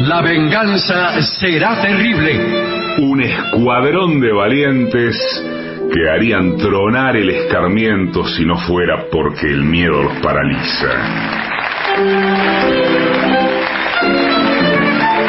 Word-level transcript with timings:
La 0.00 0.20
venganza 0.20 1.20
será 1.22 1.80
terrible. 1.80 2.98
Un 2.98 3.22
escuadrón 3.22 4.20
de 4.20 4.32
valientes 4.32 5.16
que 5.92 6.10
harían 6.10 6.56
tronar 6.56 7.16
el 7.16 7.30
escarmiento 7.30 8.26
si 8.26 8.44
no 8.44 8.56
fuera 8.58 9.06
porque 9.10 9.46
el 9.46 9.64
miedo 9.64 10.02
los 10.02 10.16
paraliza. 10.18 10.88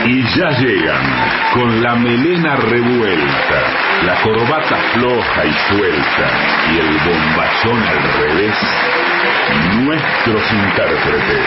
Y 0.08 0.24
ya 0.38 0.50
llegan, 0.60 1.06
con 1.54 1.82
la 1.82 1.96
melena 1.96 2.56
revuelta, 2.56 3.95
la 4.04 4.16
corbata 4.22 4.76
floja 4.94 5.46
y 5.46 5.54
suelta 5.70 6.30
y 6.74 6.80
el 6.80 6.98
bombachón 7.00 7.84
al 7.88 8.04
revés, 8.22 8.56
nuestros 9.84 10.52
intérpretes. 10.52 11.46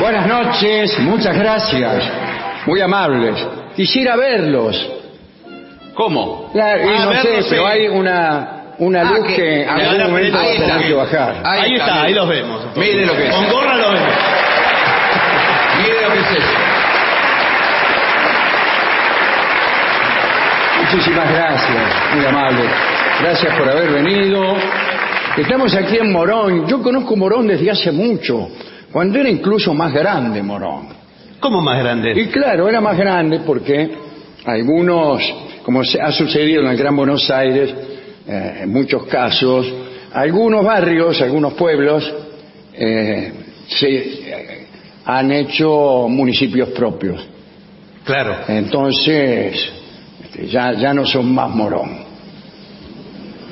Buenas 0.00 0.26
noches, 0.26 0.98
muchas 1.00 1.36
gracias. 1.36 2.04
Muy 2.66 2.80
amables. 2.80 3.34
Quisiera 3.76 4.16
verlos. 4.16 4.88
¿Cómo? 5.94 6.50
La- 6.54 6.76
y 6.76 6.80
Ah, 6.88 7.04
no 7.04 7.12
sé, 7.12 7.28
verlos, 7.28 7.46
pero 7.48 7.62
sí. 7.62 7.68
hay 7.72 7.88
una, 7.88 8.48
una 8.78 9.00
Ah, 9.00 9.04
luz 9.04 9.26
que- 9.26 9.34
que 9.36 9.62
en 9.62 9.68
ahí 9.70 9.80
algún 9.82 9.94
está, 9.96 10.08
momento 10.08 10.36
va 10.36 10.42
ahí 10.42 10.48
a 10.48 10.52
tener 10.60 10.68
está. 10.76 10.86
que 10.86 10.94
bajar. 10.94 11.34
Ahí, 11.44 11.74
está, 11.76 12.02
ahí 12.02 12.14
los 12.14 12.28
vemos. 12.28 12.60
Mire 12.76 13.06
lo 13.06 13.16
que 13.16 13.26
es. 13.28 13.34
Con 13.34 13.48
gorra 13.50 13.76
los 13.76 13.92
vemos. 13.92 14.14
Mire 15.82 16.02
lo 16.02 16.12
que 16.12 16.18
es 16.20 16.30
eso. 16.32 16.52
Muchísimas 20.86 21.32
gracias, 21.32 22.14
muy 22.14 22.24
amable. 22.24 22.62
Gracias 23.20 23.58
por 23.58 23.68
haber 23.68 23.90
venido. 23.90 24.56
Estamos 25.36 25.74
aquí 25.74 25.96
en 25.96 26.12
Morón. 26.12 26.64
Yo 26.68 26.80
conozco 26.80 27.16
Morón 27.16 27.48
desde 27.48 27.68
hace 27.72 27.90
mucho, 27.90 28.48
cuando 28.92 29.18
era 29.18 29.28
incluso 29.28 29.74
más 29.74 29.92
grande 29.92 30.40
Morón. 30.44 30.86
¿Cómo 31.40 31.60
más 31.60 31.82
grande? 31.82 32.12
Y 32.14 32.28
claro, 32.28 32.68
era 32.68 32.80
más 32.80 32.96
grande 32.96 33.40
porque 33.44 33.96
algunos, 34.44 35.22
como 35.64 35.82
se 35.82 36.00
ha 36.00 36.12
sucedido 36.12 36.62
en 36.62 36.68
el 36.68 36.76
Gran 36.76 36.94
Buenos 36.94 37.28
Aires, 37.30 37.74
eh, 38.28 38.60
en 38.62 38.72
muchos 38.72 39.06
casos, 39.06 39.66
algunos 40.12 40.64
barrios, 40.64 41.20
algunos 41.20 41.54
pueblos, 41.54 42.14
eh, 42.72 43.32
se 43.66 43.88
eh, 43.88 44.66
han 45.04 45.32
hecho 45.32 46.06
municipios 46.08 46.68
propios. 46.68 47.26
Claro. 48.04 48.36
Entonces, 48.46 49.75
este, 50.36 50.46
ya, 50.48 50.72
ya 50.72 50.92
no 50.94 51.04
son 51.06 51.34
más 51.34 51.50
Morón. 51.50 52.04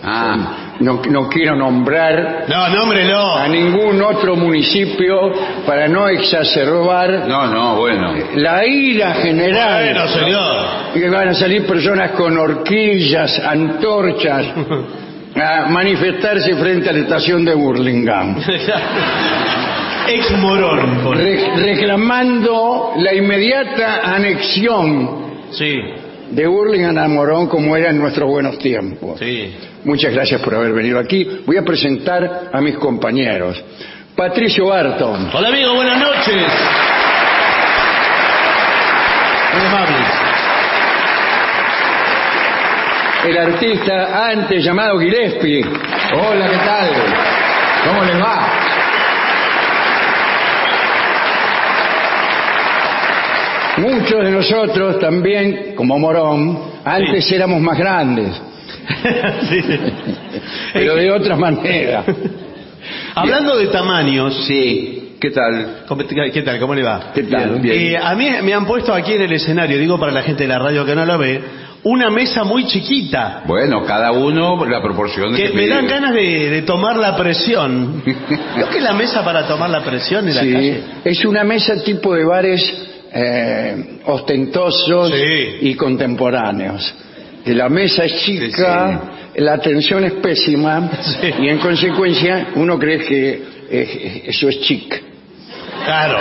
Ah, 0.03 0.37
No, 0.81 1.01
no 1.09 1.29
quiero 1.29 1.55
nombrar 1.57 2.45
No, 2.49 2.69
nómbrelo. 2.69 3.37
a 3.37 3.47
ningún 3.49 4.03
otro 4.03 4.35
municipio 4.37 5.33
para 5.65 5.87
no 5.89 6.09
exacerbar 6.09 7.27
no, 7.29 7.47
no, 7.47 7.77
bueno. 7.77 8.13
la 8.35 8.67
ira 8.67 9.15
general. 9.15 9.85
Bueno, 9.95 10.09
señor. 10.09 10.67
Que 10.95 11.09
van 11.09 11.29
a 11.29 11.35
salir 11.35 11.65
personas 11.67 12.11
con 12.13 12.37
horquillas, 12.37 13.39
antorchas, 13.41 14.47
a 15.37 15.67
manifestarse 15.69 16.55
frente 16.57 16.91
a 16.91 16.93
la 16.93 16.99
estación 17.01 17.45
de 17.45 17.55
Burlingame, 17.55 18.37
Ex 20.09 20.31
morón. 20.39 21.01
por- 21.03 21.17
re- 21.17 21.51
reclamando 21.57 22.93
la 22.99 23.15
inmediata 23.15 24.01
anexión 24.15 25.25
Sí, 25.53 25.77
de 26.35 26.47
Burlingame 26.47 27.01
a 27.01 27.09
Morón 27.09 27.47
como 27.49 27.77
era 27.77 27.91
en 27.91 27.99
nuestros 27.99 28.29
buenos 28.29 28.59
tiempos. 28.59 29.19
sí. 29.19 29.55
Muchas 29.85 30.15
gracias 30.15 30.41
por 30.41 30.55
haber 30.55 30.73
venido 30.73 30.99
aquí. 30.99 31.43
Voy 31.47 31.59
a 31.59 31.63
presentar 31.63 32.49
a 32.51 32.61
mis 32.63 32.75
compañeros. 32.77 33.63
Patricio 34.17 34.67
Barton, 34.69 35.29
Hola 35.35 35.49
amigo, 35.49 35.75
buenas 35.75 35.99
noches. 35.99 36.47
Muy 39.55 39.67
amables. 39.67 40.07
el 43.27 43.39
artista 43.39 44.29
antes 44.31 44.65
llamado 44.65 44.99
Gillespie. 44.99 45.65
Hola, 45.65 46.49
¿qué 46.51 46.57
tal? 46.59 46.91
¿Cómo 47.87 48.05
les 48.05 48.21
va? 48.23 48.49
Muchos 53.79 54.25
de 54.25 54.31
nosotros 54.31 54.99
también, 55.01 55.75
como 55.75 55.99
Morón, 55.99 56.59
antes 56.85 57.31
éramos 57.33 57.61
más 57.61 57.77
grandes, 57.79 58.31
Sí. 59.49 59.61
pero 60.73 60.95
de 60.95 61.11
otra 61.11 61.37
manera. 61.37 62.05
Hablando 63.17 63.57
de 63.57 63.67
tamaños, 63.69 64.45
Sí, 64.47 65.17
¿qué 65.21 65.31
tal? 65.31 65.85
¿cómo- 65.89 66.03
¿qué 66.07 66.43
tal? 66.43 66.59
¿Cómo 66.61 66.75
le 66.75 66.83
va? 66.83 67.11
¿Qué 67.15 67.25
tal? 67.25 67.59
Bien. 67.61 67.95
Eh, 67.95 67.97
a 68.01 68.15
mí 68.15 68.29
me 68.43 68.53
han 68.55 68.65
puesto 68.67 68.93
aquí 68.95 69.13
en 69.15 69.23
el 69.23 69.33
escenario, 69.33 69.79
digo 69.79 69.99
para 69.99 70.13
la 70.13 70.23
gente 70.23 70.45
de 70.45 70.49
la 70.49 70.59
radio 70.59 70.85
que 70.85 70.95
no 70.95 71.05
lo 71.05 71.19
ve, 71.19 71.41
una 71.85 72.11
mesa 72.11 72.45
muy 72.45 72.67
chiquita. 72.67 73.43
Bueno, 73.47 73.85
cada 73.85 74.13
uno 74.13 74.65
la 74.67 74.81
proporción 74.83 75.33
de 75.33 75.39
Que 75.43 75.49
que 75.51 75.55
me 75.57 75.67
dan 75.69 75.87
ganas 75.87 76.15
de, 76.15 76.51
de 76.51 76.63
tomar 76.63 76.97
la 76.97 77.17
presión. 77.17 78.03
¿No 78.59 78.69
que 78.69 78.81
la 78.81 78.93
mesa 78.93 79.25
para 79.25 79.47
tomar 79.49 79.69
la 79.71 79.83
presión 79.83 80.29
en 80.29 80.35
la 80.35 80.41
Sí, 80.43 80.53
calle? 80.53 80.81
es 81.05 81.25
una 81.25 81.43
mesa 81.45 81.83
tipo 81.83 82.15
de 82.15 82.25
bares 82.25 82.91
eh, 83.15 84.01
ostentosos 84.07 85.11
Sí. 85.11 85.57
y 85.69 85.75
contemporáneos. 85.75 86.95
Que 87.45 87.55
la 87.55 87.69
mesa 87.69 88.05
es 88.05 88.19
chica, 88.25 89.01
la 89.37 89.53
atención 89.55 90.05
es 90.05 90.13
pésima 90.15 90.91
Sí. 91.03 91.31
y 91.43 91.49
en 91.49 91.59
consecuencia 91.59 92.49
uno 92.57 92.79
cree 92.79 92.99
que 92.99 93.43
eh, 93.71 94.23
eso 94.27 94.49
es 94.49 94.61
chic. 94.63 95.03
Claro. 95.85 96.19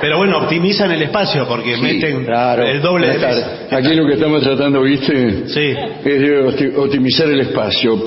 Pero 0.00 0.16
bueno, 0.18 0.38
optimizan 0.38 0.90
el 0.90 1.02
espacio 1.02 1.46
porque 1.46 1.76
meten 1.76 2.24
Claro. 2.24 2.64
el 2.64 2.80
doble 2.82 3.08
de 3.08 3.16
Claro. 3.18 3.40
Aquí 3.70 3.94
lo 3.94 4.04
que 4.06 4.14
estamos 4.14 4.42
tratando, 4.42 4.82
¿viste? 4.82 5.46
Sí. 5.46 5.74
Es 6.04 6.20
de 6.20 6.44
opti- 6.44 6.76
optimizar 6.76 7.28
el 7.28 7.40
espacio. 7.40 8.02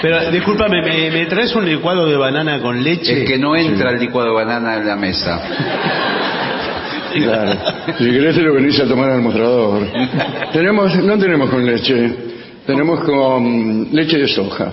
Pero 0.00 0.30
discúlpame, 0.30 0.80
¿me, 0.82 1.10
me 1.10 1.26
traes 1.26 1.54
un 1.54 1.66
licuado 1.66 2.06
de 2.06 2.16
banana 2.16 2.60
con 2.60 2.82
leche? 2.82 3.22
Es 3.22 3.28
que 3.28 3.36
no 3.38 3.54
entra 3.56 3.90
el 3.90 3.98
licuado 4.00 4.28
de 4.30 4.34
banana 4.34 4.76
en 4.76 4.86
la 4.86 4.96
mesa. 4.96 5.40
Claro. 7.22 7.52
Si 7.98 8.04
querés 8.10 8.34
te 8.36 8.42
lo 8.42 8.54
venís 8.54 8.78
a 8.80 8.86
tomar 8.86 9.10
al 9.10 9.20
mostrador. 9.22 9.86
tenemos, 10.52 10.94
no 10.96 11.18
tenemos 11.18 11.50
con 11.50 11.64
leche, 11.64 12.10
tenemos 12.66 13.00
con 13.00 13.88
leche 13.92 14.18
de 14.18 14.28
soja. 14.28 14.72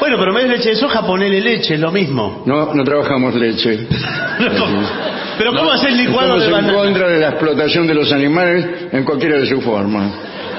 Bueno, 0.00 0.16
pero 0.18 0.30
en 0.30 0.34
vez 0.36 0.44
de 0.48 0.56
leche 0.58 0.68
de 0.70 0.76
soja, 0.76 1.06
ponele 1.06 1.40
leche, 1.40 1.74
es 1.74 1.80
lo 1.80 1.90
mismo. 1.92 2.42
No, 2.46 2.74
no 2.74 2.84
trabajamos 2.84 3.34
leche. 3.34 3.86
Pero 5.38 5.54
¿cómo 5.54 5.70
hacer 5.70 5.92
licuado 5.92 6.36
Estamos 6.36 6.42
de 6.42 6.46
en 6.48 6.52
banana? 6.52 6.74
contra 6.74 7.08
de 7.08 7.18
la 7.20 7.28
explotación 7.30 7.86
de 7.86 7.94
los 7.94 8.12
animales 8.12 8.66
en 8.92 9.04
cualquiera 9.04 9.38
de 9.38 9.46
sus 9.46 9.64
formas. 9.64 10.12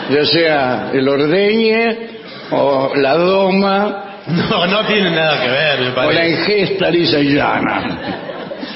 Ya 0.09 0.25
sea 0.25 0.89
el 0.93 1.07
ordeñe 1.07 1.97
o 2.51 2.91
la 2.95 3.15
doma 3.15 4.03
No, 4.27 4.65
no 4.65 4.85
tiene 4.85 5.11
nada 5.11 5.41
que 5.43 5.47
ver, 5.49 5.79
me 5.81 5.87
o 5.89 5.89
la 5.89 5.95
parece. 6.21 6.29
ingesta 6.31 6.89
lisa 6.89 7.19
y 7.19 7.33
llana. 7.35 7.97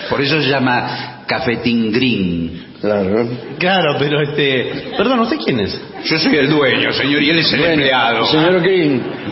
Por 0.09 0.21
eso 0.21 0.39
se 0.41 0.49
llama 0.49 1.16
cafetín 1.27 1.91
green. 1.91 2.63
Claro. 2.81 3.27
Claro, 3.59 3.95
pero 3.99 4.21
este... 4.21 4.91
Perdón, 4.97 5.19
¿usted 5.21 5.37
quién 5.43 5.59
es? 5.61 5.79
Yo 6.05 6.17
soy 6.19 6.35
el 6.37 6.49
dueño, 6.49 6.91
señor, 6.93 7.21
y 7.23 7.29
él 7.31 7.39
es 7.39 7.51
el 7.53 7.59
Bueno, 7.59 7.73
empleado. 7.73 8.25
Señor 8.27 8.61
Green, 8.61 9.01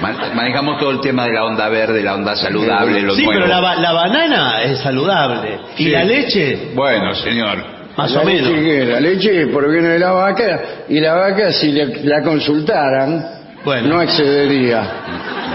Ma- 0.00 0.30
Manejamos 0.34 0.78
todo 0.80 0.90
el 0.90 1.00
tema 1.00 1.26
de 1.26 1.32
la 1.34 1.44
onda 1.44 1.68
verde, 1.68 2.02
la 2.02 2.14
onda 2.14 2.34
saludable, 2.36 3.00
lo 3.02 3.14
Sí, 3.14 3.22
nuevo. 3.24 3.40
pero 3.40 3.46
la, 3.46 3.60
ba- 3.60 3.76
la 3.76 3.92
banana 3.92 4.62
es 4.62 4.78
saludable. 4.78 5.58
¿Y 5.76 5.84
Sí. 5.84 5.90
la 5.90 6.04
leche? 6.04 6.70
Bueno, 6.74 7.14
señor. 7.14 7.58
Más 7.96 8.10
la 8.12 8.20
o 8.22 8.24
menos. 8.24 8.48
leche, 8.48 8.84
la 8.86 9.00
leche 9.00 9.46
proviene 9.48 9.88
de 9.88 9.98
la 9.98 10.12
vaca 10.12 10.60
y 10.88 10.98
la 10.98 11.14
vaca 11.14 11.52
si 11.52 11.70
le- 11.72 12.02
la 12.04 12.22
consultaran 12.22 13.24
Bueno. 13.64 13.88
no 13.88 14.02
excedería. 14.02 14.82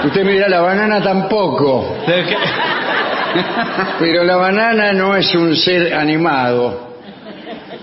Usted 0.06 0.24
mira, 0.24 0.48
la 0.48 0.62
banana 0.62 1.02
tampoco, 1.02 1.98
¿De 2.08 2.24
qué? 2.24 2.36
pero 4.00 4.24
la 4.24 4.35
banana 4.38 4.94
no 4.94 5.15
es 5.15 5.33
un 5.35 5.56
ser 5.56 5.94
animado. 5.94 6.85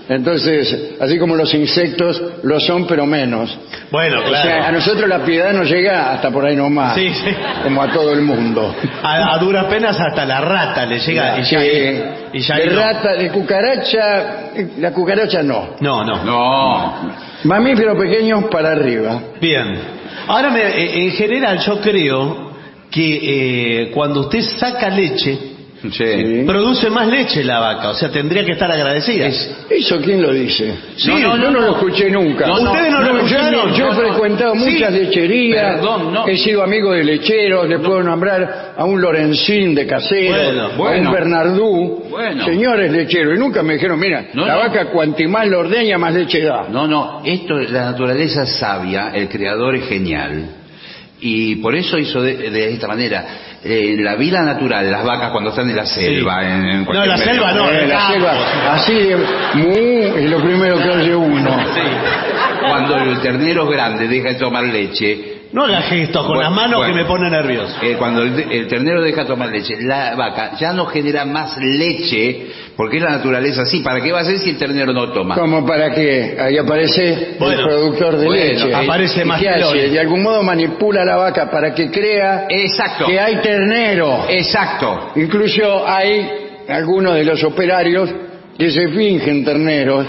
Entonces, 0.07 0.93
así 1.01 1.17
como 1.17 1.35
los 1.35 1.51
insectos 1.55 2.21
lo 2.43 2.59
son, 2.59 2.85
pero 2.85 3.07
menos. 3.07 3.57
Bueno, 3.89 4.19
O 4.23 4.29
sea, 4.29 4.39
a 4.39 4.43
claro. 4.43 4.71
nosotros 4.73 5.09
la 5.09 5.23
piedad 5.25 5.51
nos 5.51 5.67
llega 5.67 6.11
hasta 6.13 6.29
por 6.29 6.45
ahí 6.45 6.55
nomás, 6.55 6.93
Sí, 6.93 7.09
sí. 7.09 7.31
como 7.63 7.81
a 7.81 7.91
todo 7.91 8.13
el 8.13 8.21
mundo. 8.21 8.75
A, 9.01 9.33
a 9.33 9.37
duras 9.39 9.65
penas 9.65 9.99
hasta 9.99 10.23
la 10.25 10.41
rata 10.41 10.85
le 10.85 10.99
llega 10.99 11.39
y 11.39 11.43
ya, 11.43 11.59
Sí. 11.59 12.01
y 12.33 12.39
ya 12.39 12.55
de 12.57 12.67
no. 12.67 12.79
rata, 12.79 13.13
de 13.13 13.29
cucaracha, 13.31 14.51
la 14.77 14.91
cucaracha 14.91 15.41
no. 15.41 15.69
No, 15.79 16.03
no. 16.05 16.23
No. 16.23 17.11
Mamíferos 17.45 17.97
pequeños 17.97 18.43
para 18.51 18.73
arriba. 18.73 19.19
Bien. 19.41 19.79
Ahora, 20.27 20.51
me- 20.51 21.05
en 21.05 21.11
general, 21.13 21.57
yo 21.59 21.81
creo 21.81 22.44
que 22.91 23.83
eh, 23.83 23.91
cuando 23.93 24.21
usted 24.21 24.41
saca 24.41 24.89
leche, 24.89 25.37
Sí. 25.91 26.43
Produce 26.47 26.89
más 26.89 27.07
leche 27.07 27.43
la 27.43 27.59
vaca. 27.59 27.91
O 27.91 27.93
sea, 27.93 28.09
tendría 28.09 28.43
que 28.43 28.53
estar 28.53 28.71
agradecida. 28.71 29.27
¿Eso 29.27 30.01
quién 30.01 30.19
lo 30.19 30.33
dice? 30.33 30.73
Sí, 30.95 31.09
no, 31.09 31.19
no, 31.19 31.37
yo 31.37 31.37
no, 31.37 31.51
no. 31.51 31.59
lo 31.59 31.71
escuché 31.75 32.09
nunca. 32.09 32.51
¿Ustedes 32.51 32.91
no 32.91 33.01
lo 33.01 33.07
yo- 33.11 33.17
escucharon? 33.17 33.73
Yo, 33.75 33.91
he 33.91 33.95
frecuentado 33.95 34.53
Sí. 34.55 34.59
muchas 34.61 34.91
lecherías, 34.93 35.75
Perdón, 35.75 36.17
he 36.27 36.37
sido 36.37 36.63
amigo 36.63 36.91
de 36.91 37.03
lecheros, 37.03 37.69
le 37.69 37.77
puedo 37.77 38.01
nombrar 38.01 38.73
a 38.75 38.83
un 38.83 38.99
Lorenzín 38.99 39.75
de 39.75 39.85
casero, 39.85 40.71
Bueno, 40.75 41.09
a 41.09 41.09
un 41.09 41.13
Bernardú, 41.13 42.03
Bueno. 42.09 42.45
señores 42.45 42.91
lecheros, 42.91 43.35
y 43.35 43.39
nunca 43.39 43.61
me 43.61 43.73
dijeron, 43.73 43.99
mira, 43.99 44.25
No, 44.33 44.47
la 44.47 44.53
no. 44.55 44.59
vaca 44.61 44.85
cuanti 44.89 45.27
más 45.27 45.47
la 45.47 45.59
ordeña, 45.59 45.99
más 45.99 46.15
leche 46.15 46.41
da. 46.41 46.67
No, 46.67 46.87
no, 46.87 47.21
esto 47.23 47.59
es 47.59 47.69
la 47.69 47.91
naturaleza 47.91 48.47
sabia, 48.47 49.11
el 49.13 49.29
creador 49.29 49.75
es 49.75 49.87
genial. 49.87 50.49
Y 51.27 51.55
por 51.55 51.75
eso 51.75 51.97
hizo 51.97 52.21
de, 52.21 52.35
de 52.51 52.73
esta 52.73 52.87
manera. 52.87 53.25
Eh, 53.63 53.95
la 53.97 54.15
vida 54.15 54.43
natural, 54.43 54.91
las 54.91 55.03
vacas 55.03 55.31
cuando 55.31 55.49
están 55.49 55.67
en 55.67 55.75
la 55.75 55.87
selva, 55.87 56.43
en, 56.45 56.65
en 56.65 56.83
No, 56.83 56.93
la 56.93 57.17
medio- 57.17 57.17
selva 57.17 57.51
no. 57.51 57.67
Eh, 57.71 57.81
en 57.83 57.89
la 57.89 57.95
campo. 57.95 58.13
selva, 58.13 58.73
así 58.73 58.93
de 58.93 59.15
mu, 59.55 60.17
es 60.17 60.29
lo 60.29 60.39
primero 60.39 60.77
que 60.77 60.89
oye 60.89 61.15
uno. 61.15 61.49
Sí. 61.73 61.81
Cuando 62.67 62.95
el 62.97 63.19
ternero 63.21 63.67
grande 63.67 64.07
deja 64.07 64.29
de 64.29 64.35
tomar 64.35 64.65
leche, 64.65 65.34
No 65.55 65.63
haga 65.63 65.81
gestos 65.83 66.25
con 66.25 66.35
Bueno, 66.35 66.41
las 66.49 66.51
manos 66.51 66.77
bueno. 66.79 66.93
que 66.93 66.99
me 67.01 67.05
pone 67.07 67.29
nervioso. 67.29 67.77
eh, 67.81 67.95
cuando 67.97 68.23
el, 68.23 68.37
el 68.51 68.67
ternero 68.67 69.01
deja 69.01 69.21
de 69.21 69.27
tomar 69.27 69.47
leche, 69.49 69.77
la 69.81 70.13
vaca 70.15 70.51
ya 70.59 70.73
no 70.73 70.85
genera 70.87 71.23
más 71.23 71.57
leche, 71.57 72.47
porque 72.75 72.97
es 72.97 73.03
la 73.03 73.11
naturaleza 73.11 73.61
así. 73.61 73.79
¿Para 73.79 74.01
qué 74.01 74.11
va 74.11 74.19
a 74.19 74.25
ser 74.25 74.37
si 74.39 74.49
el 74.49 74.57
ternero 74.57 74.91
no 74.91 75.11
toma? 75.13 75.33
Como 75.35 75.65
para 75.65 75.91
que 75.93 76.35
ahí 76.37 76.57
aparece 76.57 77.37
Bueno, 77.39 77.61
el 77.61 77.67
productor 77.67 78.17
de 78.17 78.25
bueno, 78.25 78.43
leche. 78.43 78.75
aparece 78.75 79.21
¿Y 79.21 79.25
más 79.25 79.39
qué 79.41 79.49
hace? 79.49 79.89
De 79.89 79.99
algún 79.99 80.23
modo 80.23 80.43
manipula 80.43 81.03
a 81.03 81.05
la 81.05 81.15
vaca 81.15 81.49
para 81.49 81.73
que 81.73 81.89
crea 81.89 82.47
Exacto. 82.49 83.05
que 83.07 83.17
hay 83.17 83.37
ternero. 83.37 84.25
Exacto. 84.27 85.11
Incluso 85.15 85.87
hay 85.87 86.29
algunos 86.67 87.13
de 87.15 87.23
los 87.23 87.41
operarios 87.45 88.09
que 88.59 88.69
se 88.71 88.89
fingen 88.89 89.45
terneros, 89.45 90.05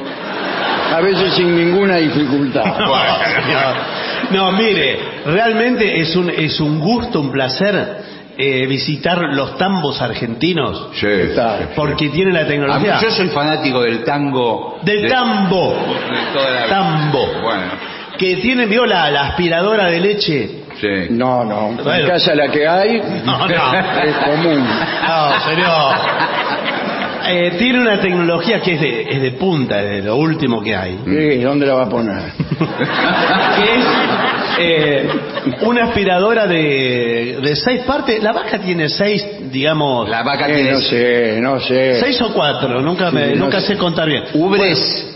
a 0.93 1.01
veces 1.01 1.35
sin 1.35 1.55
ninguna 1.57 1.97
dificultad. 1.99 2.65
No, 2.65 2.95
señor. 3.45 4.06
No, 4.31 4.53
mire, 4.53 4.99
realmente 5.27 6.01
es 6.01 6.15
un, 6.17 6.31
es 6.31 6.61
un 6.61 6.79
gusto, 6.81 7.21
un 7.21 7.31
placer 7.33 8.05
eh, 8.39 8.67
visitar 8.67 9.19
los 9.33 9.57
tambos 9.57 10.01
argentinos 10.03 10.89
Sí. 10.95 11.07
Está. 11.07 11.71
porque 11.75 12.09
tienen 12.11 12.35
la 12.35 12.41
A 12.41 12.43
mí- 12.43 12.49
tecnología. 12.51 12.99
yo 13.01 13.11
soy 13.11 13.29
fanático 13.29 13.81
del 13.83 14.05
tango. 14.05 14.79
Del 14.83 15.03
de- 15.03 15.09
tambo. 15.09 15.71
de 15.75 16.33
toda 16.35 16.51
la- 16.51 16.67
Tambo. 16.69 17.27
Bueno, 17.43 17.63
Que 18.19 18.37
tiene, 18.37 18.67
vio 18.67 18.85
la, 18.87 19.11
la 19.11 19.29
aspiradora 19.29 19.87
de 19.91 20.01
leche. 20.01 20.51
sí. 20.81 20.89
No, 21.11 21.45
no. 21.45 21.71
Bueno. 21.83 21.93
En 21.95 22.07
casa 22.09 22.35
la 22.35 22.49
que 22.49 22.67
hay 22.69 23.01
No, 23.25 23.47
no. 23.47 23.75
es 24.05 24.17
común. 24.25 24.65
No, 25.07 25.41
señor. 25.49 25.95
Eh, 27.29 27.57
tiene 27.59 27.81
una 27.81 28.01
tecnología 28.01 28.61
que 28.61 28.75
es 28.75 28.81
de, 28.81 29.03
es 29.11 29.21
de 29.23 29.33
punta, 29.33 29.83
es 29.83 29.91
de 29.91 30.03
lo 30.03 30.17
último 30.17 30.63
que 30.63 30.77
hay. 30.77 30.99
Sí, 31.05 31.39
¿Dónde 31.43 31.67
la 31.67 31.75
va 31.75 31.83
a 31.85 31.89
poner? 31.89 32.23
que 33.57 33.79
es 33.79 33.85
eh, 34.59 35.09
una 35.63 35.85
aspiradora 35.85 36.47
de, 36.47 37.39
de 37.43 37.57
seis 37.57 37.81
partes. 37.83 38.23
La 38.23 38.33
vaca 38.33 38.59
tiene 38.59 38.89
seis, 38.89 39.27
digamos, 39.51 40.09
La 40.09 40.23
vaca 40.23 40.49
Eh, 40.49 40.55
tiene 40.55 40.71
no 40.73 40.81
sé, 40.81 41.39
no 41.41 41.61
sé. 41.61 42.01
seis 42.01 42.21
o 42.23 42.33
cuatro, 42.33 42.81
nunca, 42.81 43.11
me, 43.11 43.27
Sí, 43.31 43.35
no 43.39 43.45
nunca 43.47 43.61
sé. 43.61 43.69
sé 43.69 43.77
contar 43.77 44.09
bien. 44.09 44.25
ubres. 44.35 45.13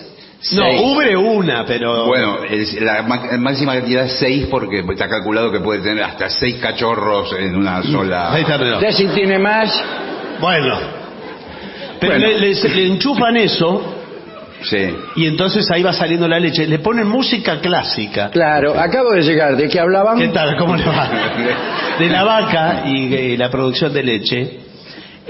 No, 0.53 0.63
seis. 0.65 0.81
ubre 0.83 1.17
una, 1.17 1.67
pero... 1.67 2.06
Bueno, 2.06 2.39
es- 2.49 2.81
la 2.81 3.03
ma- 3.03 3.23
máxima 3.39 3.75
cantidad 3.75 4.06
es 4.06 4.13
seis 4.19 4.47
porque 4.51 4.79
está 4.81 5.06
calculado 5.09 5.53
que 5.53 5.61
puede 5.61 5.81
tener 5.83 6.03
hasta 6.03 6.31
seis 6.31 6.56
cachorros 6.56 7.35
en 7.39 7.55
una 7.56 7.83
sola. 7.83 8.37
Está, 8.39 8.59
pero- 8.59 8.81
Ya 8.81 8.91
si 8.93 9.06
tiene 9.09 9.39
más, 9.39 9.71
Bueno. 10.41 11.00
Pero 12.00 12.12
Bueno. 12.14 12.26
Le, 12.29 12.38
le- 12.55 12.69
le 12.75 12.87
enchufan 12.87 13.37
eso 13.37 13.97
Sí. 14.62 14.76
y 15.17 15.26
entonces 15.26 15.70
ahí 15.70 15.82
va 15.82 15.93
saliendo 15.93 16.26
la 16.29 16.38
leche. 16.38 16.67
Le 16.67 16.79
ponen 16.81 17.06
música 17.08 17.61
clásica. 17.61 18.31
claro, 18.31 18.79
acabo 18.79 19.12
de 19.12 19.23
llegar. 19.23 19.56
¿De 19.56 19.69
qué 19.69 19.79
hablaban? 19.81 20.19
¿Qué 20.19 20.29
tal? 20.29 20.56
¿Cómo 20.56 20.76
le 20.76 20.85
va? 20.85 21.11
De 21.99 22.08
la 22.08 22.25
vaca 22.25 22.82
y 22.87 23.14
eh, 23.14 23.37
la 23.38 23.50
producción 23.50 23.93
de 23.93 24.02
leche. 24.02 24.58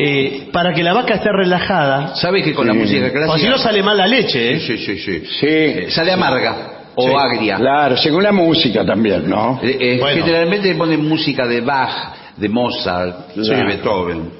eh, 0.02 0.48
para 0.52 0.72
que 0.72 0.82
la 0.82 0.94
vaca 0.94 1.14
esté 1.14 1.30
relajada. 1.30 2.14
¿Sabes 2.16 2.42
que 2.42 2.54
con 2.54 2.66
la 2.66 2.72
música 2.72 3.10
clásica? 3.10 3.32
O 3.34 3.38
si 3.38 3.48
no 3.48 3.58
sale 3.58 3.82
mal 3.82 3.96
la 3.98 4.06
leche, 4.06 4.52
¿eh? 4.54 4.60
Sí, 4.60 4.78
sí, 4.78 4.98
sí. 4.98 5.22
Sí, 5.40 5.46
Eh, 5.46 5.86
Sale 5.90 6.12
amarga 6.12 6.56
o 6.94 7.06
Sí. 7.08 7.14
agria. 7.14 7.56
claro, 7.56 7.96
según 7.98 8.22
la 8.22 8.32
música 8.32 8.84
también, 8.84 9.28
¿no? 9.28 9.60
Eh, 9.62 9.76
eh, 9.78 9.96
Bueno. 10.00 10.24
Generalmente 10.24 10.74
ponen 10.74 11.06
música 11.06 11.46
de 11.46 11.60
Bach, 11.60 12.14
de 12.36 12.48
Mozart, 12.48 13.34
de. 13.34 13.64
Beethoven. 13.64 14.39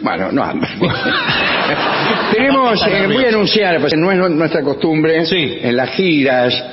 Bueno, 0.00 0.30
no 0.32 0.42
anda. 0.44 0.68
Tenemos, 2.32 2.80
eh, 2.86 3.06
voy 3.12 3.24
a 3.24 3.28
anunciar, 3.28 3.80
pues 3.80 3.94
no 3.96 4.10
es 4.12 4.30
nuestra 4.30 4.62
costumbre 4.62 5.24
Sí. 5.26 5.58
en 5.62 5.76
las 5.76 5.90
giras, 5.90 6.64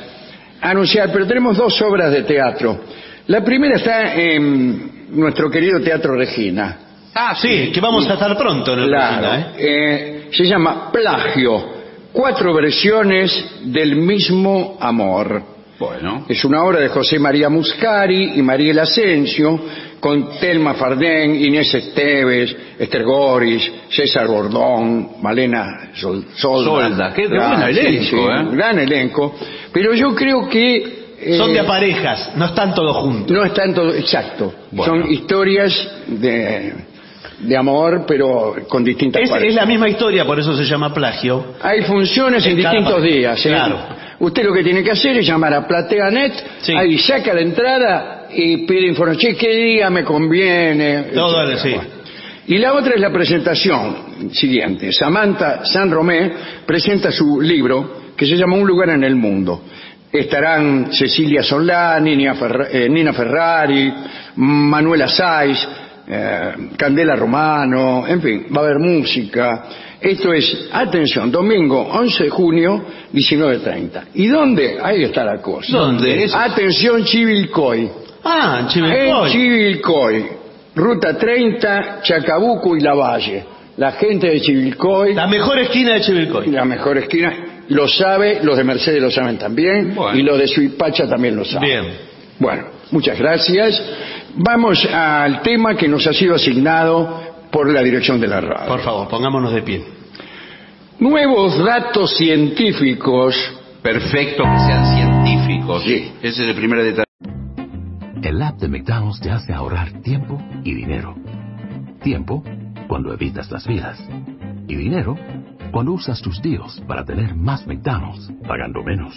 anunciar, 0.61 1.11
pero 1.11 1.25
tenemos 1.27 1.57
dos 1.57 1.81
obras 1.81 2.11
de 2.11 2.23
teatro. 2.23 2.81
La 3.27 3.43
primera 3.43 3.75
está 3.75 4.13
en 4.15 5.07
nuestro 5.11 5.49
querido 5.49 5.79
Teatro 5.81 6.15
Regina. 6.15 6.77
Ah, 7.15 7.35
sí, 7.39 7.71
que 7.73 7.79
vamos 7.79 8.09
a 8.09 8.13
estar 8.13 8.35
pronto 8.37 8.73
en 8.73 8.79
el 8.79 8.87
Claro. 8.87 9.29
Regina, 9.31 9.53
¿eh? 9.57 10.25
Eh, 10.25 10.27
se 10.31 10.43
llama 10.45 10.91
Plagio, 10.91 11.63
cuatro 12.11 12.53
versiones 12.53 13.45
del 13.65 13.95
mismo 13.95 14.77
amor. 14.79 15.52
Bueno. 15.87 16.25
Es 16.29 16.43
una 16.45 16.63
obra 16.63 16.79
de 16.79 16.87
José 16.89 17.19
María 17.19 17.49
Muscari 17.49 18.33
y 18.35 18.41
Mariel 18.41 18.79
Asensio, 18.79 19.59
con 19.99 20.37
Telma 20.39 20.73
Fardén, 20.73 21.35
Inés 21.35 21.73
Esteves, 21.73 22.55
Esther 22.77 23.03
Goris, 23.03 23.71
César 23.89 24.27
Bordón, 24.27 25.21
Malena 25.21 25.91
Sol- 25.95 26.25
Solda. 26.35 26.65
Solda, 26.71 27.13
qué 27.13 27.23
elenco, 27.23 28.31
¿eh? 28.31 28.45
Gran 28.51 28.79
elenco. 28.79 29.35
Pero 29.71 29.93
yo 29.93 30.13
creo 30.13 30.49
que... 30.49 30.75
eh, 31.21 31.37
Son 31.37 31.53
de 31.53 31.63
parejas, 31.63 32.31
no 32.35 32.45
están 32.45 32.73
todos 32.75 32.97
juntos. 32.97 33.31
no 33.31 33.45
están 33.45 33.73
todos... 33.73 33.95
Exacto. 33.95 34.53
Bueno. 34.71 34.93
Son 35.03 35.11
historias 35.11 35.71
de, 36.07 36.73
de 37.39 37.57
amor, 37.57 38.03
pero 38.05 38.55
con 38.67 38.83
distintas 38.83 39.21
Es, 39.21 39.31
es 39.41 39.55
la 39.55 39.65
misma 39.65 39.87
historia, 39.87 40.25
por 40.25 40.37
eso 40.37 40.53
se 40.55 40.65
llama 40.65 40.93
plagio. 40.93 41.55
Hay 41.61 41.81
funciones 41.83 42.45
en 42.45 42.57
distintos 42.57 43.01
días. 43.01 43.45
¿eh? 43.45 43.49
Claro. 43.49 44.02
Usted 44.23 44.43
lo 44.45 44.53
que 44.53 44.63
tiene 44.63 44.81
que 44.83 44.91
hacer 44.91 45.17
es 45.17 45.27
llamar 45.27 45.53
a 45.53 45.67
PlateaNet, 45.67 46.33
Sí. 46.61 46.73
ahí 46.75 46.97
saca 46.97 47.33
la 47.33 47.41
entrada 47.41 48.27
y 48.33 48.65
pide 48.65 48.87
información. 48.87 49.19
Che, 49.33 49.35
¿qué 49.37 49.53
día 49.55 49.89
me 49.89 50.03
conviene? 50.03 51.03
Todo, 51.13 51.43
etcétera. 51.49 51.83
sí. 51.83 51.89
Y 52.53 52.57
la 52.57 52.73
otra 52.73 52.93
es 52.95 53.01
la 53.01 53.11
presentación 53.11 54.29
siguiente. 54.33 54.91
Samantha 54.91 55.65
San 55.65 55.89
Romé 55.91 56.31
presenta 56.65 57.11
su 57.11 57.39
libro 57.41 58.01
que 58.17 58.25
se 58.25 58.35
llama 58.35 58.55
Un 58.57 58.67
lugar 58.67 58.89
en 58.89 59.03
el 59.03 59.15
mundo. 59.15 59.61
Estarán 60.11 60.91
Cecilia 60.93 61.41
Solani, 61.41 62.15
Nina, 62.15 62.35
Ferra- 62.35 62.67
eh, 62.71 62.87
Nina 62.89 63.13
Ferrari, 63.13 63.91
Manuela 64.35 65.07
Saiz, 65.07 65.57
eh, 66.07 66.51
candela 66.77 67.15
romano, 67.15 68.05
en 68.07 68.21
fin, 68.21 68.45
va 68.55 68.61
a 68.61 68.63
haber 68.65 68.77
música. 68.79 69.63
Esto 70.03 70.33
es, 70.33 70.67
atención, 70.71 71.31
domingo 71.31 71.79
11 71.81 72.23
de 72.25 72.29
junio, 72.29 72.83
19.30. 73.13 74.01
¿Y 74.15 74.27
dónde? 74.27 74.77
Ahí 74.83 75.03
está 75.03 75.23
la 75.23 75.41
cosa. 75.41 75.71
¿Dónde? 75.77 76.29
Atención, 76.33 77.03
Chivilcoy. 77.05 77.89
Ah, 78.23 78.57
en 78.59 78.63
En 78.65 78.67
Chivilcoy. 78.69 79.31
Chivilcoy, 79.31 80.25
ruta 80.75 81.17
30, 81.17 82.01
Chacabuco 82.03 82.75
y 82.75 82.81
La 82.81 82.93
Valle. 82.93 83.45
La 83.77 83.93
gente 83.93 84.27
de 84.29 84.41
Chivilcoy, 84.41 85.13
La 85.13 85.25
mejor 85.27 85.57
esquina 85.59 85.93
de 85.93 86.01
Chivilcoy. 86.01 86.47
la 86.51 86.65
mejor 86.65 86.97
esquina, 86.97 87.63
lo 87.69 87.87
sabe, 87.87 88.39
los 88.43 88.57
de 88.57 88.63
Mercedes 88.65 89.01
lo 89.01 89.09
saben 89.09 89.37
también, 89.37 89.95
Bueno. 89.95 90.19
y 90.19 90.21
los 90.21 90.37
de 90.37 90.47
Suipacha 90.47 91.07
también 91.07 91.35
lo 91.35 91.45
saben. 91.45 91.69
Bien. 91.69 91.85
Bueno, 92.39 92.65
muchas 92.91 93.17
gracias. 93.17 93.81
Vamos 94.35 94.85
al 94.91 95.41
tema 95.41 95.75
que 95.75 95.87
nos 95.87 96.05
ha 96.07 96.13
sido 96.13 96.35
asignado 96.35 97.32
por 97.53 97.71
la 97.71 97.83
dirección 97.83 98.19
de 98.19 98.27
la 98.27 98.41
radio. 98.41 98.67
Por 98.67 98.81
favor, 98.81 99.07
pongámonos 99.07 99.53
de 99.53 99.61
pie. 99.61 99.85
Nuevos 100.99 101.63
datos 101.63 102.17
científicos. 102.17 103.35
Perfecto 103.81 104.43
que 104.43 104.59
sean 104.59 104.95
científicos. 104.95 105.83
Sí. 105.83 106.11
Ese 106.21 106.43
es 106.43 106.49
el 106.49 106.55
primer 106.55 106.83
detalle. 106.83 107.03
El 108.23 108.41
app 108.41 108.57
de 108.57 108.67
McDonald's 108.69 109.19
te 109.19 109.29
hace 109.29 109.53
ahorrar 109.53 110.01
tiempo 110.01 110.41
y 110.63 110.73
dinero. 110.73 111.15
Tiempo 112.01 112.43
cuando 112.87 113.13
evitas 113.13 113.51
las 113.51 113.65
filas. 113.65 114.03
Y 114.67 114.75
dinero 114.75 115.15
cuando 115.71 115.91
usas 115.91 116.21
tus 116.21 116.41
deals 116.41 116.81
para 116.87 117.05
tener 117.05 117.35
más 117.35 117.67
McDonald's 117.67 118.31
pagando 118.47 118.81
menos. 118.81 119.13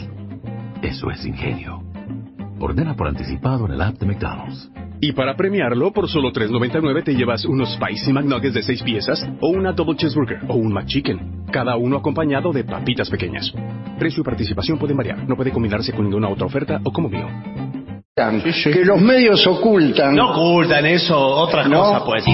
Eso 0.83 1.11
es 1.11 1.25
ingenio. 1.25 1.83
Ordena 2.59 2.95
por 2.97 3.09
anticipado 3.09 3.67
en 3.67 3.73
el 3.73 3.81
app 3.81 3.99
de 3.99 4.07
McDonald's. 4.07 4.71
Y 5.01 5.13
para 5.13 5.37
premiarlo, 5.37 5.93
por 5.93 6.09
solo 6.09 6.33
$3.99 6.33 7.05
te 7.05 7.15
llevas 7.15 7.45
unos 7.45 7.75
Spicy 7.75 8.13
McNuggets 8.13 8.55
de 8.55 8.63
6 8.63 8.83
piezas, 8.83 9.29
o 9.41 9.49
una 9.49 9.73
Double 9.73 9.97
Cheeseburger, 9.97 10.41
o 10.49 10.55
un 10.55 10.73
McChicken. 10.73 11.45
Cada 11.51 11.77
uno 11.77 11.99
acompañado 11.99 12.53
de 12.53 12.65
papitas 12.65 13.11
pequeñas. 13.11 13.53
Precio 13.99 14.23
y 14.23 14.25
participación 14.25 14.79
pueden 14.79 14.97
variar. 14.97 15.29
No 15.29 15.37
puede 15.37 15.53
combinarse 15.53 15.93
con 15.93 16.05
ninguna 16.05 16.29
otra 16.29 16.47
oferta 16.47 16.81
o 16.83 16.93
como 16.93 17.09
mío. 17.09 17.27
Que 18.19 18.83
los 18.83 18.99
medios 19.03 19.47
ocultan. 19.47 20.15
No 20.15 20.31
ocultan 20.31 20.87
eso, 20.87 21.19
otras 21.19 21.69
No. 21.69 21.83
cosas 22.01 22.03
pues. 22.07 22.25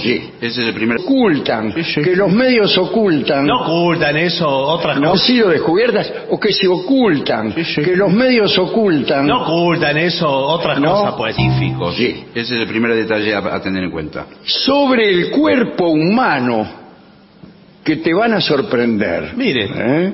Sí. 0.00 0.30
Ese 0.40 0.62
es 0.62 0.68
el 0.68 0.74
primer. 0.74 0.98
Ocultan. 1.00 1.72
Sí, 1.74 1.82
sí. 1.82 2.02
Que 2.02 2.14
los 2.14 2.30
medios 2.30 2.78
ocultan. 2.78 3.44
No 3.44 3.62
ocultan 3.62 4.16
eso, 4.16 4.46
otras 4.48 4.96
no 5.00 5.06
han 5.06 5.10
cosas. 5.14 5.26
sido 5.26 5.48
descubiertas 5.48 6.12
o 6.30 6.38
que 6.38 6.52
se 6.52 6.68
ocultan. 6.68 7.52
Que 7.52 7.96
los 7.96 8.12
medios 8.12 8.56
ocultan. 8.56 9.26
No 9.26 9.42
ocultan 9.42 9.96
eso, 9.98 10.28
otras 10.28 10.78
No. 10.78 10.92
cosas 10.92 11.14
pues. 11.16 11.34
Sí. 11.96 12.24
Ese 12.32 12.54
es 12.54 12.60
el 12.62 12.68
primer 12.68 12.94
detalle 12.94 13.34
a, 13.34 13.38
a 13.38 13.60
tener 13.60 13.82
en 13.82 13.90
cuenta. 13.90 14.26
sobre 14.44 15.10
el 15.10 15.30
cuerpo 15.32 15.88
humano 15.88 16.64
que 17.82 17.96
te 17.96 18.14
van 18.14 18.34
a 18.34 18.40
sorprender. 18.40 19.32
Mire. 19.36 19.64
¿Eh? 19.74 20.12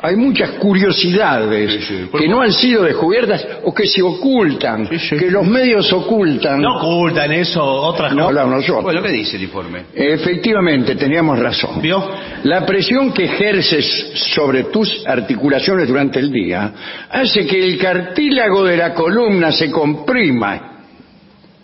Hay 0.00 0.14
muchas 0.14 0.50
curiosidades 0.60 1.72
Sí, 1.72 1.82
sí. 1.82 2.08
que 2.16 2.28
no 2.28 2.40
han 2.40 2.52
sido 2.52 2.84
descubiertas 2.84 3.44
o 3.64 3.74
que 3.74 3.86
se 3.86 4.00
ocultan, 4.00 4.88
Sí, 4.96 5.16
que 5.16 5.28
los 5.30 5.44
medios 5.46 5.92
ocultan. 5.92 6.60
No 6.60 6.76
ocultan 6.76 7.32
eso, 7.32 7.62
otras 7.64 8.14
No 8.14 8.26
cosas. 8.28 8.46
nosotros. 8.46 8.82
Bueno, 8.84 9.02
¿qué 9.02 9.08
dice 9.10 9.36
el 9.36 9.42
informe? 9.42 9.86
Efectivamente, 9.94 10.94
teníamos 10.94 11.38
razón. 11.40 11.80
¿Vio? 11.82 12.02
La 12.44 12.64
presión 12.64 13.12
que 13.12 13.24
ejerces 13.24 14.12
sobre 14.34 14.64
tus 14.64 15.04
articulaciones 15.04 15.88
durante 15.88 16.20
el 16.20 16.30
día 16.30 16.72
hace 17.10 17.44
que 17.46 17.58
el 17.64 17.76
cartílago 17.78 18.64
de 18.64 18.76
la 18.76 18.94
columna 18.94 19.50
se 19.50 19.68
comprima, 19.70 20.84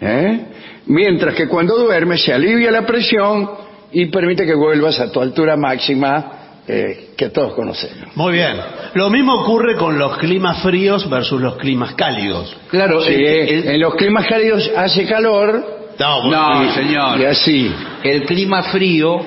¿eh? 0.01 0.41
mientras 0.87 1.35
que 1.35 1.47
cuando 1.47 1.77
duermes 1.79 2.25
se 2.25 2.33
alivia 2.33 2.71
la 2.73 2.85
presión 2.85 3.49
y 3.93 4.07
permite 4.07 4.45
que 4.45 4.55
vuelvas 4.55 4.99
a 4.99 5.13
tu 5.13 5.21
altura 5.21 5.57
máxima 5.57 6.41
eh, 6.67 7.11
que 7.17 7.29
todos 7.29 7.55
conocemos. 7.55 8.17
Muy 8.17 8.33
bien. 8.33 8.57
Lo 8.95 9.11
mismo 9.11 9.35
ocurre 9.35 9.77
con 9.77 9.99
los 9.99 10.17
climas 10.19 10.63
fríos 10.63 11.09
versus 11.11 11.41
los 11.41 11.57
climas 11.57 11.95
cálidos. 11.95 12.57
Claro, 12.71 13.03
Sí, 13.03 13.13
el- 13.13 13.49
el- 13.49 13.69
en 13.69 13.81
los 13.81 13.95
climas 13.97 14.27
cálidos 14.27 14.71
hace 14.77 15.05
calor 15.07 15.73
No, 15.99 16.23
bueno, 16.23 16.55
No, 16.55 16.65
y, 16.65 16.71
señor. 16.71 17.21
y 17.21 17.25
así. 17.27 17.73
el 18.03 18.23
clima 18.25 18.63
frío 18.65 19.21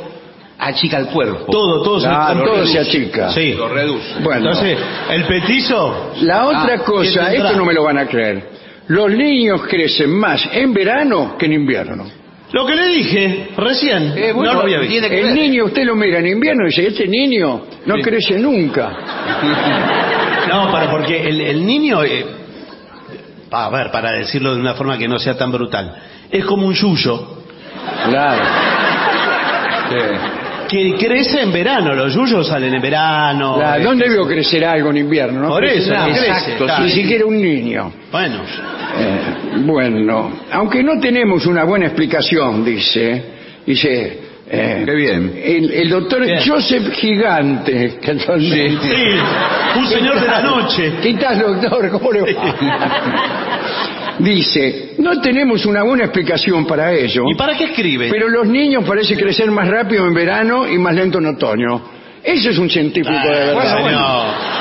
achica 0.59 0.97
el 0.97 1.05
cuerpo. 1.07 1.45
todo, 1.51 1.81
todo 1.83 1.99
Claro, 1.99 2.43
todo 2.43 2.55
reduce. 2.55 2.73
se 2.73 2.79
achica. 2.79 3.29
Sí. 3.31 3.53
Lo 3.53 3.69
reduce. 3.69 4.19
Bueno, 4.21 4.49
Entonces, 4.49 4.77
el 5.11 5.23
petizo, 5.25 6.11
la 6.21 6.45
otra 6.47 6.73
Ah, 6.79 6.83
cosa, 6.83 7.31
esto 7.33 7.53
no 7.55 7.63
me 7.65 7.73
lo 7.73 7.83
van 7.83 7.99
a 7.99 8.05
creer, 8.07 8.49
los 8.87 9.11
niños 9.11 9.61
crecen 9.67 10.09
más 10.09 10.49
en 10.51 10.73
verano 10.73 11.35
que 11.37 11.45
en 11.45 11.53
invierno. 11.53 12.05
Lo 12.51 12.65
que 12.65 12.75
le 12.75 12.87
dije 12.87 13.49
recién, 13.57 14.13
Eh, 14.15 14.31
bueno, 14.33 14.51
no 14.53 14.59
lo 14.59 14.63
había 14.63 14.79
visto. 14.79 14.91
tiene 14.91 15.09
que 15.09 15.19
El 15.19 15.25
ver. 15.27 15.33
niño, 15.35 15.65
usted 15.65 15.83
lo 15.85 15.95
mira 15.95 16.19
en 16.19 16.27
invierno 16.27 16.63
y 16.63 16.67
dice, 16.67 16.87
este 16.87 17.07
niño 17.07 17.61
no 17.85 17.95
Sí. 17.95 18.01
crece 18.01 18.37
nunca. 18.39 18.91
No, 20.47 20.71
para, 20.71 20.89
porque 20.89 21.27
el, 21.27 21.41
el 21.41 21.65
niño, 21.65 22.01
eh, 22.05 22.25
a 23.51 23.69
ver, 23.69 23.91
para 23.91 24.11
decirlo 24.13 24.55
de 24.55 24.61
una 24.61 24.75
forma 24.75 24.97
que 24.97 25.05
no 25.07 25.19
sea 25.19 25.35
tan 25.37 25.51
brutal, 25.51 25.93
es 26.31 26.45
como 26.45 26.67
un 26.67 26.73
yuyo 26.73 27.33
Claro. 28.09 28.43
Que 30.67 30.95
crece 30.97 31.41
en 31.41 31.51
verano. 31.51 31.93
Los 31.95 32.13
yuyos 32.13 32.47
salen 32.47 32.73
en 32.73 32.81
verano. 32.81 33.59
Eh, 33.61 33.81
¿Dónde 33.83 34.09
veo 34.09 34.25
crecer 34.27 34.63
algo 34.65 34.89
en 34.91 34.97
invierno? 34.97 35.41
No 35.41 35.49
Por 35.49 35.59
crece 35.63 35.77
eso, 35.79 35.93
no 35.93 36.05
crece, 36.05 36.27
Exacto, 36.27 36.65
claro. 36.65 36.83
Ni 36.83 36.89
siquiera 36.91 37.25
un 37.25 37.41
niño. 37.41 37.91
Bueno, 38.11 38.41
Eh, 38.99 39.19
bueno, 39.65 40.31
aunque 40.51 40.81
no 40.83 40.99
tenemos 40.99 41.45
una 41.45 41.63
buena 41.65 41.85
explicación, 41.87 42.63
dice, 42.65 43.23
dice, 43.65 44.19
eh, 44.49 44.83
Qué 44.85 44.95
bien. 44.95 45.33
El, 45.43 45.71
el 45.71 45.89
doctor 45.89 46.23
Bien. 46.25 46.39
Joseph 46.45 46.89
Gigante, 46.93 47.97
casualmente. 48.01 48.87
sí, 48.87 49.79
un 49.79 49.87
señor 49.87 50.21
de 50.21 50.27
la 50.27 50.41
noche. 50.41 50.93
¿Qué 51.03 51.13
tal, 51.15 51.37
doctor? 51.39 51.89
¿Cómo 51.91 52.11
le 52.13 52.21
va? 52.21 52.27
Dice, 54.19 54.95
no 54.97 55.19
tenemos 55.21 55.65
una 55.65 55.83
buena 55.83 56.05
explicación 56.05 56.65
para 56.65 56.91
ello, 56.91 57.23
¿Y 57.29 57.35
para 57.35 57.55
qué 57.57 57.65
escribe? 57.65 58.09
pero 58.09 58.27
los 58.29 58.47
niños 58.47 58.83
parecen 58.83 59.17
crecer 59.17 59.51
más 59.51 59.67
rápido 59.67 60.07
en 60.07 60.13
verano 60.13 60.67
y 60.67 60.77
más 60.79 60.95
lento 60.95 61.19
en 61.19 61.27
otoño. 61.27 61.81
Eso 62.23 62.49
es 62.49 62.57
un 62.57 62.69
científico 62.69 63.11
de 63.11 63.19
Ah, 63.19 63.45
verdad. 63.45 63.77
señor. 63.77 64.57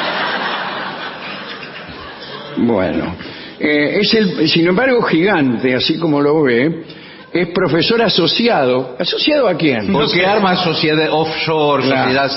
Bueno, 2.66 3.16
eh, 3.60 3.98
es 4.00 4.14
el, 4.14 4.48
sin 4.48 4.66
embargo, 4.66 5.02
gigante, 5.02 5.74
así 5.74 5.98
como 5.98 6.20
lo 6.20 6.42
ve, 6.42 6.82
es 7.32 7.48
profesor 7.48 8.02
asociado. 8.02 8.96
¿Asociado 8.98 9.48
a 9.48 9.54
quién? 9.56 9.92
No 9.92 9.98
Porque 10.00 10.20
sé. 10.20 10.26
arma 10.26 10.56
sociedad 10.56 11.08
offshore, 11.10 11.84
Claro. 11.84 12.28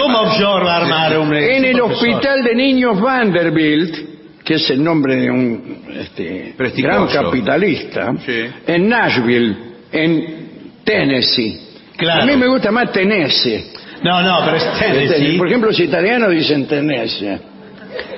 ¿Cómo 0.00 0.20
offshore 0.20 0.64
va 0.64 0.74
a 0.74 0.76
armar 0.82 1.18
un 1.18 1.34
En 1.34 1.64
el 1.64 1.76
profesor? 1.76 2.08
hospital 2.10 2.44
de 2.44 2.54
niños 2.54 3.00
Vanderbilt, 3.00 4.13
que 4.44 4.54
es 4.54 4.70
el 4.70 4.82
nombre 4.84 5.16
de 5.16 5.30
un 5.30 5.84
este, 5.98 6.54
gran 6.76 7.06
capitalista, 7.08 8.12
Sí. 8.24 8.44
en 8.66 8.88
Nashville, 8.88 9.56
en 9.90 10.48
Tennessee. 10.84 11.60
Claro. 11.96 12.22
A 12.22 12.26
mí 12.26 12.36
me 12.36 12.46
gusta 12.48 12.70
más 12.70 12.92
Tennessee. 12.92 13.64
No, 14.02 14.20
no, 14.22 14.40
pero 14.44 14.56
es 14.58 14.78
Tennessee. 14.78 15.38
Por 15.38 15.46
ejemplo, 15.46 15.70
los 15.70 15.80
italianos 15.80 16.30
dicen 16.30 16.66
Tennessee. 16.66 17.38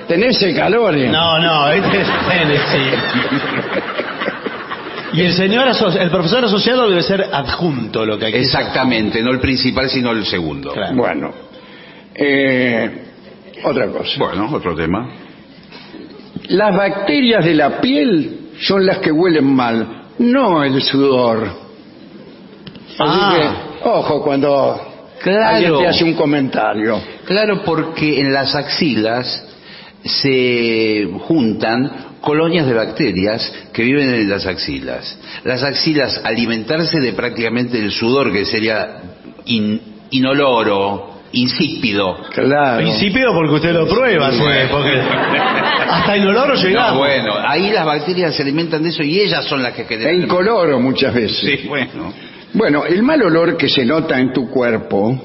Tennessee 0.07 0.53
calores. 0.53 1.09
No, 1.11 1.39
no, 1.39 1.71
este 1.71 2.01
es 2.01 2.07
Tennessee. 2.27 2.97
Y 5.13 5.21
el 5.21 5.33
señor, 5.33 5.67
aso- 5.67 5.97
el 5.97 6.09
profesor 6.09 6.43
asociado 6.45 6.89
debe 6.89 7.01
ser 7.03 7.25
adjunto, 7.31 8.05
lo 8.05 8.19
que 8.19 8.25
hay 8.25 8.31
que 8.33 8.41
Exactamente, 8.41 9.21
no 9.23 9.31
el 9.31 9.39
principal, 9.39 9.89
sino 9.89 10.11
el 10.11 10.25
segundo. 10.25 10.73
Claro. 10.73 10.95
Bueno, 10.95 11.33
eh, 12.13 12.89
otra 13.63 13.87
cosa. 13.87 14.11
Bueno, 14.19 14.49
otro 14.53 14.75
tema. 14.75 15.07
Las 16.49 16.75
bacterias 16.75 17.43
de 17.45 17.53
la 17.55 17.81
piel 17.81 18.39
son 18.61 18.85
las 18.85 18.99
que 18.99 19.11
huelen 19.11 19.45
mal, 19.45 20.03
no 20.19 20.63
el 20.63 20.81
sudor. 20.81 21.47
Así 22.97 23.19
Ah. 23.21 23.35
que, 23.83 23.89
ojo 23.89 24.23
cuando 24.23 24.81
Claro. 25.21 25.45
alguien 25.55 25.77
te 25.79 25.87
hace 25.87 26.03
un 26.03 26.13
comentario. 26.13 26.99
Claro, 27.25 27.63
porque 27.63 28.19
en 28.21 28.31
las 28.33 28.55
axilas 28.55 29.45
se 30.03 31.07
juntan 31.27 31.91
colonias 32.21 32.65
de 32.65 32.73
bacterias 32.73 33.53
que 33.73 33.83
viven 33.83 34.09
en 34.13 34.29
las 34.29 34.45
axilas. 34.45 35.17
Las 35.43 35.63
axilas 35.63 36.21
alimentarse 36.23 36.99
de 36.99 37.13
prácticamente 37.13 37.77
el 37.79 37.91
sudor 37.91 38.31
que 38.31 38.45
sería 38.45 39.01
in- 39.45 39.81
inoloro, 40.11 41.16
insípido. 41.33 42.17
Claro. 42.33 42.77
Principio 42.77 43.27
porque 43.33 43.55
usted 43.55 43.73
lo 43.73 43.87
prueba, 43.87 44.31
sí, 44.31 44.39
Bueno. 44.39 44.69
porque 44.71 45.01
hasta 45.89 46.17
Inoloro 46.17 46.55
llegamos. 46.55 46.93
No, 46.93 46.99
bueno, 46.99 47.33
ahí 47.47 47.69
las 47.71 47.85
bacterias 47.85 48.35
se 48.35 48.43
alimentan 48.43 48.83
de 48.83 48.89
eso 48.89 49.03
y 49.03 49.19
ellas 49.19 49.45
son 49.45 49.61
las 49.63 49.73
que 49.73 49.81
E 49.83 49.85
generan. 49.85 50.21
incoloro 50.23 50.79
muchas 50.79 51.13
veces. 51.13 51.37
Sí, 51.61 51.67
bueno. 51.67 52.13
Bueno, 52.53 52.85
el 52.85 53.03
mal 53.03 53.21
olor 53.21 53.57
que 53.57 53.67
se 53.69 53.85
nota 53.85 54.17
en 54.19 54.31
tu 54.33 54.49
cuerpo 54.49 55.21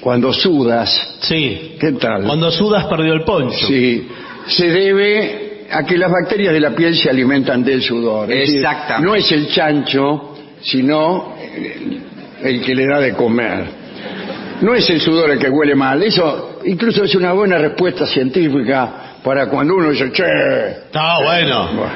cuando 0.00 0.32
sudas, 0.32 1.16
Sí. 1.20 1.76
¿qué 1.80 1.92
tal? 1.92 2.24
Cuando 2.24 2.50
sudas 2.50 2.86
perdió 2.86 3.12
el 3.12 3.22
poncho. 3.24 3.66
Sí, 3.66 4.08
se 4.46 4.68
debe 4.70 5.66
a 5.70 5.84
que 5.84 5.98
las 5.98 6.10
bacterias 6.10 6.52
de 6.54 6.60
la 6.60 6.70
piel 6.70 6.94
se 6.96 7.10
alimentan 7.10 7.62
del 7.64 7.82
sudor. 7.82 8.30
Es 8.32 8.38
decir, 8.40 8.56
Exactamente. 8.58 9.06
no 9.06 9.14
es 9.14 9.30
el 9.32 9.48
chancho, 9.48 10.34
sino 10.62 11.34
el 12.42 12.60
que 12.62 12.74
le 12.74 12.86
da 12.86 13.00
de 13.00 13.12
comer. 13.12 13.85
No 14.60 14.74
es 14.74 14.88
el 14.90 15.00
sudor 15.00 15.30
el 15.30 15.38
que 15.38 15.48
huele 15.50 15.74
mal, 15.74 16.02
eso 16.02 16.60
incluso 16.64 17.04
es 17.04 17.14
una 17.14 17.32
buena 17.32 17.58
respuesta 17.58 18.06
científica 18.06 19.02
para 19.22 19.48
cuando 19.48 19.74
uno 19.74 19.90
dice, 19.90 20.10
che, 20.12 20.24
Ah, 20.94 21.18
bueno. 21.22 21.68
Bueno. 21.74 21.92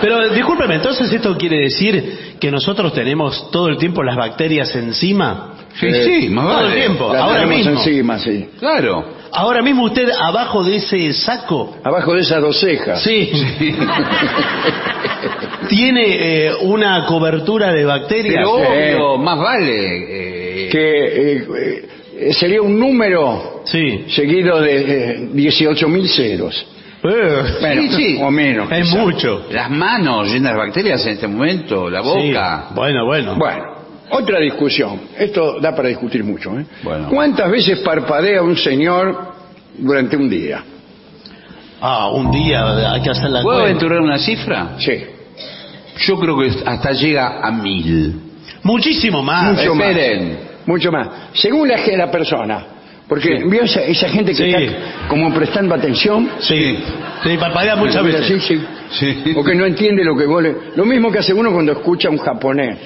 Pero 0.00 0.28
discúlpeme, 0.30 0.74
entonces 0.76 1.10
esto 1.12 1.36
quiere 1.36 1.58
decir 1.60 2.36
que 2.40 2.50
nosotros 2.50 2.92
tenemos 2.92 3.50
todo 3.50 3.68
el 3.68 3.78
tiempo 3.78 4.02
las 4.02 4.16
bacterias 4.16 4.74
encima. 4.76 5.50
Sí, 5.78 5.86
Eh, 5.86 6.04
sí, 6.20 6.28
más 6.28 6.46
todo 6.58 6.66
el 6.68 6.74
tiempo. 6.74 7.12
ahora 7.12 7.46
mismo. 7.46 7.70
encima, 7.72 8.18
sí. 8.18 8.48
Claro. 8.58 9.04
Ahora 9.32 9.62
mismo 9.62 9.84
usted 9.84 10.08
abajo 10.10 10.62
de 10.62 10.76
ese 10.76 11.12
saco 11.12 11.76
Abajo 11.82 12.14
de 12.14 12.20
esas 12.20 12.40
dos 12.40 12.60
cejas. 12.60 13.02
sí, 13.02 13.32
tiene 15.68 16.46
eh, 16.46 16.52
una 16.62 17.04
cobertura 17.06 17.72
de 17.72 17.84
bacterias. 17.84 18.44
Pero 18.44 19.16
Sí. 19.16 19.22
más 19.22 19.38
vale. 19.38 19.96
eh, 19.96 20.33
Que 20.70 21.32
eh, 21.32 21.88
eh, 22.16 22.32
sería 22.34 22.62
un 22.62 22.78
número 22.78 23.62
Sí. 23.64 24.04
seguido 24.08 24.60
de 24.60 25.12
eh, 25.12 25.28
18.000 25.34 26.06
ceros. 26.08 26.66
Eh, 27.02 27.42
Bueno, 27.60 27.82
Sí, 27.82 27.88
sí. 27.96 28.18
O 28.22 28.30
menos. 28.30 28.70
es 28.72 28.88
quizá. 28.88 28.98
mucho. 28.98 29.46
Las 29.50 29.70
manos 29.70 30.32
llenas 30.32 30.52
de 30.52 30.58
bacterias 30.58 31.04
en 31.06 31.12
este 31.14 31.26
momento, 31.28 31.90
la 31.90 32.00
boca. 32.00 32.66
Sí. 32.68 32.74
Bueno, 32.74 33.04
bueno. 33.06 33.34
Bueno, 33.36 33.64
otra 34.10 34.38
discusión. 34.40 35.00
Esto 35.18 35.60
da 35.60 35.74
para 35.74 35.88
discutir 35.88 36.22
mucho. 36.24 36.58
¿eh? 36.58 36.64
Bueno. 36.82 37.08
¿Cuántas 37.10 37.50
veces 37.50 37.80
parpadea 37.80 38.42
un 38.42 38.56
señor 38.56 39.34
durante 39.78 40.16
un 40.16 40.30
día? 40.30 40.62
Ah, 41.80 42.08
un 42.10 42.30
día 42.30 42.92
hay 42.92 43.02
que 43.02 43.10
hacer 43.10 43.28
la 43.30 43.42
¿Puedo 43.42 43.58
cuenta. 43.60 43.70
aventurar 43.70 44.00
una 44.00 44.18
cifra? 44.18 44.76
Sí. 44.78 45.04
Yo 46.06 46.18
creo 46.18 46.38
que 46.38 46.50
hasta 46.64 46.92
llega 46.92 47.40
a 47.46 47.50
mil. 47.50 48.14
Muchísimo 48.64 49.22
más. 49.22 49.52
Mucho 49.54 49.74
más. 49.74 49.88
Esperen. 49.88 50.38
Mucho 50.66 50.90
más. 50.92 51.08
Según 51.34 51.68
la, 51.68 51.76
la 51.96 52.10
persona. 52.10 52.64
Porque 53.06 53.44
vio 53.44 53.62
esa, 53.64 53.82
esa 53.82 54.08
gente 54.08 54.32
que 54.32 54.44
Sí. 54.44 54.50
está 54.50 55.06
como 55.08 55.32
prestando 55.32 55.74
atención. 55.74 56.28
Sí. 56.40 56.78
Sí, 57.22 57.36
parpadea 57.38 57.76
muchas 57.76 58.02
veces. 58.02 58.26
sí, 58.26 58.40
sí. 58.40 58.64
Sí. 59.24 59.34
O 59.36 59.44
que 59.44 59.54
no 59.54 59.66
entiende 59.66 60.02
lo 60.04 60.16
que 60.16 60.24
vole. 60.24 60.54
Lo 60.76 60.84
mismo 60.86 61.12
que 61.12 61.18
hace 61.18 61.34
uno 61.34 61.52
cuando 61.52 61.72
escucha 61.72 62.08
a 62.08 62.10
un 62.10 62.18
japonés. 62.18 62.78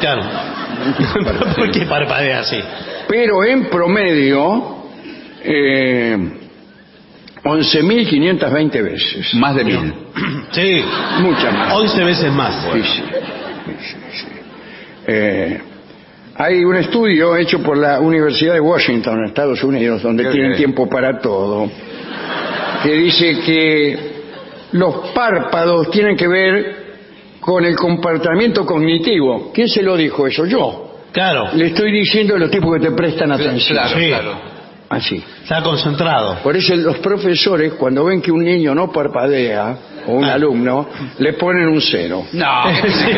Claro. 0.00 0.22
¿Por 1.56 1.70
qué 1.70 1.80
parpadea 1.86 2.40
así? 2.40 2.56
Pero 3.08 3.44
en 3.44 3.66
promedio, 3.68 4.84
eh, 5.44 6.16
11.520 7.44 8.82
veces. 8.82 9.34
Más 9.34 9.54
de 9.54 9.64
mil. 9.64 9.94
Sí. 10.52 10.82
Muchas 11.20 11.52
más. 11.52 11.74
11 11.74 12.04
veces 12.04 12.32
más. 12.32 12.54
Sí, 12.72 12.80
sí. 12.82 13.02
Sí, 13.66 13.74
sí, 13.80 13.96
sí. 14.12 14.26
Eh, 15.10 15.58
hay 16.36 16.62
un 16.64 16.76
estudio 16.76 17.34
hecho 17.34 17.62
por 17.62 17.76
la 17.78 17.98
Universidad 17.98 18.52
de 18.54 18.60
Washington, 18.60 19.20
en 19.20 19.24
Estados 19.24 19.64
Unidos, 19.64 20.02
donde 20.02 20.24
Qué 20.24 20.30
tienen 20.30 20.50
bien. 20.50 20.58
tiempo 20.58 20.86
para 20.88 21.18
todo, 21.18 21.68
que 22.82 22.92
dice 22.92 23.40
que 23.40 23.98
los 24.72 25.08
párpados 25.14 25.90
tienen 25.90 26.14
que 26.16 26.28
ver 26.28 26.76
con 27.40 27.64
el 27.64 27.74
comportamiento 27.74 28.66
cognitivo. 28.66 29.50
¿Quién 29.52 29.68
se 29.68 29.82
lo 29.82 29.96
dijo 29.96 30.26
eso? 30.26 30.44
Yo. 30.44 30.84
Claro. 31.10 31.48
Le 31.54 31.68
estoy 31.68 31.90
diciendo 31.90 32.36
a 32.36 32.38
los 32.38 32.50
tipos 32.50 32.74
que 32.78 32.86
te 32.86 32.92
prestan 32.92 33.32
atención. 33.32 33.78
Claro, 33.78 33.98
Sí. 33.98 34.06
claro. 34.08 34.32
Así. 34.90 35.24
Está 35.42 35.62
concentrado. 35.62 36.36
Por 36.42 36.56
eso 36.56 36.74
los 36.76 36.98
profesores, 36.98 37.72
cuando 37.74 38.04
ven 38.04 38.20
que 38.22 38.30
un 38.30 38.44
niño 38.44 38.74
no 38.74 38.92
parpadea, 38.92 39.76
o 40.08 40.12
un 40.14 40.24
Ah. 40.24 40.32
alumno, 40.34 40.88
le 41.18 41.34
ponen 41.34 41.68
un 41.68 41.80
cero. 41.80 42.24
No. 42.32 42.46
Sí. 42.82 43.10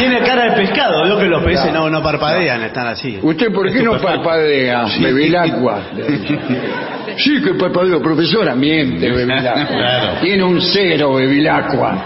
Tiene 0.00 0.18
cara 0.20 0.50
de 0.50 0.56
pescado. 0.62 1.04
Veo 1.04 1.18
que 1.18 1.26
los 1.26 1.44
peces 1.44 1.72
no, 1.72 1.88
no 1.88 2.02
parpadean, 2.02 2.62
están 2.64 2.88
así. 2.88 3.18
¿Usted 3.22 3.52
por 3.52 3.70
qué 3.72 3.82
no 3.82 3.98
parpadea, 4.00 4.86
Bevilacqua? 5.00 5.82
Sí 7.16 7.40
que 7.42 7.54
parpadeo, 7.54 8.02
profesora, 8.02 8.56
miente, 8.56 9.08
Bevilacqua. 9.08 9.66
Claro. 9.66 10.20
Tiene 10.20 10.42
un 10.42 10.60
cero, 10.60 11.14
Bevilacqua. 11.14 12.04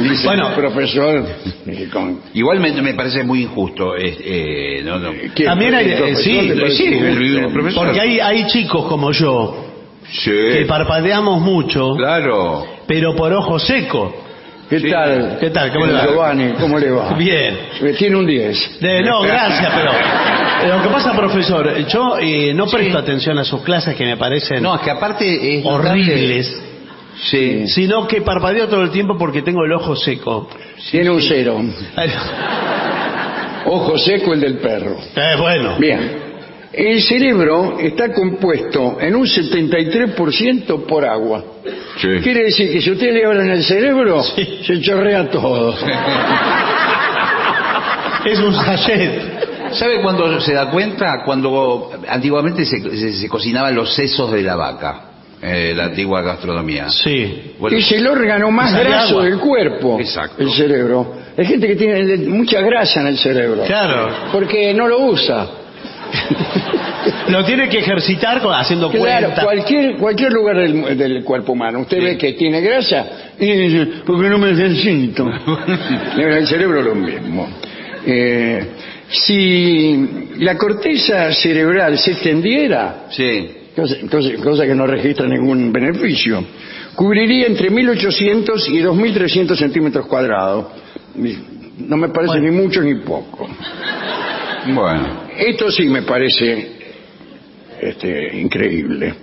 Dice 0.00 0.26
Bueno. 0.26 0.48
el 0.48 0.54
profesor. 0.54 1.26
eh, 1.66 1.88
con- 1.92 2.20
Igual 2.32 2.60
me, 2.60 2.70
me 2.80 2.94
parece 2.94 3.22
muy 3.24 3.42
injusto. 3.42 3.94
eh, 3.96 4.16
eh, 4.24 4.82
no, 4.84 4.98
no. 4.98 5.10
También 5.44 5.74
hay- 5.74 5.90
¿El 5.90 5.96
profesor 5.98 6.22
sí, 6.24 6.40
le 6.48 6.54
parece 6.54 6.76
sí, 6.76 6.86
el- 6.86 6.94
injusto? 7.22 7.46
el 7.48 7.52
profesor. 7.52 7.84
Porque 7.86 8.00
hay, 8.00 8.20
hay 8.20 8.46
chicos 8.46 8.86
como 8.86 9.12
yo 9.12 9.71
Sí. 10.10 10.30
que 10.30 10.64
parpadeamos 10.66 11.40
mucho, 11.40 11.94
Claro. 11.96 12.66
pero 12.86 13.14
por 13.14 13.32
ojo 13.32 13.58
seco. 13.58 14.14
¿Qué 14.68 14.80
Sí. 14.80 14.90
tal? 14.90 15.36
¿Qué 15.38 15.50
tal? 15.50 15.70
¿Cómo 15.72 15.84
le 15.86 15.92
va? 15.92 16.06
Giovanni, 16.06 16.52
¿cómo 16.58 16.78
le 16.78 16.90
va? 16.90 17.12
Bien. 17.14 17.58
Eh, 17.82 17.94
Tiene 17.98 18.16
un 18.16 18.26
10. 18.26 18.80
De- 18.80 19.02
no, 19.02 19.20
gracias, 19.22 19.70
pero 19.74 20.76
lo 20.76 20.82
que 20.82 20.88
pasa, 20.88 21.12
profesor, 21.14 21.86
yo 21.88 22.16
eh, 22.18 22.52
no 22.54 22.66
presto 22.66 22.96
atención 22.98 23.38
a 23.38 23.44
sus 23.44 23.60
clases 23.62 23.94
que 23.94 24.04
me 24.06 24.16
parecen 24.16 24.62
No, 24.62 24.74
es 24.76 24.80
que 24.80 24.90
aparte 24.90 25.58
es 25.58 25.64
notable- 25.64 25.90
horribles, 25.90 26.62
Sí. 27.24 27.68
sino 27.68 28.06
que 28.06 28.22
parpadeo 28.22 28.66
todo 28.68 28.82
el 28.82 28.90
tiempo 28.90 29.16
porque 29.18 29.42
tengo 29.42 29.62
el 29.64 29.72
ojo 29.72 29.94
seco. 29.94 30.48
Tiene 30.90 31.10
un 31.10 31.20
cero. 31.20 31.60
Eh, 31.98 32.10
Ojo 33.66 33.96
seco 33.98 34.32
el 34.32 34.40
del 34.40 34.56
perro. 34.58 34.96
bueno, 35.38 35.76
Bien. 35.78 36.31
El 36.72 37.02
cerebro 37.02 37.76
está 37.78 38.12
compuesto 38.14 38.96
en 39.00 39.14
un 39.14 39.26
73% 39.26 40.86
por 40.86 41.04
agua. 41.04 41.44
Sí. 42.00 42.08
Quiere 42.22 42.44
decir 42.44 42.72
que 42.72 42.80
si 42.80 42.90
usted 42.90 43.12
le 43.12 43.26
abren 43.26 43.50
el 43.50 43.62
cerebro, 43.62 44.22
Sí. 44.22 44.60
se 44.66 44.80
chorrea 44.80 45.28
todo. 45.30 45.74
es 48.24 48.38
un 48.38 48.54
sachet. 48.54 49.72
¿Sabe 49.72 50.00
cuándo 50.02 50.40
se 50.40 50.52
da 50.54 50.70
cuenta? 50.70 51.22
Cuando 51.24 51.90
antiguamente 52.08 52.64
se, 52.64 52.80
se- 52.96 53.12
se 53.12 53.28
cocinaban 53.28 53.74
los 53.74 53.94
sesos 53.94 54.30
de 54.32 54.42
la 54.42 54.54
vaca, 54.56 55.00
eh, 55.42 55.72
la 55.74 55.84
antigua 55.86 56.20
gastronomía. 56.22 56.88
Sí. 56.90 57.54
Bueno, 57.58 57.76
es 57.76 57.90
el 57.92 58.06
órgano 58.06 58.50
más 58.50 58.72
graso 58.78 59.14
agua. 59.14 59.24
del 59.24 59.38
cuerpo, 59.38 59.98
Exacto. 60.00 60.42
el 60.42 60.50
cerebro. 60.52 61.14
Hay 61.36 61.46
gente 61.46 61.66
que 61.66 61.76
tiene 61.76 62.16
mucha 62.28 62.60
grasa 62.60 63.00
en 63.00 63.06
el 63.08 63.18
cerebro. 63.18 63.62
Claro. 63.64 64.08
Porque 64.32 64.72
no 64.74 64.86
lo 64.88 65.00
usa. 65.06 65.46
Lo 67.28 67.44
tiene 67.44 67.68
que 67.68 67.78
ejercitar 67.78 68.40
con- 68.40 68.54
haciendo 68.54 68.90
Claro, 68.90 69.26
cuenta. 69.28 69.42
cualquier, 69.42 69.96
cualquier 69.96 70.32
lugar 70.32 70.56
del, 70.58 70.96
del 70.96 71.24
cuerpo 71.24 71.52
humano. 71.52 71.80
Usted 71.80 72.02
ve 72.02 72.16
que 72.18 72.32
tiene 72.34 72.60
grasa 72.60 73.06
y 73.38 73.50
dice, 73.50 73.86
¿por 74.04 74.20
qué 74.22 74.28
no 74.28 74.38
me 74.38 74.50
ejercito? 74.50 75.28
el 76.18 76.46
cerebro 76.46 76.82
lo 76.82 76.94
mismo. 76.94 77.48
Eh, 78.06 78.66
si 79.08 80.28
la 80.38 80.56
corteza 80.56 81.32
cerebral 81.32 81.98
se 81.98 82.12
extendiera, 82.12 83.06
sí. 83.10 83.48
cosa, 83.74 83.96
cosa- 84.10 84.34
cosa 84.42 84.66
que 84.66 84.74
no 84.74 84.86
registra 84.86 85.26
ningún 85.26 85.72
beneficio, 85.72 86.44
cubriría 86.94 87.46
entre 87.46 87.70
1800 87.70 88.68
y 88.68 88.78
2300 88.80 89.58
centímetros 89.58 90.06
cuadrados. 90.06 90.66
No 91.78 91.96
me 91.96 92.08
parece 92.10 92.38
ni 92.40 92.50
mucho 92.50 92.80
ni 92.82 92.96
poco. 92.96 93.48
Bueno. 94.68 95.22
Esto 95.36 95.70
sí 95.70 95.84
me 95.86 96.02
parece 96.02 96.72
este, 97.80 98.36
increíble. 98.38 99.14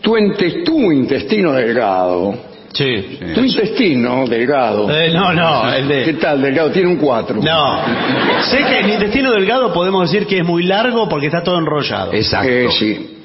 Tu, 0.00 0.16
ente- 0.16 0.62
tu 0.64 0.92
intestino 0.92 1.52
delgado, 1.52 2.34
Sí. 2.72 3.18
tu 3.34 3.40
intestino 3.40 4.26
delgado, 4.26 4.90
Eh, 4.90 5.10
no, 5.10 5.32
no, 5.32 5.72
el 5.72 5.88
¿qué 5.88 5.94
de... 6.04 6.12
tal 6.14 6.42
delgado? 6.42 6.70
Tiene 6.70 6.88
un 6.90 6.96
4. 6.96 7.40
No. 7.42 7.78
Sé 8.42 8.58
que 8.58 8.80
el 8.80 8.90
intestino 8.90 9.32
delgado 9.32 9.72
podemos 9.72 10.10
decir 10.10 10.26
que 10.26 10.38
es 10.38 10.44
muy 10.44 10.64
largo 10.64 11.08
porque 11.08 11.26
está 11.26 11.42
todo 11.42 11.58
enrollado. 11.58 12.12
Exacto. 12.12 12.48
Eh, 12.50 12.68
sí. 12.78 13.16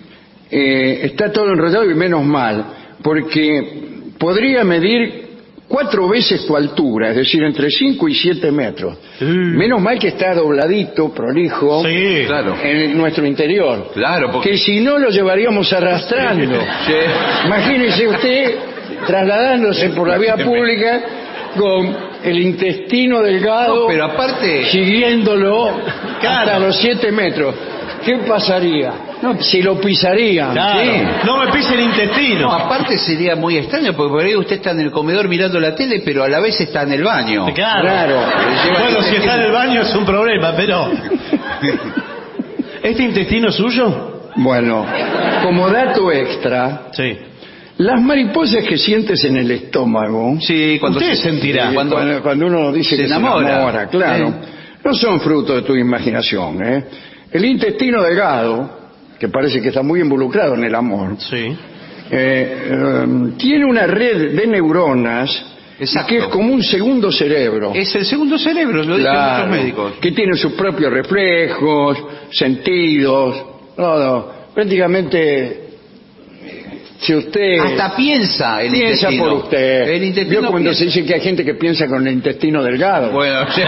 Eh, 0.49 1.01
está 1.03 1.31
todo 1.31 1.51
enrollado 1.51 1.89
y 1.89 1.93
menos 1.95 2.23
mal, 2.23 2.65
porque 3.03 4.11
podría 4.17 4.63
medir 4.63 5.30
cuatro 5.71 6.07
veces 6.09 6.45
tu 6.45 6.55
altura, 6.55 7.09
es 7.11 7.15
decir, 7.15 7.41
entre 7.43 7.69
5 7.69 8.07
y 8.09 8.13
7 8.15 8.51
metros. 8.51 8.97
Menos 9.21 9.81
mal 9.81 9.97
que 9.97 10.09
está 10.09 10.35
dobladito, 10.35 11.13
prolijo, 11.13 11.83
Sí. 11.85 12.23
Claro. 12.27 12.55
en 12.61 12.97
nuestro 12.97 13.25
interior. 13.25 13.89
Claro, 13.93 14.29
porque... 14.31 14.51
Que 14.51 14.57
si 14.57 14.81
no 14.81 14.99
lo 14.99 15.09
llevaríamos 15.09 15.71
arrastrando. 15.71 16.59
Sí. 16.85 16.93
Imagínese 17.45 18.07
usted 18.07 18.55
trasladándose 19.07 19.89
por 19.89 20.07
la 20.07 20.17
vía 20.17 20.35
pública 20.37 21.01
con 21.57 21.95
el 22.23 22.39
intestino 22.39 23.21
delgado 23.21 23.81
No, 23.83 23.87
pero 23.87 24.05
aparte... 24.05 24.65
siguiéndolo 24.65 25.71
Claro. 26.19 26.39
hasta 26.51 26.59
los 26.59 26.77
7 26.77 27.11
metros. 27.11 27.55
¿Qué 28.05 28.15
pasaría? 28.27 28.93
No, 29.21 29.39
si 29.41 29.61
lo 29.61 29.79
pisarían. 29.79 30.53
Claro. 30.53 30.79
sí. 30.81 31.03
No 31.25 31.37
me 31.37 31.51
pise 31.51 31.73
el 31.75 31.81
intestino. 31.81 32.41
No, 32.41 32.51
aparte 32.53 32.97
sería 32.97 33.35
muy 33.35 33.57
extraño, 33.57 33.93
porque 33.93 34.09
por 34.11 34.23
ahí 34.23 34.35
usted 34.35 34.55
está 34.55 34.71
en 34.71 34.79
el 34.81 34.91
comedor 34.91 35.27
mirando 35.27 35.59
la 35.59 35.75
tele, 35.75 36.01
pero 36.03 36.23
a 36.23 36.27
la 36.27 36.39
vez 36.39 36.59
está 36.59 36.83
en 36.83 36.93
el 36.93 37.03
baño. 37.03 37.45
Claro. 37.53 37.81
Claro. 37.81 38.15
Bueno, 38.79 39.01
si 39.03 39.15
está 39.17 39.35
en 39.35 39.41
el 39.43 39.51
baño 39.51 39.81
es 39.81 39.93
un 39.95 40.05
problema, 40.05 40.53
pero... 40.55 40.89
¿Este 42.83 43.03
intestino 43.03 43.49
es 43.49 43.55
suyo? 43.55 44.29
Bueno, 44.35 44.85
como 45.43 45.69
dato 45.69 46.11
extra, 46.11 46.83
Sí. 46.93 47.17
Las 47.77 47.99
mariposas 48.01 48.63
que 48.63 48.77
sientes 48.77 49.23
en 49.25 49.37
el 49.37 49.49
estómago, 49.51 50.37
Sí, 50.39 50.77
cuando 50.79 50.99
Usted 50.99 51.15
se- 51.15 51.23
sentirá. 51.23 51.71
Cuando, 51.73 51.95
cuando, 51.95 52.21
cuando 52.21 52.45
uno 52.45 52.71
dice 52.71 52.91
se 52.91 52.97
que 52.97 53.05
enamora. 53.07 53.47
se 53.47 53.53
enamora, 53.53 53.87
claro, 53.87 54.33
no 54.83 54.93
son 54.93 55.19
fruto 55.19 55.55
de 55.55 55.61
tu 55.63 55.75
imaginación. 55.75 56.63
¿eh? 56.63 56.83
El 57.31 57.45
intestino 57.45 58.01
delgado, 58.03 58.79
que 59.19 59.27
parece 59.29 59.61
que 59.61 59.69
está 59.69 59.81
muy 59.81 59.99
involucrado 60.01 60.55
en 60.55 60.63
el 60.65 60.75
amor, 60.75 61.15
Sí. 61.19 61.37
eh, 61.37 61.55
eh, 62.11 63.05
tiene 63.37 63.65
una 63.65 63.87
red 63.87 64.35
de 64.35 64.47
neuronas 64.47 65.45
Exacto. 65.79 66.09
que 66.09 66.17
es 66.17 66.25
como 66.25 66.53
un 66.53 66.61
segundo 66.63 67.11
cerebro. 67.11 67.71
Es 67.73 67.95
el 67.95 68.05
segundo 68.05 68.37
cerebro, 68.37 68.83
lo 68.83 68.97
dicen 68.97 69.11
Claro, 69.11 69.47
muchos 69.47 69.59
médicos. 69.61 69.93
que 70.01 70.11
tiene 70.11 70.35
sus 70.35 70.53
propios 70.53 70.91
reflejos, 70.91 71.97
sentidos, 72.31 73.45
todo. 73.75 74.33
Prácticamente, 74.53 75.57
si 76.99 77.15
usted 77.15 77.59
Hasta 77.59 77.95
piensa 77.95 78.61
el 78.61 78.71
piensa 78.73 79.05
intestino. 79.09 79.23
por 79.23 79.33
usted, 79.45 79.89
El 79.89 80.03
intestino 80.03 80.41
Vio 80.41 80.49
cuando 80.51 80.69
piensa. 80.71 80.79
se 80.79 80.85
dice 80.85 81.05
que 81.05 81.13
hay 81.15 81.21
gente 81.21 81.45
que 81.45 81.53
piensa 81.55 81.87
con 81.87 82.05
el 82.05 82.13
intestino 82.13 82.61
delgado, 82.61 83.11
Bueno, 83.11 83.45
sí. 83.55 83.61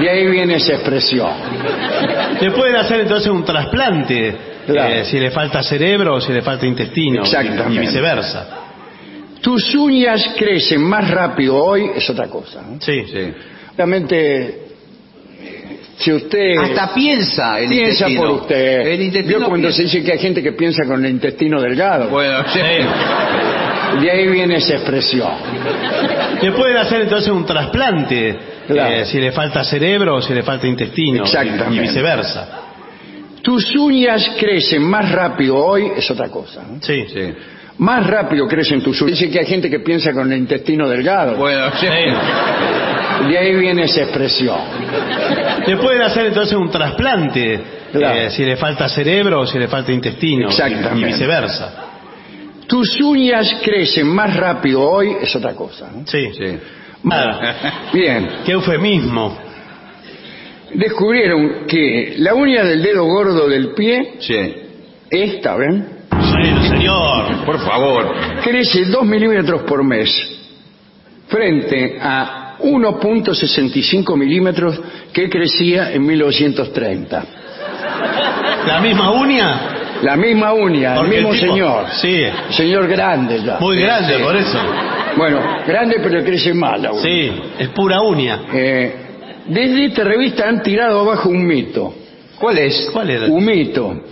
De 0.00 0.10
ahí 0.10 0.26
viene 0.26 0.56
esa 0.56 0.74
expresión. 0.74 1.30
Le 2.40 2.50
pueden 2.52 2.76
hacer 2.76 3.00
entonces 3.00 3.28
un 3.30 3.44
trasplante 3.44 4.36
Claro. 4.66 4.94
eh, 4.94 5.04
si 5.06 5.18
le 5.18 5.30
falta 5.30 5.62
cerebro 5.62 6.16
o 6.16 6.20
si 6.20 6.30
le 6.32 6.42
falta 6.42 6.66
intestino. 6.66 7.22
Exactamente. 7.22 7.74
Y 7.74 7.78
viceversa. 7.78 8.46
Tus 9.40 9.74
uñas 9.74 10.34
crecen 10.36 10.82
más 10.82 11.08
rápido 11.10 11.56
hoy, 11.56 11.90
es 11.96 12.08
otra 12.10 12.26
cosa. 12.26 12.60
Sí. 12.80 13.02
Sí. 13.06 13.32
Realmente, 13.76 14.46
eh, 15.40 15.78
si 15.96 16.12
usted 16.12 16.56
Hasta 16.58 16.92
piensa 16.92 17.58
el 17.60 17.68
piensa 17.70 18.08
intestino. 18.08 18.20
por 18.20 18.30
usted, 18.42 18.80
El 18.88 19.02
intestino 19.02 19.38
vio 19.38 19.48
cuando 19.48 19.68
piensa. 19.68 19.76
se 19.76 19.82
dice 19.84 20.02
que 20.04 20.12
hay 20.12 20.18
gente 20.18 20.42
que 20.42 20.52
piensa 20.52 20.84
con 20.84 21.02
el 21.04 21.10
intestino 21.12 21.62
delgado, 21.62 22.10
Bueno, 22.10 22.44
sí. 22.52 22.60
de 24.02 24.10
ahí 24.10 24.26
viene 24.28 24.56
esa 24.56 24.74
expresión. 24.74 25.30
Le 26.42 26.52
pueden 26.52 26.76
hacer 26.76 27.02
entonces 27.02 27.30
un 27.30 27.44
trasplante 27.44 28.38
Claro. 28.66 28.94
eh, 28.94 29.04
si 29.06 29.18
le 29.20 29.32
falta 29.32 29.64
cerebro 29.64 30.16
o 30.16 30.22
si 30.22 30.34
le 30.34 30.42
falta 30.42 30.66
intestino. 30.66 31.22
Exactamente. 31.24 31.74
Y 31.76 31.78
viceversa. 31.80 32.48
Tus 33.42 33.74
uñas 33.76 34.32
crecen 34.38 34.82
más 34.82 35.10
rápido 35.10 35.56
hoy, 35.56 35.90
es 35.96 36.10
otra 36.10 36.28
cosa. 36.28 36.62
¿no? 36.62 36.78
Sí. 36.82 37.06
Sí. 37.08 37.32
Más 37.78 38.06
rápido 38.06 38.46
crecen 38.46 38.82
tus 38.82 39.00
uñas. 39.00 39.18
Dice 39.18 39.30
que 39.30 39.38
hay 39.38 39.46
gente 39.46 39.70
que 39.70 39.80
piensa 39.80 40.12
con 40.12 40.30
el 40.30 40.38
intestino 40.38 40.88
delgado, 40.88 41.36
Bueno, 41.36 41.70
sí. 41.80 41.86
de 43.28 43.38
ahí 43.38 43.54
viene 43.56 43.84
esa 43.84 44.02
expresión. 44.02 44.58
Le 45.66 45.76
pueden 45.76 46.02
hacer 46.02 46.26
entonces 46.26 46.54
un 46.56 46.70
trasplante 46.70 47.60
Claro. 47.92 48.14
eh, 48.18 48.30
si 48.30 48.44
le 48.44 48.56
falta 48.56 48.86
cerebro 48.88 49.40
o 49.40 49.46
si 49.46 49.58
le 49.58 49.66
falta 49.68 49.92
intestino. 49.92 50.48
Exactamente. 50.48 50.98
Y 51.00 51.04
viceversa. 51.04 51.84
Tus 52.68 53.00
uñas 53.00 53.56
crecen 53.64 54.06
más 54.08 54.36
rápido 54.36 54.82
hoy, 54.82 55.16
es 55.22 55.34
otra 55.34 55.54
cosa. 55.54 55.90
¿no? 55.92 56.06
Sí. 56.06 56.30
Sí. 56.36 56.58
Nada. 57.02 57.88
Bien, 57.92 58.28
Qué 58.44 58.52
eufemismo. 58.52 59.38
descubrieron 60.74 61.66
que 61.66 62.14
la 62.18 62.34
uña 62.34 62.62
del 62.64 62.82
dedo 62.82 63.04
gordo 63.04 63.48
del 63.48 63.72
pie, 63.74 64.16
Sí. 64.20 64.54
esta, 65.10 65.56
¿ven? 65.56 65.88
Sí, 66.10 66.68
señor. 66.68 67.44
Por 67.46 67.58
favor. 67.60 68.14
Crece 68.42 68.84
2 68.84 69.04
milímetros 69.06 69.62
por 69.62 69.82
mes, 69.82 70.10
frente 71.28 71.98
a 72.00 72.56
1.65 72.60 74.16
milímetros 74.16 74.78
que 75.12 75.30
crecía 75.30 75.92
en 75.92 76.04
1930. 76.04 77.24
¿La 78.66 78.80
misma 78.80 79.10
uña? 79.12 79.60
La 80.02 80.16
misma 80.16 80.52
uña, 80.52 81.00
el 81.00 81.08
mismo 81.08 81.30
tipo- 81.32 81.46
señor. 81.52 81.86
Sí. 82.00 82.24
Señor 82.50 82.86
grande 82.88 83.42
ya. 83.44 83.58
Muy 83.58 83.80
grande, 83.80 84.18
por 84.18 84.36
eso. 84.36 84.58
Bueno, 85.16 85.40
grande 85.66 85.96
pero 86.02 86.22
crece 86.24 86.54
mal 86.54 86.80
la 86.82 86.92
uña. 86.92 87.02
Sí, 87.02 87.32
es 87.58 87.68
pura 87.70 88.00
uña. 88.00 88.40
Eh, 88.52 88.94
desde 89.46 89.86
esta 89.86 90.04
revista 90.04 90.48
han 90.48 90.62
tirado 90.62 91.00
abajo 91.00 91.28
un 91.30 91.44
mito. 91.46 91.94
¿Cuál 92.38 92.58
es? 92.58 92.88
¿Cuál 92.92 93.10
era? 93.10 93.26
Un 93.26 93.44
mito. 93.44 94.02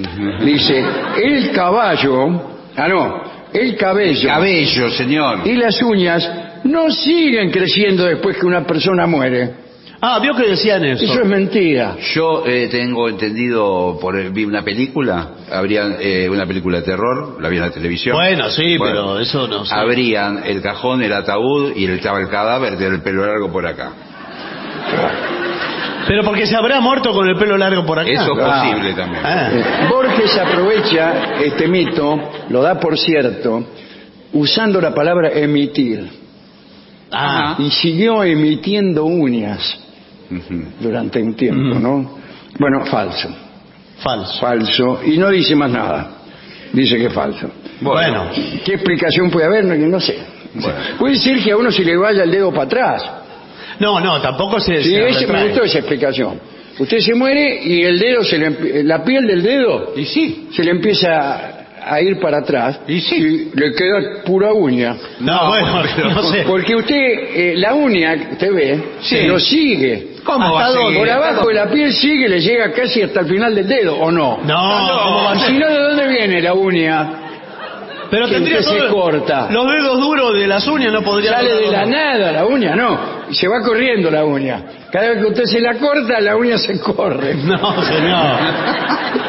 Dice, 0.42 0.82
el 1.22 1.52
caballo, 1.52 2.42
ah 2.76 2.88
no, 2.88 3.20
el 3.52 3.76
cabello 3.76 4.28
Cabello, 4.28 4.90
señor. 4.90 5.40
y 5.44 5.54
las 5.54 5.80
uñas 5.82 6.28
no 6.64 6.90
siguen 6.90 7.50
creciendo 7.52 8.04
después 8.06 8.36
que 8.36 8.46
una 8.46 8.66
persona 8.66 9.06
muere. 9.06 9.65
Ah, 10.08 10.20
vio 10.20 10.36
que 10.36 10.46
decían 10.50 10.84
eso. 10.84 11.04
Eso 11.04 11.20
es 11.20 11.26
mentira. 11.26 11.96
Yo 12.14 12.44
eh, 12.46 12.68
tengo 12.70 13.08
entendido, 13.08 13.98
por 14.00 14.30
vi 14.30 14.44
una 14.44 14.62
película, 14.62 15.30
habría 15.50 15.96
eh, 15.98 16.28
una 16.30 16.46
película 16.46 16.78
de 16.78 16.84
terror, 16.84 17.42
la 17.42 17.48
vi 17.48 17.56
en 17.56 17.62
la 17.62 17.70
televisión. 17.72 18.14
Bueno, 18.14 18.48
sí, 18.50 18.76
pero 18.78 19.18
eso 19.18 19.48
no 19.48 19.64
sé. 19.64 19.74
Abrían 19.74 20.42
el 20.44 20.62
cajón, 20.62 21.02
el 21.02 21.12
ataúd 21.12 21.72
y 21.74 21.86
estaba 21.86 22.20
el 22.20 22.28
cadáver 22.28 22.76
del 22.78 23.02
pelo 23.02 23.26
largo 23.26 23.50
por 23.50 23.66
acá. 23.66 23.90
Pero 26.06 26.22
porque 26.22 26.46
se 26.46 26.54
habrá 26.54 26.78
muerto 26.80 27.12
con 27.12 27.26
el 27.28 27.36
pelo 27.36 27.58
largo 27.58 27.84
por 27.84 27.98
acá. 27.98 28.08
Eso 28.08 28.32
es 28.38 28.44
Ah. 28.44 28.62
posible 28.62 28.92
también. 28.94 29.22
Ah. 29.26 29.50
Eh, 29.52 29.64
Borges 29.90 30.38
aprovecha 30.38 31.34
este 31.42 31.66
mito, 31.66 32.16
lo 32.50 32.62
da 32.62 32.78
por 32.78 32.96
cierto, 32.96 33.64
usando 34.34 34.80
la 34.80 34.94
palabra 34.94 35.32
emitir. 35.32 36.08
Ah. 37.10 37.56
Y 37.58 37.70
siguió 37.70 38.22
emitiendo 38.22 39.04
uñas 39.04 39.82
Durante 40.80 41.22
un 41.22 41.34
tiempo. 41.34 41.78
¿no? 41.78 42.18
Bueno, 42.58 42.84
falso. 42.86 43.28
Falso. 43.98 44.40
Falso. 44.40 45.00
Y 45.04 45.16
no 45.18 45.30
dice 45.30 45.54
más 45.54 45.70
nada. 45.70 46.10
Dice 46.72 46.96
que 46.96 47.06
es 47.06 47.12
falso. 47.12 47.50
Bueno. 47.80 48.30
¿Qué 48.64 48.74
explicación 48.74 49.30
puede 49.30 49.46
haber? 49.46 49.64
No, 49.64 49.74
no 49.74 50.00
sé. 50.00 50.16
Bueno. 50.54 50.78
Puede 50.98 51.16
ser 51.16 51.38
que 51.42 51.52
a 51.52 51.56
uno 51.56 51.70
se 51.70 51.84
le 51.84 51.96
vaya 51.96 52.24
el 52.24 52.30
dedo 52.30 52.50
para 52.50 52.64
atrás. 52.64 53.04
No, 53.78 54.00
no, 54.00 54.20
tampoco 54.20 54.58
se. 54.60 54.82
Sí, 54.82 54.90
se 54.90 55.08
ese, 55.08 55.26
me 55.26 55.48
gustó 55.48 55.64
esa 55.64 55.78
explicación. 55.78 56.40
Usted 56.78 56.98
se 57.00 57.14
muere 57.14 57.62
y 57.64 57.82
el 57.82 57.98
dedo 57.98 58.22
se 58.24 58.36
le 58.38 58.82
la 58.84 59.02
piel 59.02 59.26
del 59.26 59.42
dedo 59.42 59.94
Y 59.96 60.04
sí. 60.04 60.48
se 60.52 60.62
le 60.62 60.72
empieza 60.72 61.52
a 61.88 62.00
ir 62.02 62.18
para 62.18 62.38
atrás 62.38 62.80
Y 62.88 63.00
sí. 63.00 63.50
le 63.54 63.72
queda 63.72 64.22
pura 64.26 64.52
uña. 64.52 64.94
No, 65.20 65.46
bueno, 65.48 65.82
pero- 65.94 66.10
no 66.10 66.22
sé. 66.30 66.44
Porque 66.46 66.74
usted, 66.76 66.94
eh, 66.96 67.54
la 67.56 67.74
uña 67.74 68.14
usted 68.32 68.52
ve, 68.52 68.82
Sí. 69.00 69.22
lo 69.26 69.38
sigue. 69.38 70.15
¿Cómo 70.26 70.52
va 70.54 70.66
a 70.66 70.72
seguir? 70.72 70.98
Por 70.98 71.08
abajo 71.10 71.48
de 71.48 71.54
la 71.54 71.66
piel 71.70 71.92
sigue, 71.92 72.28
le 72.28 72.40
llega 72.40 72.72
casi 72.72 73.00
hasta 73.02 73.20
el 73.20 73.26
final 73.26 73.54
del 73.54 73.66
dedo, 73.68 73.96
¿o 73.96 74.10
no? 74.10 74.38
No, 74.44 74.98
¿cómo 75.04 75.24
va 75.24 75.32
a 75.32 75.36
Y 75.36 75.38
ser? 75.38 75.48
si 75.50 75.58
no, 75.58 75.68
¿de 75.68 75.80
dónde 75.80 76.08
viene 76.08 76.42
la 76.42 76.52
uña? 76.54 77.08
Pero 78.10 78.26
que 78.26 78.34
tendría 78.34 78.60
usted 78.60 78.82
se 78.82 78.88
corta. 78.88 79.48
Los 79.50 79.66
dedos 79.66 80.00
duros 80.00 80.34
de 80.38 80.46
las 80.46 80.66
uñas 80.68 80.92
no 80.92 81.02
podrían. 81.02 81.34
Sale 81.34 81.54
de 81.54 81.70
la 81.72 81.84
nada 81.86 82.32
la 82.32 82.44
uña, 82.46 82.76
no. 82.76 82.98
Y 83.30 83.34
se 83.34 83.48
va 83.48 83.60
corriendo 83.62 84.10
la 84.10 84.24
uña. 84.24 84.62
Cada 84.92 85.08
vez 85.10 85.18
que 85.18 85.26
usted 85.26 85.44
se 85.44 85.60
la 85.60 85.74
corta, 85.74 86.20
la 86.20 86.36
uña 86.36 86.56
se 86.58 86.78
corre. 86.80 87.34
No, 87.44 87.82
señor. 87.82 88.40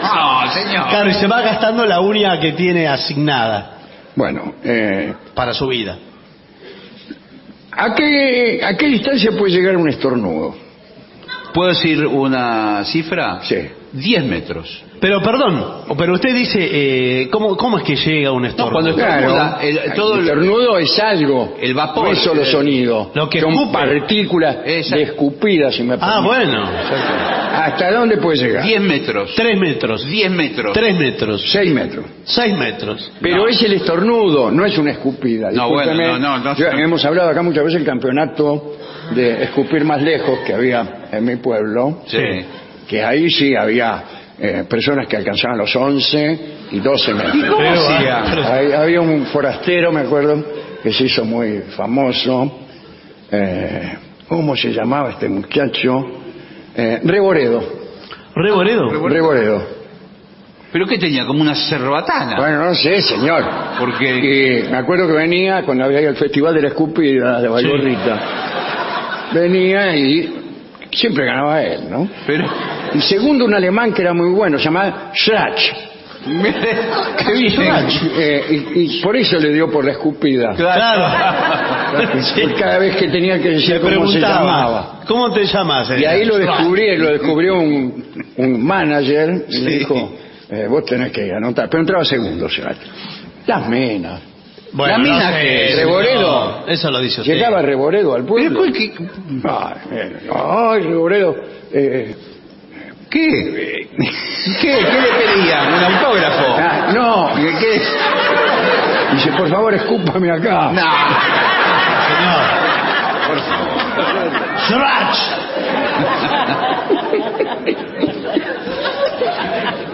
No, 0.03 0.51
señor. 0.53 0.89
Claro, 0.89 1.09
y 1.09 1.13
se 1.13 1.27
va 1.27 1.41
gastando 1.41 1.85
la 1.85 1.99
uña 2.01 2.39
que 2.39 2.51
tiene 2.53 2.87
asignada 2.87 3.77
Bueno, 4.15 4.53
eh, 4.63 5.13
para 5.33 5.53
su 5.53 5.67
vida. 5.67 5.97
¿a, 7.71 7.93
qué, 7.95 8.61
¿a 8.63 8.75
qué 8.77 8.87
distancia 8.87 9.31
puede 9.37 9.53
llegar 9.53 9.75
un 9.77 9.89
estornudo? 9.89 10.55
¿Puedo 11.53 11.69
decir 11.69 12.05
una 12.05 12.83
cifra? 12.85 13.39
Sí. 13.43 13.55
10 13.93 14.23
metros. 14.25 14.83
Pero 14.99 15.21
perdón, 15.21 15.63
pero 15.97 16.13
usted 16.13 16.33
dice, 16.35 16.59
eh, 16.59 17.29
¿cómo, 17.31 17.55
¿cómo 17.55 17.77
es 17.77 17.83
que 17.83 17.95
llega 17.95 18.31
un 18.31 18.45
estornudo? 18.45 18.73
cuando 18.73 18.89
estornuda, 18.91 19.59
el- 19.61 19.93
todo 19.93 20.15
el 20.15 20.21
estornudo 20.25 20.77
es 20.77 20.99
algo. 20.99 21.55
el 21.61 21.73
vapor, 21.73 22.05
No 22.05 22.11
es 22.11 22.19
solo 22.19 22.41
el- 22.41 22.47
sonido. 22.47 23.11
lo 23.13 23.29
que 23.29 23.39
Son 23.39 23.53
escupe. 23.53 23.71
partículas 23.73 24.57
Exacto. 24.65 24.95
de 24.97 25.03
escupidas, 25.03 25.75
si 25.75 25.83
me 25.83 25.95
Ah, 25.95 26.19
permite. 26.21 26.27
bueno. 26.27 26.63
¿Hasta 27.53 27.91
dónde 27.91 28.17
puede 28.17 28.37
llegar? 28.37 28.63
10 28.63 28.81
metros. 28.81 29.33
Tres 29.35 29.57
metros. 29.57 30.05
10 30.05 30.31
metros. 30.31 30.73
Tres 30.73 30.95
metros. 30.97 31.41
Seis 31.51 31.73
metros. 31.73 32.05
Seis 32.25 32.55
metros. 32.57 33.11
Pero 33.21 33.37
No. 33.37 33.47
es 33.47 33.61
el 33.63 33.73
estornudo, 33.73 34.51
no 34.51 34.65
es 34.65 34.77
una 34.77 34.91
escupida. 34.91 35.49
No, 35.51 35.69
bueno, 35.69 35.91
Discúlpeme. 35.91 36.19
no, 36.19 36.37
no, 36.37 36.43
no. 36.43 36.55
Yo- 36.55 36.67
hemos 36.71 37.03
hablado 37.05 37.29
acá 37.29 37.41
muchas 37.41 37.63
veces 37.63 37.79
del 37.79 37.87
campeonato 37.87 38.73
de 39.15 39.43
escupir 39.43 39.83
más 39.85 40.01
lejos 40.01 40.39
que 40.45 40.53
había 40.53 40.96
en 41.11 41.25
mi 41.25 41.35
pueblo. 41.37 42.01
Sí. 42.07 42.17
Que 42.87 43.03
ahí 43.03 43.29
sí 43.29 43.55
había 43.55 44.03
eh, 44.39 44.63
personas 44.69 45.07
que 45.07 45.17
alcanzaban 45.17 45.57
los 45.57 45.75
11 45.75 46.39
y 46.71 46.79
12 46.79 47.13
metros. 47.13 47.35
¿Y 47.35 47.41
cómo 47.47 47.57
Pero, 47.57 47.81
hacía? 47.81 48.17
ah, 48.19 48.53
Ahí 48.55 48.71
había 48.71 49.01
un 49.01 49.25
forastero, 49.27 49.91
me 49.91 50.01
acuerdo, 50.01 50.43
que 50.83 50.91
se 50.93 51.05
hizo 51.05 51.25
muy 51.25 51.59
famoso. 51.75 52.59
Eh, 53.31 53.93
¿Cómo 54.27 54.55
se 54.55 54.71
llamaba 54.71 55.11
este 55.11 55.27
muchacho? 55.29 56.05
Eh, 56.75 56.99
Reboredo. 57.03 57.61
¿Reboredo? 58.35 58.89
Reboredo. 59.09 59.77
¿Pero 60.71 60.85
qué 60.85 60.97
tenía? 60.97 61.25
Como 61.25 61.41
una 61.41 61.55
cerbatana. 61.55 62.35
Bueno, 62.37 62.65
no 62.65 62.75
sé, 62.75 63.01
señor. 63.01 63.43
Porque 63.79 64.63
Y 64.65 64.69
me 64.69 64.77
acuerdo 64.77 65.07
que 65.07 65.13
venía 65.13 65.63
cuando 65.63 65.85
había 65.85 65.99
el 66.01 66.15
Festival 66.17 66.53
de 66.53 66.61
la 66.61 66.67
Escupida 66.67 67.41
de 67.41 67.47
Valgorrita. 67.47 68.19
Venía 69.33 69.95
y 69.95 70.46
siempre 70.97 71.25
ganaba 71.25 71.61
él, 71.63 71.89
¿no? 71.89 72.07
Pero, 72.25 72.45
Y 72.93 73.01
segundo, 73.01 73.45
un 73.45 73.53
alemán 73.53 73.93
que 73.93 74.01
era 74.01 74.13
muy 74.13 74.29
bueno, 74.31 74.57
se 74.57 74.65
llamaba 74.65 75.11
Schrach. 75.13 75.61
Qué 77.25 77.33
bien. 77.33 77.61
Eh, 78.17 78.43
y, 78.75 78.97
y 78.97 79.01
por 79.01 79.15
eso 79.15 79.37
le 79.37 79.53
dio 79.53 79.71
por 79.71 79.85
la 79.85 79.91
escupida. 79.91 80.53
Claro. 80.55 81.47
Sí. 81.87 82.41
Porque 82.41 82.55
Cada 82.55 82.79
vez 82.79 82.97
que 82.97 83.07
tenía 83.07 83.39
que 83.41 83.49
decir 83.51 83.79
cómo 83.79 84.07
se 84.07 84.19
llamaba. 84.19 84.99
¿Cómo 85.07 85.31
te 85.31 85.45
llamas? 85.45 85.89
Y 85.97 86.03
ahí 86.03 86.25
lo 86.25 86.37
descubrí, 86.37 86.97
lo 86.97 87.11
descubrió 87.11 87.57
un, 87.59 88.03
un 88.35 88.65
manager 88.65 89.45
y 89.49 89.59
le 89.59 89.71
dijo, 89.77 90.13
eh, 90.49 90.67
vos 90.69 90.83
tenés 90.85 91.13
que 91.13 91.31
anotar. 91.31 91.69
Pero 91.69 91.81
entraba 91.81 92.03
segundo, 92.03 92.49
Cerati. 92.49 92.85
Las 93.45 93.69
menas. 93.69 94.19
Bueno, 94.73 94.91
la 94.93 94.97
mina 94.99 95.31
no 95.31 95.37
que 95.37 95.67
señor. 95.69 95.77
Reboredo. 95.79 96.63
Eso 96.67 96.91
lo 96.91 96.99
dice 96.99 97.21
usted. 97.21 97.33
Llegaba 97.33 97.61
Reboredo 97.61 98.13
al 98.15 98.25
pueblo. 98.25 98.61
Pero, 98.61 98.73
¿qué? 98.73 98.93
Ay, 100.33 100.81
Reboredo. 100.81 101.35
eh, 101.73 102.15
¿Qué? 103.09 103.87
¿Qué? 103.97 104.57
¿Qué 104.61 105.01
le 105.01 105.11
pedían? 105.13 105.73
¿Un 105.73 105.83
autógrafo? 105.85 106.45
ah, 106.59 106.91
no, 106.93 107.29
¿Qué? 107.59 107.81
dice, 109.13 109.31
por 109.37 109.49
favor, 109.49 109.73
escúpame 109.73 110.29
acá. 110.31 110.71
No. 110.73 110.81
Srach. 114.67 115.17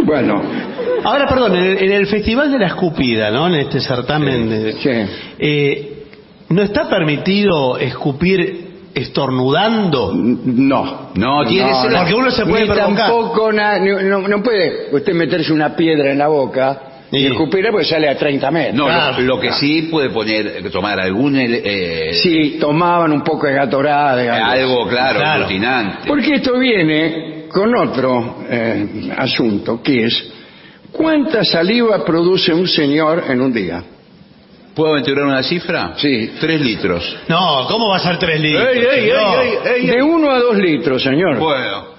Bueno, 0.05 0.41
Ahora, 1.03 1.27
perdón, 1.27 1.55
en 1.55 1.63
el, 1.63 1.77
en 1.83 1.91
el 1.91 2.07
Festival 2.07 2.51
de 2.51 2.59
la 2.59 2.67
Escupida, 2.67 3.31
¿no? 3.31 3.47
En 3.47 3.55
este 3.55 3.79
certamen, 3.81 4.49
de- 4.49 4.73
sí. 4.73 5.13
eh, 5.39 6.03
¿no 6.49 6.61
está 6.61 6.89
permitido 6.89 7.77
escupir 7.77 8.71
estornudando? 8.93 10.11
No. 10.13 11.11
No, 11.15 11.45
tiene 11.45 11.73
ser 11.81 11.91
la- 11.91 11.99
Porque 12.01 12.13
uno 12.15 12.31
se 12.31 12.45
puede 12.45 12.63
Ni 12.63 12.69
provocar. 12.69 12.95
tampoco 13.07 13.51
na- 13.51 13.79
no, 13.79 14.01
no- 14.01 14.27
no 14.27 14.43
puede 14.43 14.89
usted 14.95 15.13
meterse 15.13 15.51
una 15.53 15.75
piedra 15.75 16.11
en 16.11 16.17
la 16.17 16.27
boca 16.27 16.81
y 17.11 17.19
Sí. 17.19 17.25
escupirla 17.27 17.71
porque 17.71 17.85
sale 17.85 18.09
a 18.09 18.17
30 18.17 18.49
metros. 18.51 18.75
No, 18.75 18.85
Claro. 18.85 19.19
lo, 19.19 19.35
lo 19.35 19.39
que 19.39 19.51
sí 19.53 19.83
puede 19.91 20.09
poner, 20.09 20.69
tomar 20.71 20.99
algún 20.99 21.35
eh, 21.37 22.11
Sí, 22.23 22.57
tomaban 22.59 23.11
un 23.11 23.23
poco 23.23 23.47
de 23.47 23.53
gatorade. 23.53 24.29
algo. 24.29 24.45
algo 24.51 24.87
claro, 24.89 25.19
Claro. 25.19 25.43
aglutinante. 25.43 26.07
Porque 26.07 26.35
esto 26.35 26.57
viene 26.57 27.45
con 27.49 27.75
otro 27.75 28.37
eh, 28.49 29.11
asunto, 29.17 29.81
que 29.83 30.05
es 30.05 30.33
cuánta 30.93 31.43
saliva 31.43 32.06
produce 32.06 32.53
un 32.53 32.67
señor 32.67 33.25
en 33.27 33.41
un 33.41 33.51
día. 33.51 33.84
¿Puedo 34.73 34.93
aventurar 34.93 35.25
una 35.25 35.43
cifra? 35.43 35.93
Sí. 35.97 36.32
Tres 36.39 36.60
litros. 36.62 37.17
No, 37.27 37.65
¿cómo 37.67 37.89
va 37.89 37.97
a 37.97 37.99
ser 37.99 38.17
tres 38.17 38.39
litros? 38.39 38.67
Ey, 38.71 38.79
ey, 38.79 39.01
señor? 39.01 39.41
ey, 39.41 39.49
ey, 39.49 39.82
ey. 39.82 39.88
De 39.88 40.01
uno 40.01 40.32
a 40.32 40.39
dos 40.39 40.58
litros, 40.58 41.03
señor. 41.03 41.38
Bueno. 41.38 41.93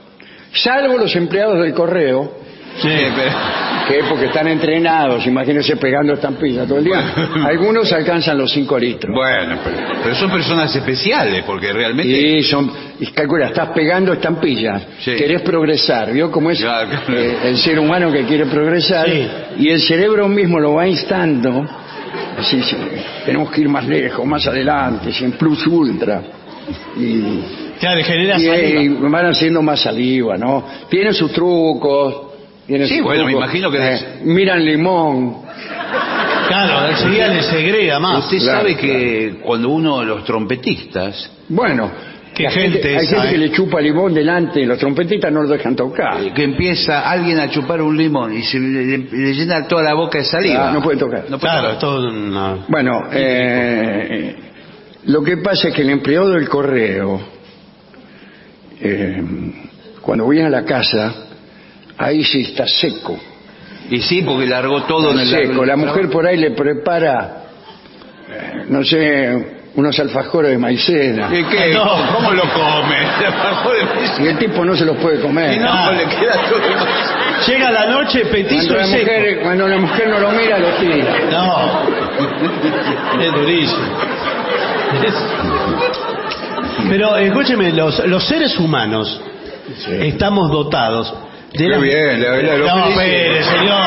Salvo 0.53 0.99
los 0.99 1.15
empleados 1.15 1.61
del 1.61 1.73
correo, 1.73 2.39
Sí. 2.81 2.89
Eh, 2.89 3.13
pero- 3.15 3.65
que 3.87 4.03
porque 4.09 4.27
están 4.27 4.49
entrenados, 4.49 5.27
imagínense 5.27 5.77
pegando 5.77 6.15
estampillas 6.15 6.67
todo 6.67 6.79
el 6.79 6.85
día. 6.85 7.05
Algunos 7.47 7.93
alcanzan 7.93 8.39
los 8.39 8.51
cinco 8.51 8.79
litros. 8.79 9.15
Bueno, 9.15 9.59
pero, 9.63 9.77
pero 10.03 10.15
son 10.15 10.31
personas 10.31 10.75
especiales, 10.75 11.45
porque 11.45 11.71
realmente... 11.71 12.11
Y 12.11 12.43
son, 12.45 12.73
y 12.99 13.07
calcula, 13.09 13.49
estás 13.49 13.69
pegando 13.75 14.15
estampillas, 14.15 14.83
Sí. 15.01 15.15
querés 15.17 15.43
progresar, 15.43 16.13
¿vio 16.15 16.31
cómo 16.31 16.51
es 16.51 16.61
Claro, 16.61 16.89
claro. 17.05 17.21
eh, 17.21 17.37
el 17.45 17.59
ser 17.59 17.79
humano 17.79 18.11
que 18.11 18.25
quiere 18.25 18.47
progresar? 18.47 19.07
Sí. 19.07 19.29
Y 19.59 19.69
el 19.69 19.81
cerebro 19.83 20.29
mismo 20.29 20.59
lo 20.59 20.73
va 20.73 20.89
instando, 20.89 21.67
así, 22.39 22.63
sí, 22.63 22.77
tenemos 23.27 23.51
que 23.51 23.61
ir 23.61 23.69
más 23.69 23.87
lejos, 23.87 24.25
más 24.25 24.47
adelante, 24.47 25.13
sin 25.13 25.33
plus 25.33 25.67
ultra. 25.67 26.23
Y, 26.97 27.23
Claro, 27.79 28.03
genera 28.03 28.39
y, 28.39 28.45
saliva. 28.47 28.81
eh, 28.81 29.11
van 29.11 29.27
haciendo 29.27 29.61
más 29.61 29.81
saliva, 29.83 30.39
¿no? 30.39 30.65
Tienen 30.89 31.13
sus 31.13 31.31
trucos. 31.33 32.33
Tienen 32.67 32.89
Sí, 32.89 32.97
sus 32.97 33.05
bueno, 33.05 33.25
me 33.25 33.31
trucos. 33.33 33.45
imagino 33.47 33.71
que 33.71 33.79
Eh, 33.79 33.99
miran 34.25 34.65
limón. 34.65 35.43
Claro, 36.49 36.89
enseguida 36.91 37.29
le 37.29 37.43
segrega 37.43 37.99
más. 38.01 38.25
Usted 38.25 38.39
claro, 38.39 38.59
sabe 38.61 38.77
que 38.77 39.37
cuando 39.43 39.71
uno, 39.71 40.05
los 40.05 40.25
trompetistas, 40.25 41.31
Bueno, 41.49 41.91
Qué 42.35 42.43
la 42.45 42.51
gente 42.51 42.89
hay 42.89 43.05
esa, 43.07 43.17
gente 43.23 43.29
que 43.29 43.35
¿eh? 43.37 43.39
le 43.39 43.53
chupa 43.53 43.81
limón 43.81 44.13
delante 44.13 44.61
y 44.61 44.67
los 44.67 44.77
trompetistas 44.79 45.33
no 45.33 45.43
lo 45.43 45.49
dejan 45.49 45.77
tocar. 45.77 46.21
eh, 46.21 46.33
que 46.35 46.43
empieza 46.43 47.09
alguien 47.09 47.39
a 47.39 47.49
chupar 47.49 47.81
un 47.81 47.97
limón 47.97 48.37
y 48.37 48.43
se 48.43 48.59
le, 48.59 48.99
le 48.99 49.35
llena 49.35 49.69
toda 49.69 49.85
la 49.85 49.95
boca 49.95 50.19
de 50.19 50.25
saliva. 50.25 50.69
Ah, 50.69 50.73
no 50.73 50.83
puede 50.83 50.99
tocar. 50.99 51.27
No 51.31 51.39
puede 51.39 51.53
Claro, 51.53 51.61
tocar. 51.63 51.73
es 51.75 51.79
todo 51.79 52.09
una... 52.09 52.65
Bueno, 52.69 53.03
eh, 53.13 54.35
lo 55.05 55.23
que 55.23 55.37
pasa 55.37 55.69
es 55.69 55.75
que 55.75 55.83
el 55.83 55.91
empleado 55.91 56.31
del 56.31 56.49
correo, 56.49 57.21
eh, 58.81 59.23
cuando 60.01 60.29
viene 60.29 60.49
a 60.49 60.51
la 60.51 60.65
casa, 60.65 61.24
ahí 61.99 62.25
sí 62.25 62.43
está 62.43 62.67
seco. 62.67 63.19
Y 63.91 64.01
sí, 64.01 64.23
porque 64.23 64.47
largó 64.47 64.83
todo 64.85 65.13
en 65.13 65.21
el... 65.21 65.27
seco. 65.27 65.65
La 65.65 65.77
mujer 65.77 66.09
por 66.09 66.27
ahí 66.27 66.37
le 66.39 66.53
prepara, 66.53 67.45
no 68.69 68.83
sé, 68.83 69.55
unos 69.77 69.99
alfajores 69.99 70.53
de 70.53 70.59
maicena. 70.59 71.29
¿Qué, 71.29 71.45
qué? 71.45 71.75
No. 71.75 71.85
¿Cómo 72.15 72.33
lo 72.33 72.43
come? 72.43 72.97
Y 74.25 74.27
el 74.29 74.39
tipo 74.39 74.65
no 74.65 74.77
se 74.77 74.85
los 74.85 74.97
puede 74.99 75.21
comer. 75.21 75.55
Y 75.55 75.59
no, 75.59 75.93
le 75.93 76.05
queda 76.05 76.35
todo... 76.49 76.61
Llega 77.47 77.71
la 77.73 77.87
noche 77.87 78.25
petizo 78.27 78.75
Cuando 78.75 78.75
y 78.75 78.77
la, 78.77 78.85
seco. 78.87 79.05
mujer, 79.05 79.41
cuando 79.43 79.69
la 79.69 79.77
mujer 79.79 80.09
no 80.09 80.19
lo 80.21 80.31
mira, 80.31 80.59
lo 80.59 80.69
tira. 80.77 81.19
No. 81.31 81.83
Es 83.21 83.33
durísimo. 83.33 83.83
Pero 86.89 87.17
escúcheme, 87.17 87.73
los, 87.73 88.07
los 88.07 88.25
seres 88.25 88.59
humanos 88.59 89.21
estamos 89.89 90.51
dotados 90.51 91.13
Qué 91.57 91.69
bien, 91.79 92.21
lo 92.21 92.67
No, 92.67 92.89
espere, 92.89 93.43
señor. 93.45 93.81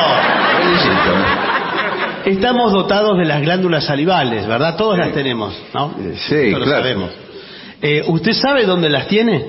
Estamos 2.24 2.72
dotados 2.72 3.18
de 3.18 3.24
las 3.24 3.40
glándulas 3.42 3.84
salivales, 3.84 4.46
¿verdad? 4.46 4.76
Todos 4.76 4.96
las 4.98 5.12
tenemos, 5.12 5.54
¿no? 5.74 5.94
Sí, 6.28 6.50
lo 6.50 6.58
claro. 6.62 6.82
sabemos. 6.82 7.10
Eh, 7.80 8.02
¿Usted 8.06 8.32
sabe 8.32 8.64
dónde 8.64 8.88
las 8.88 9.06
tiene? 9.06 9.44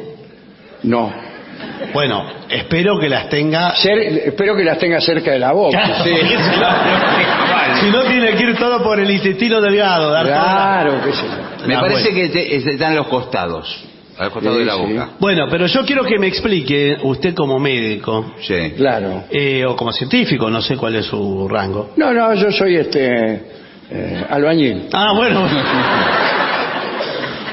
No. 0.84 1.12
Bueno, 1.94 2.26
espero 2.50 3.00
que 3.00 3.10
las 3.10 3.28
tenga... 3.30 3.74
Cer- 3.76 4.22
espero 4.26 4.56
que 4.56 4.64
las 4.64 4.78
tenga 4.78 5.00
cerca 5.02 5.32
de 5.32 5.40
la 5.40 5.52
boca. 5.52 5.82
Claro, 5.82 6.04
Sí. 6.04 6.12
claro. 6.58 7.80
Si 7.82 7.90
no 7.90 8.02
tiene 8.04 8.32
que 8.32 8.44
ir 8.44 8.56
todo 8.58 8.84
por 8.84 9.00
el 9.00 9.10
intestino 9.10 9.60
delgado, 9.62 10.12
dar 10.12 10.26
toda- 10.26 10.36
Claro, 10.44 11.02
qué 11.04 11.14
sé 11.14 11.24
yo. 11.26 11.68
Me 11.68 11.76
Ah, 11.76 11.80
parece 11.82 12.12
bueno. 12.12 12.18
que 12.18 12.30
te- 12.30 12.56
es- 12.56 12.66
están 12.68 12.96
los 12.96 13.08
costados, 13.08 13.86
al 14.20 14.32
costado 14.32 14.54
Sí, 14.56 14.60
de 14.60 14.66
la 14.66 14.74
sí. 14.76 14.82
boca. 14.82 15.10
Bueno, 15.20 15.48
pero 15.50 15.66
yo 15.68 15.86
quiero 15.86 16.04
que 16.04 16.20
me 16.20 16.28
explique, 16.28 16.98
usted 17.04 17.34
como 17.34 17.58
médico, 17.60 18.34
Sí. 18.42 18.74
Claro. 18.78 19.24
eh, 19.32 19.66
o 19.66 19.76
como 19.76 19.92
científico, 19.92 20.50
no 20.50 20.62
sé 20.62 20.76
cuál 20.78 20.96
es 20.96 21.06
su 21.06 21.48
rango. 21.48 21.92
No, 21.96 22.14
no, 22.14 22.34
yo 22.36 22.52
soy 22.52 22.76
este 22.76 23.44
eh, 23.92 24.26
albañil. 24.30 24.88
Ah, 24.94 25.14
bueno. 25.16 25.48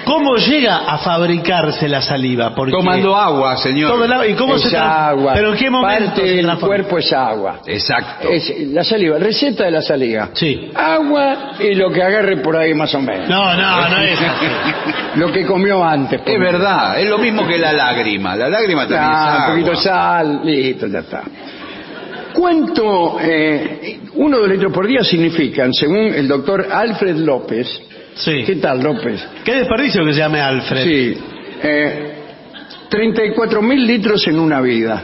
¿Cómo 0.07 0.37
llega 0.37 0.85
a 0.87 0.99
fabricarse 0.99 1.89
la 1.89 2.01
saliva? 2.01 2.55
Porque 2.55 2.71
Tomando 2.71 3.17
agua, 3.17 3.57
señor. 3.57 3.91
todo 3.91 4.05
el 4.05 4.13
agua- 4.13 4.27
¿Y 4.29 4.35
cómo 4.35 4.55
es 4.55 4.63
se 4.63 4.77
agua. 4.77 5.33
¿Pero 5.35 5.51
en 5.53 5.59
qué 5.59 5.69
momento 5.69 6.05
Parte 6.07 6.21
se 6.21 6.27
del 6.37 6.45
transforma? 6.45 6.67
cuerpo 6.77 6.99
es 6.99 7.13
agua. 7.13 7.61
Exacto. 7.67 8.29
Es 8.31 8.55
la 8.69 8.85
saliva, 8.85 9.19
receta 9.19 9.65
de 9.65 9.73
la 9.73 9.83
saliva. 9.83 10.31
Sí. 10.33 10.71
Agua 10.75 11.55
y 11.59 11.75
lo 11.75 11.91
que 11.91 12.03
agarre 12.05 12.37
por 12.37 12.57
ahí 12.57 12.73
más 12.73 12.95
o 12.95 13.01
menos. 13.01 13.29
No, 13.29 13.53
no, 13.57 13.89
no 13.89 13.99
es 14.03 14.19
así. 14.21 14.47
Lo 15.19 15.33
que 15.33 15.45
comió 15.45 15.83
antes. 15.83 16.21
Es 16.25 16.39
verdad, 16.39 17.01
es 17.01 17.09
lo 17.09 17.17
mismo 17.19 17.47
que 17.47 17.57
la 17.59 17.73
lágrima. 17.73 18.37
La 18.37 18.49
lágrima 18.51 18.83
también 18.83 19.03
Ah, 19.03 19.33
es 19.33 19.39
un 19.41 19.51
poquito 19.55 19.71
de 19.71 19.73
agua. 19.73 19.83
sal, 19.83 20.41
listo, 20.45 20.87
ya 20.89 20.99
está. 20.99 21.23
¿Cuánto 22.35 23.19
eh, 23.21 24.01
uno 24.15 24.41
de 24.41 24.49
litros 24.49 24.73
por 24.73 24.87
día 24.87 25.03
significan, 25.03 25.73
según 25.73 25.97
el 26.15 26.29
doctor 26.29 26.69
Alfred 26.71 27.17
López? 27.17 27.67
Sí. 28.17 28.45
¿Qué 28.45 28.57
tal, 28.57 28.83
López? 28.83 29.27
Qué 29.45 29.55
desperdicio 29.57 30.05
que 30.05 30.13
se 30.13 30.19
llame 30.19 30.41
Alfred. 30.41 30.85
Sí. 30.85 31.19
Eh, 31.63 32.13
34 32.89 33.63
mil 33.63 33.87
litros 33.87 34.27
en 34.27 34.39
una 34.39 34.61
vida. 34.61 35.03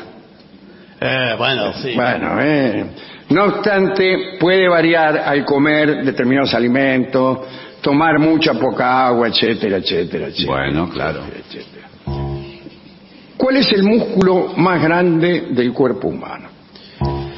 Eh, 1.01 1.35
bueno, 1.37 1.73
sí. 1.75 1.95
Bueno, 1.95 2.41
eh, 2.41 2.85
no 3.31 3.45
obstante, 3.45 4.37
puede 4.39 4.69
variar 4.69 5.19
al 5.19 5.45
comer 5.45 6.05
determinados 6.05 6.55
alimentos, 6.55 7.39
tomar 7.81 8.19
mucha 8.19 8.55
poca 8.55 9.07
agua, 9.07 9.29
etcétera, 9.29 9.79
etcétera, 9.79 10.29
etcétera. 10.29 10.57
Bueno, 10.57 10.89
claro. 10.89 11.23
etcétera. 11.27 11.89
¿Cuál 13.37 13.57
es 13.57 13.73
el 13.73 13.83
músculo 13.83 14.53
más 14.57 14.81
grande 14.81 15.49
del 15.51 15.73
cuerpo 15.73 16.09
humano? 16.09 16.52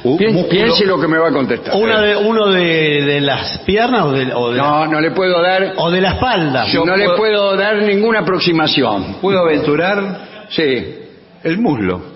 Un 0.05 0.17
músculo- 0.33 0.49
Piense 0.49 0.85
lo 0.85 0.99
que 1.01 1.07
me 1.07 1.17
va 1.17 1.29
a 1.29 1.31
contestar. 1.31 1.73
Una 1.75 1.99
de, 2.01 2.15
uno 2.15 2.47
de, 2.51 3.01
de 3.01 3.21
las 3.21 3.57
piernas 3.59 4.03
o 4.05 4.11
de, 4.11 4.31
o 4.33 4.51
de, 4.51 4.57
la, 4.57 4.63
No, 4.63 4.87
no 4.87 5.01
le 5.01 5.11
puedo 5.11 5.41
dar, 5.41 5.73
o 5.77 5.89
de 5.89 5.99
la 6.01 6.09
espalda. 6.13 6.65
Yo 6.67 6.85
no 6.85 6.95
le 6.95 7.05
puedo- 7.05 7.17
puedo 7.17 7.55
dar 7.57 7.81
ninguna 7.81 8.19
aproximación. 8.19 9.15
¿Puedo 9.21 9.39
aventurar 9.39 10.45
Sí. 10.49 10.95
el 11.43 11.57
muslo? 11.57 12.13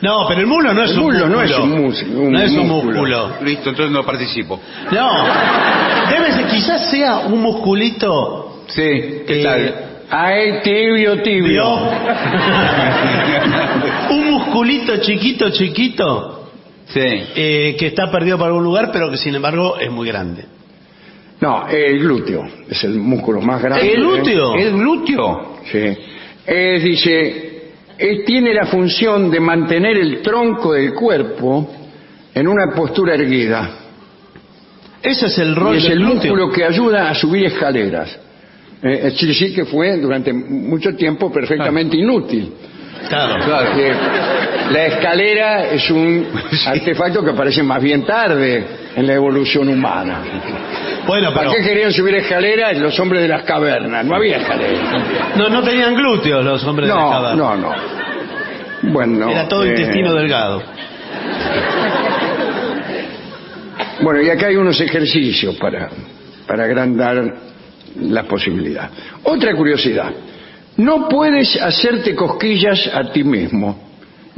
No, 0.00 0.26
pero 0.28 0.40
el 0.40 0.46
muslo 0.46 0.72
no 0.72 0.82
es 0.84 0.92
El 0.92 0.98
un 0.98 1.04
muslo 1.06 1.26
músculo. 1.26 1.36
no 1.36 1.42
es 1.42 1.58
un 1.58 1.70
mus- 1.82 2.02
un 2.02 2.32
no 2.32 2.40
es 2.40 2.50
un 2.52 2.68
músculo. 2.68 2.92
músculo. 2.94 3.30
Listo, 3.44 3.70
entonces 3.70 3.92
no 3.92 4.04
participo. 4.04 4.60
No. 4.92 5.10
Debe 6.08 6.32
ser, 6.32 6.46
quizás 6.46 6.88
sea 6.90 7.18
un 7.26 7.42
musculito. 7.42 8.62
Sí, 8.68 8.80
¿qué 9.26 9.40
eh, 9.40 9.42
tal? 9.42 9.74
Ay, 10.10 10.60
tibio, 10.62 11.20
tibio. 11.20 11.50
¿vio? 11.50 11.90
un 14.10 14.30
musculito 14.30 14.96
chiquito, 14.98 15.50
chiquito. 15.50 16.37
Sí. 16.88 17.00
eh, 17.00 17.76
que 17.78 17.86
está 17.88 18.10
perdido 18.10 18.38
por 18.38 18.46
algún 18.46 18.64
lugar, 18.64 18.90
pero 18.92 19.10
que 19.10 19.16
sin 19.18 19.34
embargo 19.34 19.78
es 19.78 19.90
muy 19.90 20.08
grande. 20.08 20.44
No, 21.40 21.68
el 21.68 21.98
glúteo 22.00 22.42
es 22.68 22.82
el 22.84 22.94
músculo 22.98 23.40
más 23.40 23.62
grande. 23.62 23.92
¿El 23.92 24.00
glúteo? 24.00 24.54
¿El 24.54 24.72
glúteo? 24.72 25.58
Sí. 25.70 25.96
Eh, 26.46 26.80
dice, 26.82 27.72
eh, 27.98 28.24
tiene 28.24 28.54
la 28.54 28.66
función 28.66 29.30
de 29.30 29.38
mantener 29.38 29.98
el 29.98 30.22
tronco 30.22 30.72
del 30.72 30.94
cuerpo 30.94 31.70
en 32.34 32.48
una 32.48 32.74
postura 32.74 33.14
erguida. 33.14 33.70
Ese 35.02 35.26
es 35.26 35.38
el 35.38 35.54
rol 35.54 35.74
Y 35.74 35.78
es 35.78 35.84
del 35.84 35.92
el 35.92 35.98
glúteo. 35.98 36.14
músculo 36.34 36.50
que 36.50 36.64
ayuda 36.64 37.10
a 37.10 37.14
subir 37.14 37.44
escaleras. 37.46 38.18
Eh, 38.82 39.00
es 39.04 39.20
decir, 39.20 39.54
que 39.54 39.64
fue 39.64 39.96
durante 39.98 40.32
mucho 40.32 40.94
tiempo 40.96 41.30
perfectamente 41.30 41.96
inútil. 41.96 42.52
Claro. 43.08 43.44
Claro, 43.44 43.76
que 43.76 43.92
la 44.70 44.86
escalera 44.86 45.66
es 45.66 45.90
un 45.90 46.26
artefacto 46.66 47.24
que 47.24 47.30
aparece 47.30 47.62
más 47.62 47.82
bien 47.82 48.04
tarde 48.04 48.66
en 48.94 49.06
la 49.06 49.14
evolución 49.14 49.68
humana. 49.68 50.20
Bueno, 51.06 51.32
¿Para 51.32 51.50
qué 51.52 51.62
querían 51.62 51.92
subir 51.92 52.16
escaleras 52.16 52.76
los 52.76 52.98
hombres 53.00 53.22
de 53.22 53.28
las 53.28 53.42
cavernas? 53.44 54.04
No 54.04 54.14
había 54.16 54.36
escaleras. 54.38 55.36
no, 55.36 55.48
no 55.48 55.62
tenían 55.62 55.94
glúteos 55.94 56.44
los 56.44 56.62
hombres 56.64 56.88
de 56.88 56.94
la 56.94 57.00
No, 57.00 57.10
caverna. 57.10 57.36
no, 57.36 57.56
no. 57.56 57.72
Bueno, 58.92 59.30
Era 59.30 59.48
todo 59.48 59.64
eh, 59.64 59.68
intestino 59.70 60.14
delgado. 60.14 60.62
Bueno, 64.00 64.22
y 64.22 64.30
acá 64.30 64.46
hay 64.48 64.56
unos 64.56 64.80
ejercicios 64.80 65.56
para, 65.56 65.88
para 66.46 66.64
agrandar 66.64 67.22
la 68.00 68.22
posibilidad. 68.24 68.90
Otra 69.24 69.54
curiosidad. 69.56 70.10
No 70.76 71.08
puedes 71.08 71.60
hacerte 71.60 72.14
cosquillas 72.14 72.88
a 72.94 73.10
ti 73.10 73.24
mismo. 73.24 73.87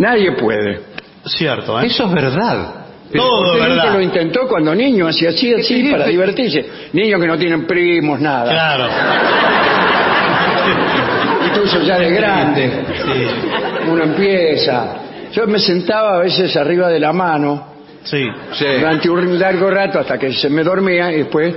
Nadie 0.01 0.33
puede. 0.33 0.81
Cierto, 1.27 1.79
¿eh? 1.81 1.87
Eso 1.87 2.07
es 2.07 2.13
verdad. 2.13 2.75
Todo 3.15 3.43
Usted 3.43 3.59
nunca 3.59 3.69
verdad. 3.69 3.93
lo 3.95 4.01
intentó 4.01 4.47
cuando 4.49 4.75
niño, 4.75 5.07
así, 5.09 5.27
así, 5.27 5.53
Sí, 5.63 5.89
para 5.91 6.05
sí. 6.07 6.11
divertirse. 6.13 6.65
Niños 6.93 7.21
que 7.21 7.27
no 7.27 7.37
tienen 7.39 7.67
primos, 7.67 8.21
nada. 8.21 8.51
Claro. 8.51 8.89
Incluso 11.49 11.81
ya 11.83 11.99
de 11.99 12.11
grande. 12.11 12.71
Sí. 12.97 13.91
Uno 13.91 14.05
empieza. 14.05 14.97
Yo 15.33 15.47
me 15.47 15.59
sentaba 15.59 16.17
a 16.17 16.19
veces 16.21 16.55
arriba 16.57 16.89
de 16.89 17.01
la 17.01 17.13
mano 17.13 17.69
Sí. 18.05 18.25
Sí. 18.53 18.65
durante 18.79 19.11
un 19.11 19.39
largo 19.39 19.71
rato 19.71 19.99
hasta 20.01 20.19
que 20.19 20.33
se 20.33 20.49
me 20.49 20.63
dormía 20.65 21.13
y 21.13 21.19
después 21.19 21.55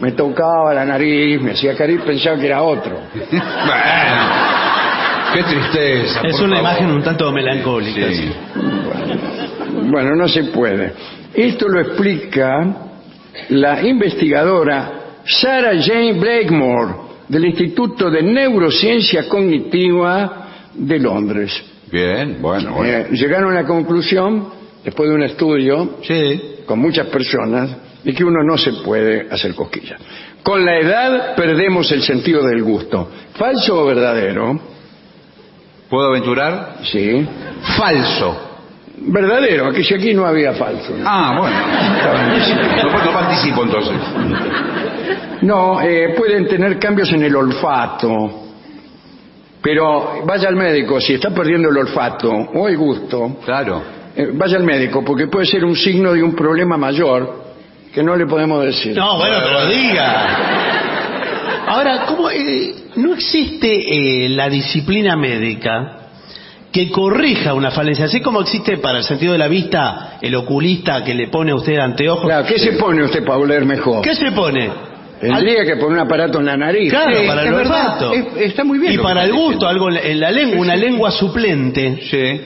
me 0.00 0.12
tocaba 0.12 0.74
la 0.74 0.84
nariz, 0.84 1.40
me 1.40 1.52
hacía 1.52 1.76
cariño 1.76 2.00
y 2.02 2.06
pensaba 2.06 2.36
que 2.38 2.46
era 2.46 2.62
otro. 2.62 2.98
Bueno, 3.30 4.55
qué 5.34 5.42
tristeza. 5.42 6.20
Es 6.22 6.36
por 6.36 6.46
una 6.46 6.56
favor. 6.56 6.70
imagen 6.72 6.90
un 6.90 7.02
tanto 7.02 7.32
melancólica. 7.32 8.08
Sí. 8.08 8.14
sí. 8.14 8.32
Bueno, 9.90 10.14
no 10.16 10.28
se 10.28 10.44
puede. 10.44 10.92
Esto 11.34 11.68
lo 11.68 11.80
explica 11.80 12.76
la 13.50 13.82
investigadora 13.86 14.92
Sarah 15.24 15.72
Jane 15.80 16.14
Blakemore 16.14 16.94
del 17.28 17.44
Instituto 17.46 18.10
de 18.10 18.22
Neurociencia 18.22 19.28
Cognitiva 19.28 20.48
de 20.74 20.98
Londres. 20.98 21.52
Bien, 21.90 22.38
bueno, 22.40 22.72
bueno. 22.74 22.92
Eh, 22.92 23.08
llegaron 23.12 23.52
a 23.52 23.62
la 23.62 23.64
conclusión, 23.66 24.48
después 24.84 25.08
de 25.08 25.14
un 25.14 25.22
estudio 25.22 25.98
Sí. 26.02 26.40
con 26.66 26.78
muchas 26.78 27.06
personas, 27.08 27.76
de 28.02 28.12
que 28.14 28.24
uno 28.24 28.42
no 28.44 28.56
se 28.56 28.72
puede 28.84 29.26
hacer 29.30 29.54
cosquillas. 29.54 30.00
Con 30.42 30.64
la 30.64 30.78
edad 30.78 31.34
perdemos 31.34 31.90
el 31.92 32.02
sentido 32.02 32.42
del 32.46 32.62
gusto. 32.62 33.10
¿Falso 33.34 33.82
o 33.82 33.86
verdadero? 33.86 34.58
¿Puedo 35.88 36.08
aventurar? 36.08 36.76
Sí. 36.84 37.26
Falso. 37.76 38.42
Verdadero, 38.98 39.66
aquí 39.68 39.84
si 39.84 39.94
aquí 39.94 40.14
no 40.14 40.26
había 40.26 40.52
falso. 40.54 40.94
¿no? 40.96 41.04
Ah, 41.06 41.36
bueno. 41.38 42.92
No, 42.92 43.04
no 43.04 43.12
participo 43.12 43.62
entonces. 43.62 43.94
No, 45.42 45.80
eh, 45.82 46.14
pueden 46.16 46.46
tener 46.48 46.78
cambios 46.78 47.12
en 47.12 47.22
el 47.22 47.36
olfato. 47.36 48.42
Pero 49.62 50.22
vaya 50.24 50.48
al 50.48 50.56
médico, 50.56 51.00
si 51.00 51.14
está 51.14 51.30
perdiendo 51.30 51.68
el 51.70 51.76
olfato 51.76 52.30
o 52.30 52.68
el 52.68 52.76
gusto, 52.76 53.38
Claro. 53.44 53.82
eh, 54.14 54.30
vaya 54.32 54.56
al 54.56 54.64
médico, 54.64 55.04
porque 55.04 55.26
puede 55.26 55.44
ser 55.46 55.64
un 55.64 55.76
signo 55.76 56.12
de 56.12 56.22
un 56.22 56.34
problema 56.34 56.76
mayor 56.76 57.44
que 57.92 58.02
no 58.02 58.14
le 58.16 58.26
podemos 58.26 58.64
decir. 58.64 58.96
No, 58.96 59.18
bueno, 59.18 59.36
pero 59.44 59.66
diga. 59.66 60.75
Ahora, 61.66 62.06
¿cómo 62.06 62.30
eh, 62.30 62.74
no 62.96 63.14
existe 63.14 64.24
eh, 64.24 64.28
la 64.28 64.48
disciplina 64.48 65.16
médica 65.16 65.92
que 66.72 66.90
corrija 66.90 67.54
una 67.54 67.70
falencia? 67.70 68.04
Así 68.04 68.20
como 68.20 68.40
existe 68.40 68.78
para 68.78 68.98
el 68.98 69.04
sentido 69.04 69.32
de 69.32 69.38
la 69.38 69.48
vista 69.48 70.18
el 70.20 70.34
oculista 70.36 71.02
que 71.02 71.14
le 71.14 71.28
pone 71.28 71.50
a 71.52 71.56
usted 71.56 71.78
anteojos. 71.78 72.24
Claro, 72.26 72.46
¿qué 72.46 72.58
se 72.58 72.72
pone 72.72 73.02
usted 73.04 73.24
para 73.24 73.38
oler 73.38 73.64
mejor? 73.64 74.02
¿Qué 74.02 74.14
se 74.14 74.30
pone? 74.32 74.70
Tendría 75.20 75.64
que 75.64 75.76
poner 75.76 75.92
un 75.94 75.98
aparato 76.00 76.38
en 76.40 76.46
la 76.46 76.56
nariz. 76.58 76.90
Claro, 76.90 77.16
para 77.26 77.42
el 77.42 77.54
olfato. 77.54 78.12
Es- 78.12 78.26
está 78.36 78.64
muy 78.64 78.78
bien 78.78 78.92
Y 78.92 78.98
para 78.98 79.24
el 79.24 79.32
gusto, 79.32 79.44
diciendo. 79.46 79.68
algo 79.68 79.88
en 79.88 79.94
la- 79.94 80.00
en 80.02 80.20
la 80.20 80.30
lengua, 80.30 80.60
una 80.60 80.76
lengua 80.76 81.10
suplente. 81.10 81.98
Sí. 82.10 82.40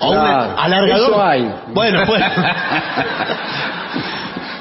O 0.00 0.10
un 0.10 0.18
alargador. 0.18 1.10
eso 1.12 1.22
hay. 1.24 1.48
Bueno, 1.72 2.00
pues. 2.06 2.20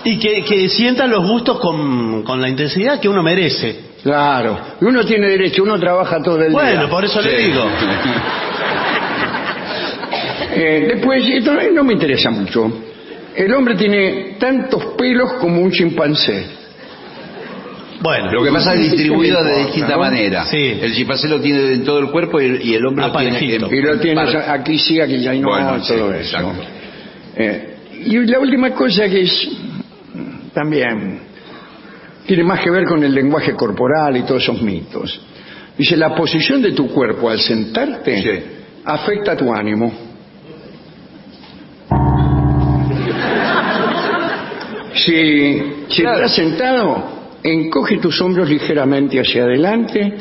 y 0.04 0.18
que, 0.20 0.44
que 0.44 0.70
sientan 0.70 1.10
los 1.12 1.28
gustos 1.28 1.60
con, 1.60 2.24
con 2.24 2.42
la 2.42 2.50
intensidad 2.50 3.00
que 3.00 3.08
uno 3.10 3.22
merece. 3.24 3.92
Claro. 4.04 4.58
Y 4.82 4.86
uno 4.86 5.04
tiene 5.06 5.28
derecho, 5.30 5.64
uno 5.64 5.80
trabaja 5.80 6.22
todo 6.24 6.42
el 6.42 6.52
Bueno, 6.52 6.82
día. 6.82 6.90
por 6.90 7.06
eso 7.06 7.22
le 7.22 7.38
Sí. 7.38 7.44
digo. 7.52 7.64
Eh, 10.54 10.86
después, 10.96 11.24
esto 11.30 11.54
no 11.74 11.84
me 11.84 11.94
interesa 11.94 12.30
mucho. 12.30 12.70
El 13.36 13.54
hombre 13.54 13.76
tiene 13.76 14.36
tantos 14.38 14.84
pelos 14.98 15.34
como 15.40 15.62
un 15.62 15.72
chimpancé. 15.72 16.46
Bueno, 18.02 18.32
Lo 18.34 18.44
que 18.44 18.52
pasa 18.52 18.74
es 18.74 18.82
distribuido 18.92 19.38
¿Qué 19.38 19.44
le 19.46 19.50
de 19.52 19.64
distinta 19.66 19.94
no? 19.94 20.00
manera. 20.00 20.46
Sí. 20.46 20.78
El 20.82 20.94
chimpancé 20.94 21.30
lo 21.30 21.40
tiene 21.40 21.72
en 21.74 21.84
todo 21.86 22.00
el 22.00 22.08
cuerpo 22.12 22.42
y, 22.42 22.60
y 22.64 22.74
el 22.74 22.86
hombre 22.86 23.06
lo 23.08 23.14
tiene 23.14 23.38
en, 23.38 23.46
Y 23.74 23.82
lo 23.82 23.94
en 23.94 24.00
tienes 24.02 24.34
par- 24.34 24.50
aquí 24.50 24.78
sí, 24.78 25.00
aquí 25.00 25.20
ya 25.22 25.34
no, 25.36 25.48
Bueno, 25.50 25.80
sí, 25.84 25.94
todo 25.94 26.14
eso. 26.16 26.38
exacto. 26.38 26.64
Eh, 27.38 27.76
y 28.08 28.18
la 28.26 28.40
última 28.40 28.72
cosa 28.72 29.08
que 29.08 29.22
es 29.22 29.50
también 30.54 31.20
tiene 32.26 32.44
más 32.44 32.60
que 32.62 32.70
ver 32.70 32.86
con 32.86 33.04
el 33.04 33.14
lenguaje 33.14 33.54
corporal 33.54 34.16
y 34.18 34.24
todos 34.24 34.44
esos 34.44 34.62
mitos. 34.62 35.22
Dice, 35.78 35.98
la 35.98 36.14
posición 36.14 36.62
de 36.62 36.72
tu 36.74 36.88
cuerpo 36.90 37.30
al 37.30 37.40
sentarte 37.40 38.22
Sí. 38.22 38.44
afecta 38.86 39.32
a 39.34 39.38
tu 39.38 39.54
ánimo. 39.54 39.92
Si, 44.94 45.64
si 45.90 46.02
Claro. 46.02 46.18
estás 46.18 46.36
sentado, 46.36 47.04
encoge 47.44 47.98
tus 47.98 48.20
hombros 48.22 48.50
ligeramente 48.50 49.20
hacia 49.20 49.44
adelante 49.44 50.14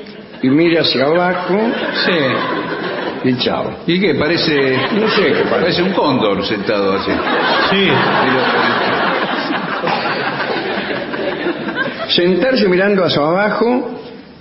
y 0.42 0.48
mira 0.48 0.82
hacia 0.82 1.04
abajo 1.06 1.58
Sí. 2.06 3.28
y 3.28 3.36
chao. 3.38 3.70
¿Y 3.86 4.00
qué? 4.00 4.14
Parece. 4.14 4.78
No 4.98 5.08
sé 5.08 5.22
qué 5.26 5.32
parece. 5.32 5.50
Parece 5.50 5.82
un 5.82 5.92
cóndor 5.92 6.44
sentado 6.46 6.94
así. 6.94 7.10
sí. 7.70 7.88
Sentarse 12.14 12.68
mirando 12.68 13.04
hacia 13.04 13.22
abajo 13.22 13.90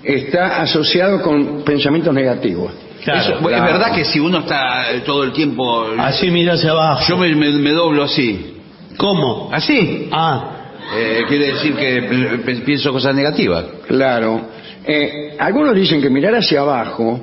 está 0.04 0.62
asociado 0.62 1.22
con 1.22 1.64
pensamientos 1.64 2.14
negativos. 2.14 2.72
Claro. 3.04 3.20
Eso- 3.22 3.38
Claro. 3.48 3.66
Es 3.66 3.72
verdad 3.74 3.96
que 3.96 4.06
si 4.06 4.20
uno 4.20 4.40
está 4.40 4.92
eh, 4.92 5.02
todo 5.06 5.24
el 5.24 5.32
tiempo. 5.34 5.86
Así 5.98 6.30
mira 6.32 6.54
hacia 6.54 6.72
abajo. 6.72 7.04
Yo 7.08 7.18
me, 7.18 7.34
me- 7.36 7.52
me 7.54 7.72
doblo 7.72 8.04
así. 8.04 8.58
¿Cómo? 8.98 9.50
¿Así? 9.52 10.10
Ah, 10.12 10.56
Eh, 10.98 11.22
quiere 11.28 11.54
decir 11.54 11.76
que 11.76 11.98
eh, 11.98 12.38
pi- 12.44 12.62
pienso 12.66 12.92
cosas 12.92 13.14
negativas. 13.14 13.64
Claro. 13.88 14.42
Eh, 14.86 15.36
algunos 15.38 15.76
dicen 15.76 16.02
que 16.02 16.10
mirar 16.10 16.34
hacia 16.36 16.62
abajo 16.62 17.20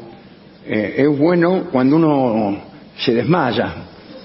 eh, 0.65 0.95
es 0.99 1.19
bueno 1.19 1.65
cuando 1.73 1.97
uno 1.97 2.61
se 2.97 3.13
desmaya, 3.13 3.75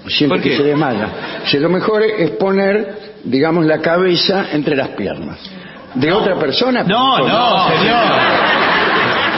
siente 0.06 0.36
¿Por 0.36 0.42
que 0.44 0.56
se 0.56 0.62
desmaya. 0.62 1.40
Si 1.46 1.58
lo 1.58 1.68
mejor 1.68 2.02
es 2.04 2.30
poner, 2.32 2.94
digamos, 3.24 3.66
la 3.66 3.78
cabeza 3.80 4.46
entre 4.52 4.76
las 4.76 4.90
piernas. 4.90 5.38
De 5.94 6.12
otra 6.12 6.36
persona. 6.36 6.82
no, 6.82 7.18
no, 7.18 7.68
señor. 7.68 8.02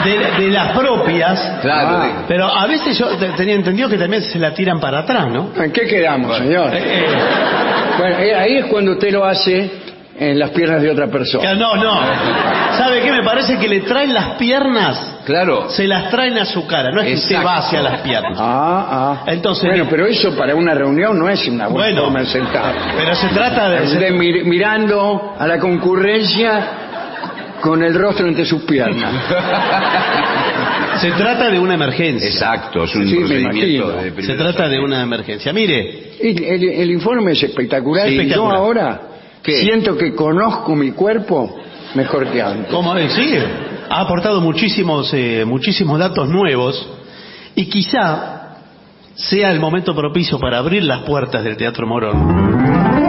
De, 0.05 0.43
de 0.45 0.51
las 0.51 0.76
propias. 0.76 1.41
Claro. 1.62 1.89
Ah. 2.03 2.24
Pero 2.29 2.45
a 2.47 2.66
veces 2.66 2.99
yo 2.99 3.09
te- 3.16 3.31
tenía 3.31 3.55
entendido 3.55 3.89
que 3.89 3.97
también 3.97 4.22
se 4.22 4.39
la 4.39 4.53
tiran 4.53 4.79
para 4.79 4.99
atrás, 5.01 5.29
¿no? 5.31 5.51
¿En 5.57 5.72
qué 5.72 5.87
quedamos, 5.87 6.37
señor? 6.37 6.74
Eh, 6.74 6.83
eh, 6.85 7.07
Bueno, 7.99 8.18
eh, 8.18 8.35
ahí 8.35 8.57
es 8.59 8.66
cuando 8.66 8.93
usted 8.93 9.11
lo 9.12 9.24
hace 9.24 9.70
en 10.17 10.39
las 10.39 10.51
piernas 10.51 10.81
de 10.81 10.91
otra 10.91 11.09
persona. 11.09 11.55
no, 11.55 11.75
no. 11.77 11.93
¿Sabe 12.79 13.01
qué? 13.03 13.11
Me 13.11 13.23
parece 13.25 13.59
que 13.59 13.67
le 13.69 13.81
traen 13.81 14.12
las 14.15 14.37
piernas, 14.37 15.19
Claro. 15.25 15.69
se 15.71 15.87
las 15.89 16.09
traen 16.11 16.39
a 16.39 16.45
su 16.45 16.67
cara, 16.67 16.91
no 16.93 17.01
es 17.01 17.07
que 17.07 17.12
Exacto. 17.15 17.47
va 17.47 17.57
hacia 17.59 17.83
las 17.83 18.01
piernas. 18.01 18.37
Ah, 18.39 18.87
ah. 18.91 19.31
Entonces- 19.33 19.69
bueno, 19.69 19.87
pero 19.91 20.07
eso 20.07 20.37
para 20.37 20.55
una 20.55 20.73
reunión 20.75 21.19
no 21.19 21.29
es 21.29 21.47
una 21.49 21.67
buena 21.69 21.87
Bueno. 21.89 22.03
forma 22.05 22.21
de 22.21 22.27
sentar. 22.27 22.75
Pero 22.97 23.15
se 23.15 23.29
trata 23.29 23.69
de... 23.71 23.87
De 23.99 24.11
mir- 24.12 24.45
mirando 24.45 25.35
a 25.39 25.47
la 25.47 25.59
concurrencia 25.59 26.61
con 27.61 27.83
el 27.83 27.95
rostro 27.95 28.27
entre 28.29 28.45
sus 28.45 28.62
piernas. 28.65 29.11
Se 31.01 31.11
trata 31.12 31.51
de 31.51 31.59
una 31.59 31.75
emergencia. 31.75 32.29
Exacto, 32.29 32.85
es 32.85 32.95
un 32.95 33.07
Sí, 33.09 33.17
procedimiento 33.17 33.93
de 33.93 34.23
Se 34.23 34.35
trata 34.35 34.69
de 34.69 34.79
una 34.79 35.03
emergencia. 35.03 35.53
Mire, 35.53 36.12
El, 36.21 36.45
el- 36.45 36.69
el 36.83 36.91
informe 36.93 37.33
es 37.33 37.43
espectacular 37.43 38.07
Sí, 38.07 38.12
y 38.12 38.17
yo 38.17 38.23
espectacular. 38.23 38.57
ahora 38.57 39.01
¿Qué? 39.45 39.61
siento 39.61 39.97
que 39.97 40.14
conozco 40.14 40.74
mi 40.74 40.92
cuerpo 40.92 41.55
mejor 41.95 42.26
que 42.32 42.42
antes. 42.42 42.72
¿cómo? 42.72 42.97
Sí, 42.97 43.34
ha 43.88 44.01
aportado 44.01 44.40
muchísimos, 44.40 45.12
eh, 45.12 45.45
muchísimos 45.47 45.99
datos 45.99 46.28
nuevos 46.28 46.88
y 47.55 47.66
quizá 47.66 48.57
sea 49.14 49.53
el 49.53 49.61
momento 49.61 49.95
propicio 49.95 50.38
para 50.38 50.59
abrir 50.59 50.82
las 50.82 51.03
puertas 51.03 51.45
del 51.45 51.57
Teatro 51.57 51.86
Morón 51.86 53.05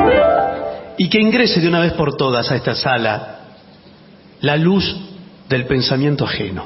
y 0.97 1.09
que 1.09 1.19
ingrese 1.19 1.61
de 1.61 1.67
una 1.67 1.79
vez 1.79 1.93
por 1.93 2.15
todas 2.15 2.51
a 2.51 2.55
esta 2.55 2.75
sala 2.75 3.39
la 4.41 4.57
luz 4.57 4.95
del 5.49 5.65
pensamiento 5.65 6.25
ajeno. 6.25 6.65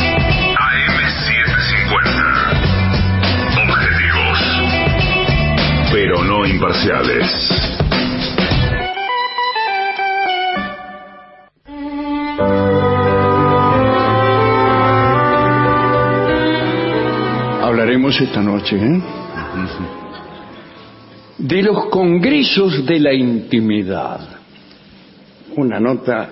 Pero 5.91 6.23
no 6.23 6.45
imparciales. 6.45 7.27
Hablaremos 17.61 18.21
esta 18.21 18.41
noche 18.41 18.77
¿eh? 18.77 19.01
de 21.37 21.61
los 21.61 21.89
congresos 21.89 22.85
de 22.85 22.99
la 22.99 23.13
intimidad. 23.13 24.21
Una 25.57 25.77
nota 25.79 26.29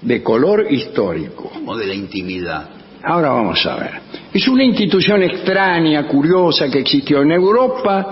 de 0.00 0.22
color 0.22 0.66
histórico. 0.70 1.50
Como 1.50 1.76
de 1.76 1.86
la 1.86 1.94
intimidad. 1.94 2.70
Ahora 3.04 3.30
vamos 3.30 3.64
a 3.66 3.76
ver. 3.76 4.00
Es 4.32 4.48
una 4.48 4.64
institución 4.64 5.22
extraña, 5.22 6.06
curiosa, 6.06 6.70
que 6.70 6.80
existió 6.80 7.20
en 7.20 7.32
Europa 7.32 8.10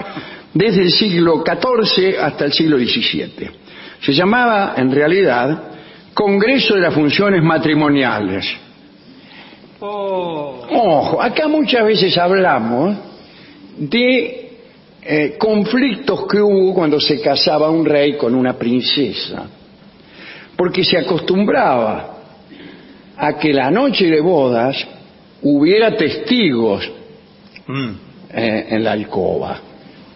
desde 0.57 0.82
el 0.82 0.90
siglo 0.90 1.44
XIV 1.44 2.18
hasta 2.18 2.46
el 2.46 2.52
siglo 2.52 2.78
XVII. 2.78 3.50
Se 4.00 4.12
llamaba, 4.12 4.74
en 4.76 4.90
realidad, 4.90 5.62
Congreso 6.14 6.74
de 6.74 6.80
las 6.80 6.94
Funciones 6.94 7.42
Matrimoniales. 7.42 8.46
Ojo, 9.78 11.20
acá 11.20 11.46
muchas 11.48 11.84
veces 11.84 12.16
hablamos 12.16 12.96
de 13.76 14.50
eh, 15.02 15.36
conflictos 15.38 16.26
que 16.26 16.40
hubo 16.40 16.72
cuando 16.74 16.98
se 16.98 17.20
casaba 17.20 17.70
un 17.70 17.84
rey 17.84 18.16
con 18.16 18.34
una 18.34 18.54
princesa, 18.54 19.46
porque 20.57 20.82
se 20.84 20.96
acostumbraba 20.96 22.14
a 23.16 23.34
que 23.38 23.52
la 23.52 23.70
noche 23.70 24.07
de 24.07 24.20
bodas 24.20 24.76
hubiera 25.42 25.94
testigos 25.96 26.90
Mm. 27.68 27.90
eh, 28.32 28.66
en 28.70 28.84
la 28.84 28.92
alcoba. 28.92 29.61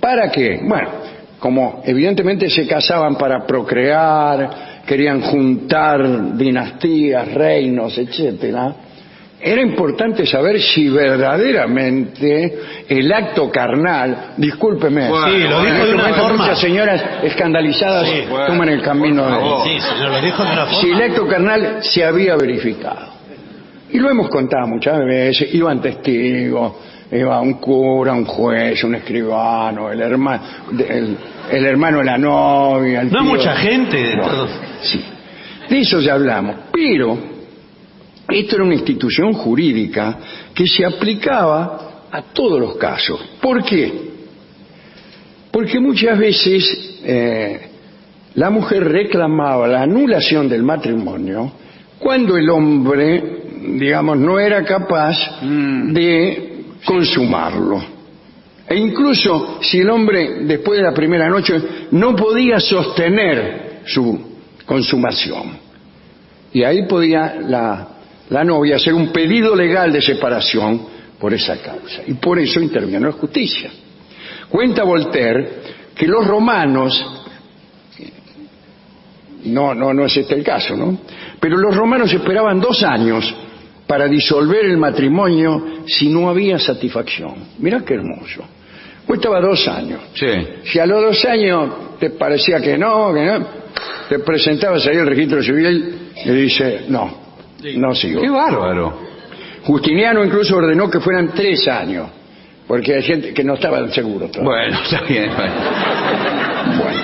¿Para 0.01 0.31
qué? 0.31 0.61
Bueno, 0.63 0.89
como 1.39 1.83
evidentemente 1.85 2.49
se 2.51 2.67
casaban 2.67 3.17
para 3.17 3.47
procrear, 3.47 4.81
querían 4.87 5.21
juntar 5.21 6.37
dinastías, 6.37 7.33
reinos, 7.33 7.97
etcétera, 7.99 8.75
era 9.43 9.63
importante 9.63 10.27
saber 10.27 10.61
si 10.61 10.89
verdaderamente 10.91 12.59
el 12.89 13.11
acto 13.13 13.51
carnal, 13.51 14.33
discúlpeme, 14.37 15.09
Bueno, 15.09 15.27
Sí, 15.29 15.39
lo 15.49 15.59
en 15.61 15.65
dijo 15.65 15.77
este 15.77 15.87
de 15.87 15.95
una 15.95 16.03
momento 16.03 16.23
forma. 16.23 16.43
muchas 16.45 16.59
señoras 16.61 17.03
escandalizadas 17.23 18.07
Sí, 18.09 18.23
bueno, 18.29 18.47
toman 18.47 18.69
el 18.69 18.83
camino 18.83 19.25
de 19.25 19.31
favor. 19.33 19.67
Sí, 19.67 19.81
señor, 19.81 20.11
lo 20.11 20.21
dijo 20.21 20.45
de 20.45 20.53
una 20.53 20.71
si 20.75 20.91
el 20.91 21.03
acto 21.03 21.27
carnal 21.27 21.79
se 21.81 22.05
había 22.05 22.37
verificado. 22.37 23.09
Y 23.93 23.99
lo 23.99 24.11
hemos 24.11 24.29
contado 24.29 24.67
muchas 24.69 24.99
veces, 25.05 25.53
iban 25.55 25.81
testigos, 25.81 26.75
iba 27.13 27.41
un 27.41 27.55
cura, 27.55 28.13
un 28.13 28.25
juez, 28.25 28.83
un 28.85 28.95
escribano, 28.95 29.91
el 29.91 30.01
hermano, 30.01 30.43
el, 30.79 31.17
el 31.51 31.67
hermano 31.67 31.99
de 31.99 32.05
la 32.05 32.19
novia. 32.19 33.01
el 33.03 33.11
No 33.11 33.21
tío- 33.23 33.29
mucha 33.31 33.55
gente 33.57 33.97
de 33.97 34.17
Bueno, 34.17 34.29
todos. 34.33 34.51
Sí, 34.83 35.05
de 35.69 35.81
eso 35.81 36.01
ya 36.01 36.15
hablamos, 36.15 36.57
pero 36.73 37.19
esto 38.29 38.55
era 38.57 38.65
una 38.65 38.75
institución 38.75 39.33
jurídica 39.33 40.19
que 40.55 40.67
se 40.67 40.85
aplicaba 40.85 42.07
a 42.13 42.23
todos 42.33 42.61
los 42.61 42.77
casos. 42.77 43.21
¿Por 43.41 43.65
qué? 43.65 43.93
Porque 45.51 45.81
muchas 45.81 46.17
veces 46.19 47.01
eh, 47.05 47.61
la 48.35 48.51
mujer 48.51 48.85
reclamaba 48.85 49.67
la 49.67 49.83
anulación 49.83 50.49
del 50.49 50.63
matrimonio 50.63 51.53
cuando 51.99 52.37
el 52.37 52.49
hombre, 52.49 53.23
digamos, 53.79 54.17
no 54.17 54.39
era 54.39 54.65
capaz 54.65 55.17
de 55.43 56.50
consumarlo. 56.85 58.01
E 58.69 58.77
incluso 58.77 59.59
si 59.63 59.81
el 59.81 59.91
hombre, 59.91 60.45
después 60.45 60.79
de 60.79 60.85
la 60.85 60.95
primera 60.95 61.29
noche, 61.29 61.61
no 61.91 62.15
podía 62.15 62.61
sostener 62.61 63.81
su 63.85 64.39
consumación. 64.65 65.59
Y 66.53 66.63
ahí 66.63 66.87
podía 66.87 67.37
la, 67.41 67.89
la 68.29 68.45
novia 68.45 68.77
hacer 68.77 68.95
un 68.95 69.13
pedido 69.13 69.57
legal 69.57 69.93
de 69.93 70.01
separación 70.01 70.87
por 71.19 71.35
esa 71.35 71.61
causa. 71.61 72.03
Y 72.07 72.15
por 72.15 72.39
eso 72.39 72.61
intervino 72.61 73.07
la 73.07 73.13
justicia. 73.13 73.71
Cuenta 74.49 74.85
Voltaire 74.85 75.49
que 75.95 76.07
los 76.07 76.27
romanos, 76.27 77.05
no, 79.45 79.75
no, 79.75 79.93
no 79.93 80.07
es 80.07 80.17
este 80.17 80.35
el 80.35 80.45
caso, 80.45 80.77
¿no? 80.77 80.99
Pero 81.41 81.57
los 81.57 81.77
romanos 81.77 82.13
esperaban 82.13 82.61
dos 82.61 82.83
años 82.83 83.35
para 83.91 84.07
disolver 84.07 84.67
el 84.67 84.77
matrimonio 84.77 85.83
si 85.85 86.09
no 86.09 86.29
había 86.29 86.61
satisfacción. 86.61 87.35
Mirá 87.59 87.81
qué 87.85 87.95
hermoso. 87.95 88.45
Cuestaba 89.05 89.41
dos 89.41 89.67
años. 89.67 90.01
Sí. 90.15 90.29
Si 90.63 90.79
a 90.79 90.87
los 90.87 91.03
dos 91.03 91.25
años 91.25 91.99
te 91.99 92.11
parecía 92.11 92.61
que 92.61 92.79
no, 92.79 93.13
que 93.13 93.25
no, 93.25 93.47
te 94.09 94.21
presentabas 94.21 94.87
ahí 94.87 94.97
al 94.97 95.09
registro 95.09 95.43
civil 95.43 96.13
y 96.25 96.31
dice, 96.31 96.83
no, 96.87 97.13
no 97.79 97.93
sigo. 97.97 98.21
Qué 98.21 98.31
bárbaro. 98.31 98.97
Justiniano 99.65 100.25
incluso 100.25 100.55
ordenó 100.55 100.89
que 100.89 101.01
fueran 101.01 101.33
tres 101.35 101.67
años, 101.67 102.09
porque 102.69 102.95
hay 102.95 103.03
gente 103.03 103.35
que 103.35 103.43
no 103.43 103.55
estaba 103.55 103.89
seguro 103.89 104.29
todavía. 104.29 104.69
Bueno, 104.69 104.85
está 104.85 105.03
bien. 105.03 105.33
bueno. 105.37 105.55
Bueno. 106.79 107.01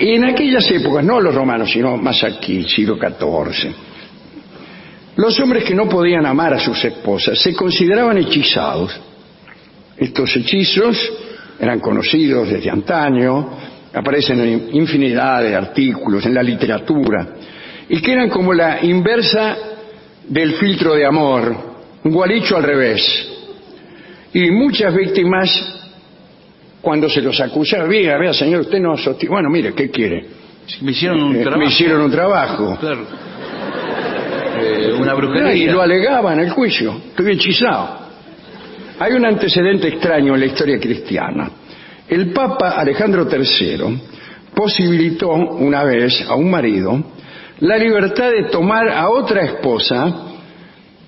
Y 0.00 0.16
en 0.16 0.24
aquellas 0.26 0.70
épocas, 0.70 1.02
no 1.02 1.18
los 1.18 1.34
romanos, 1.34 1.70
sino 1.70 1.96
más 1.96 2.22
aquí, 2.24 2.62
siglo 2.64 2.98
XIV, 2.98 3.74
los 5.16 5.38
hombres 5.40 5.64
que 5.64 5.74
no 5.74 5.88
podían 5.88 6.26
amar 6.26 6.54
a 6.54 6.58
sus 6.60 6.82
esposas 6.84 7.38
se 7.40 7.54
consideraban 7.54 8.18
hechizados. 8.18 8.98
Estos 9.96 10.36
hechizos 10.36 10.96
eran 11.58 11.80
conocidos 11.80 12.48
desde 12.50 12.70
antaño, 12.70 13.50
aparecen 13.94 14.40
en 14.40 14.68
infinidad 14.76 15.42
de 15.42 15.54
artículos 15.56 16.24
en 16.26 16.34
la 16.34 16.42
literatura, 16.42 17.28
y 17.88 18.00
que 18.02 18.12
eran 18.12 18.28
como 18.28 18.52
la 18.52 18.84
inversa 18.84 19.56
del 20.28 20.54
filtro 20.54 20.94
de 20.94 21.06
amor, 21.06 21.56
un 22.04 22.12
gualicho 22.12 22.56
al 22.56 22.62
revés. 22.64 23.28
Y 24.34 24.50
muchas 24.50 24.94
víctimas 24.94 25.48
cuando 26.82 27.08
se 27.08 27.22
los 27.22 27.40
acusaba, 27.40 27.84
vea, 27.84 28.18
vea, 28.18 28.34
señor, 28.34 28.60
usted 28.62 28.78
no 28.80 28.96
sostiene. 28.98 29.32
Bueno, 29.34 29.48
mire, 29.48 29.72
¿qué 29.72 29.90
quiere? 29.90 30.26
Me 30.82 30.90
hicieron 30.90 31.22
un 31.22 31.36
Eh, 31.36 31.40
trabajo. 31.40 31.58
Me 31.58 31.66
hicieron 31.66 32.00
un 32.02 32.10
trabajo. 32.10 32.76
Claro. 32.78 33.06
Eh, 34.58 34.92
una 34.98 35.12
Y 35.12 35.16
brujería. 35.16 35.72
lo 35.72 35.82
alegaba 35.82 36.32
en 36.32 36.40
el 36.40 36.50
juicio. 36.50 36.94
Estoy 37.08 37.32
hechizado. 37.32 38.06
Hay 38.98 39.12
un 39.12 39.24
antecedente 39.26 39.88
extraño 39.88 40.34
en 40.34 40.40
la 40.40 40.46
historia 40.46 40.78
cristiana. 40.80 41.50
El 42.08 42.32
Papa 42.32 42.70
Alejandro 42.70 43.26
III 43.30 44.00
posibilitó 44.54 45.30
una 45.30 45.84
vez 45.84 46.24
a 46.28 46.34
un 46.34 46.50
marido 46.50 47.02
la 47.60 47.76
libertad 47.78 48.30
de 48.30 48.44
tomar 48.44 48.88
a 48.88 49.08
otra 49.10 49.42
esposa 49.42 50.14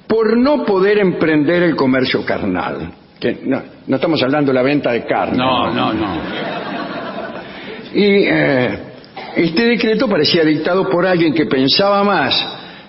por 0.07 0.37
no 0.37 0.65
poder 0.65 0.99
emprender 0.99 1.63
el 1.63 1.77
comercio 1.77 2.25
carnal. 2.25 2.91
Que 3.21 3.39
no, 3.45 3.63
no 3.87 3.97
estamos 3.97 4.23
hablando 4.23 4.51
de 4.53 4.55
la 4.55 4.63
venta 4.63 4.93
de 4.93 5.05
carne. 5.05 5.37
No, 5.37 5.71
no, 5.73 5.93
no. 5.93 6.17
Y 7.95 8.05
eh, 8.27 8.79
este 9.37 9.65
decreto 9.67 10.09
parecía 10.09 10.45
dictado 10.45 10.89
por 10.89 11.07
alguien 11.07 11.33
que 11.35 11.47
pensaba 11.47 12.03
más 12.05 12.35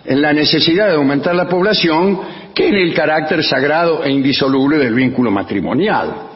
en 0.09 0.23
la 0.23 0.33
necesidad 0.33 0.87
de 0.87 0.95
aumentar 0.95 1.35
la 1.35 1.47
población 1.47 2.19
que 2.55 2.67
en 2.67 2.73
el 2.73 2.95
carácter 2.95 3.43
sagrado 3.43 4.03
e 4.03 4.11
indisoluble 4.11 4.79
del 4.79 4.95
vínculo 4.95 5.29
matrimonial. 5.29 6.29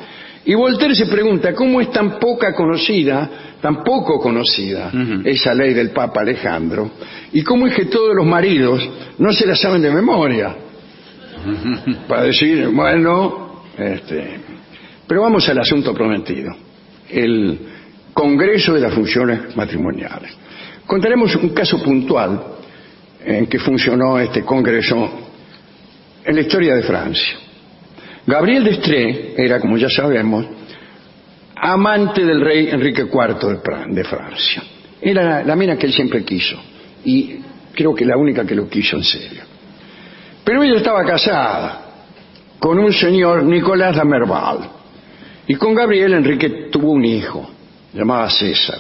Y 0.45 0.53
Voltaire 0.53 0.93
se 0.93 1.07
pregunta 1.07 1.55
cómo 1.55 1.81
es 1.81 1.89
tan 1.89 2.19
poca 2.19 2.53
conocida, 2.53 3.57
tan 3.59 3.83
poco 3.83 4.19
conocida 4.19 4.91
esa 5.23 5.55
ley 5.55 5.73
del 5.73 5.89
Papa 5.89 6.21
Alejandro, 6.21 6.91
y 7.31 7.41
cómo 7.41 7.65
es 7.65 7.73
que 7.73 7.85
todos 7.85 8.15
los 8.15 8.27
maridos 8.27 8.87
no 9.17 9.33
se 9.33 9.47
la 9.47 9.55
saben 9.55 9.81
de 9.81 9.89
memoria. 9.89 10.55
Para 12.07 12.25
decir, 12.25 12.67
bueno, 12.67 13.63
este, 13.75 14.39
pero 15.07 15.23
vamos 15.23 15.49
al 15.49 15.57
asunto 15.57 15.95
prometido, 15.95 16.55
el 17.09 17.57
Congreso 18.13 18.75
de 18.75 18.81
las 18.81 18.93
Funciones 18.93 19.55
Matrimoniales. 19.55 20.31
Contaremos 20.85 21.35
un 21.37 21.49
caso 21.49 21.81
puntual 21.81 22.53
en 23.25 23.47
que 23.47 23.59
funcionó 23.59 24.19
este 24.19 24.43
Congreso 24.43 25.09
en 26.25 26.35
la 26.35 26.41
historia 26.41 26.75
de 26.75 26.83
Francia. 26.83 27.35
Gabriel 28.25 28.63
d'Estrée 28.63 29.33
era, 29.37 29.59
como 29.59 29.77
ya 29.77 29.89
sabemos, 29.89 30.45
amante 31.55 32.25
del 32.25 32.41
rey 32.41 32.69
Enrique 32.69 33.03
IV 33.03 33.47
de, 33.49 33.57
Fra- 33.57 33.85
de 33.87 34.03
Francia. 34.03 34.63
Era 35.01 35.43
la, 35.43 35.55
mina 35.55 35.77
que 35.77 35.85
él 35.87 35.93
siempre 35.93 36.23
quiso 36.23 36.57
y 37.03 37.39
creo 37.73 37.93
que 37.93 38.05
la 38.05 38.15
única 38.17 38.45
que 38.45 38.55
lo 38.55 38.67
quiso 38.69 38.95
en 38.97 39.03
serio. 39.03 39.43
Pero 40.43 40.63
ella 40.63 40.77
estaba 40.77 41.03
casada 41.05 41.81
con 42.59 42.79
un 42.79 42.93
señor 42.93 43.43
Nicolás 43.43 43.95
Damerval 43.97 44.69
y 45.47 45.55
con 45.55 45.73
Gabriel 45.75 46.13
Enrique 46.13 46.69
tuvo 46.71 46.91
un 46.91 47.03
hijo, 47.03 47.49
llamaba 47.93 48.29
César. 48.29 48.79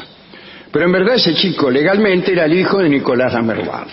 Pero 0.71 0.85
en 0.85 0.91
verdad 0.93 1.15
ese 1.15 1.33
chico 1.35 1.69
legalmente 1.69 2.31
era 2.31 2.45
el 2.45 2.53
hijo 2.53 2.79
de 2.79 2.89
Nicolás 2.89 3.33
Damerval, 3.33 3.87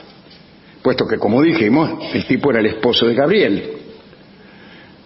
puesto 0.82 1.06
que 1.06 1.18
como 1.18 1.42
dijimos, 1.42 2.14
el 2.14 2.24
tipo 2.26 2.50
era 2.50 2.60
el 2.60 2.66
esposo 2.66 3.06
de 3.06 3.14
Gabriel. 3.14 3.72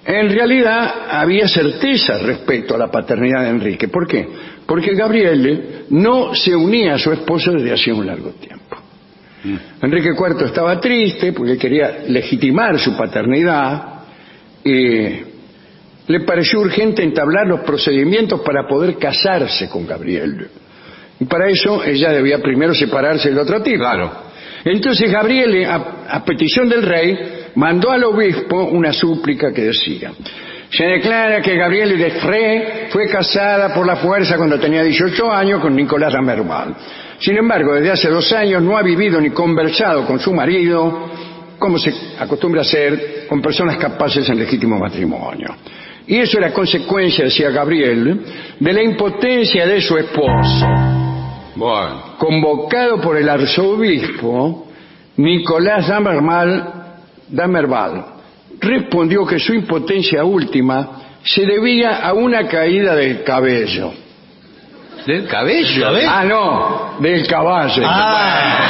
En 0.06 0.28
realidad 0.28 1.06
había 1.10 1.48
certeza 1.48 2.18
respecto 2.18 2.74
a 2.74 2.78
la 2.78 2.90
paternidad 2.90 3.42
de 3.42 3.50
Enrique. 3.50 3.88
¿Por 3.88 4.06
qué? 4.06 4.28
Porque 4.66 4.94
Gabriel 4.94 5.86
no 5.90 6.34
se 6.34 6.54
unía 6.54 6.94
a 6.94 6.98
su 6.98 7.10
esposo 7.10 7.52
desde 7.52 7.72
hacía 7.72 7.94
un 7.94 8.06
largo 8.06 8.30
tiempo. 8.32 8.76
Enrique 9.82 10.10
IV 10.10 10.46
estaba 10.46 10.80
triste 10.80 11.32
porque 11.32 11.58
quería 11.58 12.04
legitimar 12.08 12.78
su 12.78 12.96
paternidad 12.96 13.94
y 14.62 15.34
le 16.06 16.20
pareció 16.26 16.60
urgente 16.60 17.02
entablar 17.02 17.46
los 17.46 17.60
procedimientos 17.60 18.40
para 18.40 18.66
poder 18.66 18.96
casarse 18.96 19.68
con 19.68 19.86
Gabriel. 19.86 20.48
Y 21.20 21.24
para 21.26 21.48
eso 21.48 21.82
ella 21.84 22.10
debía 22.10 22.38
primero 22.40 22.74
separarse 22.74 23.28
del 23.28 23.38
otro 23.38 23.62
tipo. 23.62 23.84
Entonces 24.64 25.10
Gabriel, 25.10 25.64
a, 25.66 26.06
a 26.08 26.24
petición 26.24 26.68
del 26.68 26.82
rey, 26.82 27.18
mandó 27.54 27.90
al 27.90 28.04
obispo 28.04 28.64
una 28.64 28.92
súplica 28.92 29.52
que 29.52 29.62
decía, 29.62 30.12
se 30.70 30.84
declara 30.84 31.40
que 31.40 31.56
Gabriel 31.56 31.96
de 31.96 32.10
Frey 32.12 32.62
fue 32.90 33.08
casada 33.08 33.72
por 33.72 33.86
la 33.86 33.96
fuerza 33.96 34.36
cuando 34.36 34.58
tenía 34.58 34.82
18 34.82 35.30
años 35.30 35.60
con 35.60 35.76
Nicolás 35.76 36.12
Damerval. 36.12 36.74
Sin 37.18 37.36
embargo, 37.36 37.74
desde 37.74 37.92
hace 37.92 38.08
dos 38.08 38.32
años 38.32 38.62
no 38.62 38.76
ha 38.76 38.82
vivido 38.82 39.20
ni 39.20 39.30
conversado 39.30 40.04
con 40.04 40.18
su 40.18 40.32
marido, 40.32 41.10
como 41.58 41.78
se 41.78 41.94
acostumbra 42.18 42.62
hacer 42.62 43.26
con 43.28 43.40
personas 43.40 43.76
capaces 43.76 44.28
en 44.28 44.38
legítimo 44.38 44.78
matrimonio. 44.78 45.54
Y 46.06 46.16
eso 46.16 46.38
era 46.38 46.52
consecuencia, 46.52 47.24
decía 47.24 47.50
Gabriel, 47.50 48.20
de 48.58 48.72
la 48.72 48.82
impotencia 48.82 49.66
de 49.66 49.80
su 49.80 49.96
esposo 49.96 51.03
Bueno. 51.56 52.16
convocado 52.18 53.00
por 53.00 53.16
el 53.16 53.28
arzobispo 53.28 54.66
Nicolás 55.16 55.88
Damermal, 55.88 56.72
Damerval, 57.28 58.04
respondió 58.60 59.24
que 59.24 59.38
su 59.38 59.54
impotencia 59.54 60.24
última 60.24 60.88
se 61.22 61.46
debía 61.46 62.06
a 62.06 62.12
una 62.12 62.46
caída 62.48 62.94
del 62.96 63.22
cabello. 63.22 63.92
¿Del 65.06 65.28
cabello? 65.28 65.86
Ah, 66.08 66.24
no, 66.24 66.94
del 67.00 67.26
caballo. 67.26 67.82
Ah, 67.86 68.64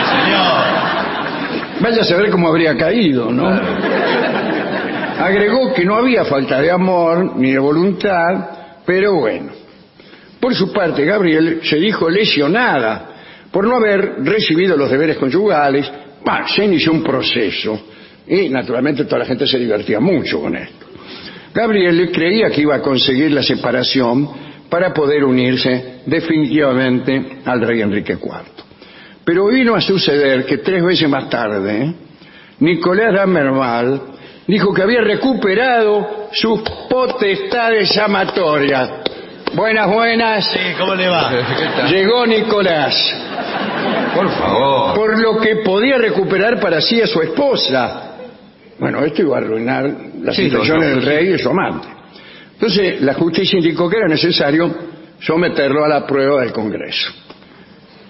Vaya 1.81 2.03
a 2.03 2.05
saber 2.05 2.31
cómo 2.31 2.49
habría 2.49 2.77
caído, 2.77 3.31
¿no? 3.31 3.49
Agregó 5.19 5.73
que 5.75 5.85
no 5.85 5.97
había 5.97 6.25
falta 6.25 6.61
de 6.61 6.71
amor 6.71 7.37
ni 7.37 7.53
de 7.53 7.59
voluntad, 7.59 8.49
pero 8.85 9.15
bueno. 9.17 9.53
Por 10.45 10.55
su 10.55 10.71
parte, 10.71 11.07
Gabriel 11.07 11.61
se 11.63 11.77
dijo 11.77 12.11
lesionada 12.11 13.13
por 13.51 13.67
no 13.67 13.77
haber 13.77 14.17
recibido 14.25 14.77
los 14.77 14.91
deberes 14.91 15.17
conyugales. 15.17 15.91
Bah, 16.23 16.45
se 16.47 16.67
inició 16.67 16.93
un 16.93 17.03
proceso 17.03 17.87
y 18.29 18.51
naturalmente 18.51 19.07
toda 19.07 19.21
la 19.21 19.25
gente 19.25 19.47
se 19.47 19.59
divertía 19.59 20.01
mucho 20.01 20.43
con 20.43 20.55
esto. 20.55 20.85
Gabriel 21.55 22.11
creía 22.13 22.51
que 22.51 22.61
iba 22.61 22.75
a 22.75 22.83
conseguir 22.83 23.33
la 23.33 23.43
separación 23.43 24.29
para 24.69 24.93
poder 24.93 25.25
unirse 25.25 26.03
definitivamente 26.05 27.39
al 27.47 27.63
rey 27.63 27.81
Enrique 27.81 28.13
IV. 28.13 28.65
Pero 29.25 29.47
vino 29.47 29.75
a 29.75 29.81
suceder 29.81 30.45
que 30.45 30.59
tres 30.59 30.85
veces 30.85 31.09
más 31.09 31.31
tarde, 31.31 31.91
Nicolás 32.59 33.15
Damermal 33.15 34.03
dijo 34.47 34.75
que 34.75 34.83
había 34.83 35.01
recuperado 35.01 36.29
sus 36.33 36.61
potestades 36.91 37.97
amatorias. 37.97 39.04
Buenas, 39.55 39.87
buenas. 39.93 40.51
sí, 40.51 40.59
¿cómo 40.79 40.95
le 40.95 41.09
va? 41.09 41.31
Llegó 41.91 42.27
Nicolás, 42.27 42.95
Por 44.15 44.29
favor. 44.31 44.95
por 44.95 45.19
lo 45.19 45.39
que 45.41 45.57
podía 45.57 45.97
recuperar 45.99 46.59
para 46.61 46.81
sí 46.81 47.01
a 47.01 47.07
su 47.07 47.21
esposa. 47.21 48.11
Bueno, 48.79 49.05
esto 49.05 49.23
iba 49.23 49.37
a 49.37 49.41
arruinar 49.41 49.89
las 50.23 50.35
Sí, 50.35 50.43
intenciones 50.47 50.89
del 50.89 51.03
rey 51.03 51.27
y 51.27 51.31
de 51.31 51.39
su 51.39 51.49
amante. 51.49 51.87
Entonces, 52.55 53.01
la 53.03 53.15
justicia 53.15 53.59
indicó 53.59 53.89
que 53.89 53.99
era 53.99 54.09
necesario 54.09 54.75
someterlo 55.21 55.85
a 55.85 55.89
la 55.89 56.07
prueba 56.07 56.41
del 56.41 56.53
Congreso. 56.53 57.13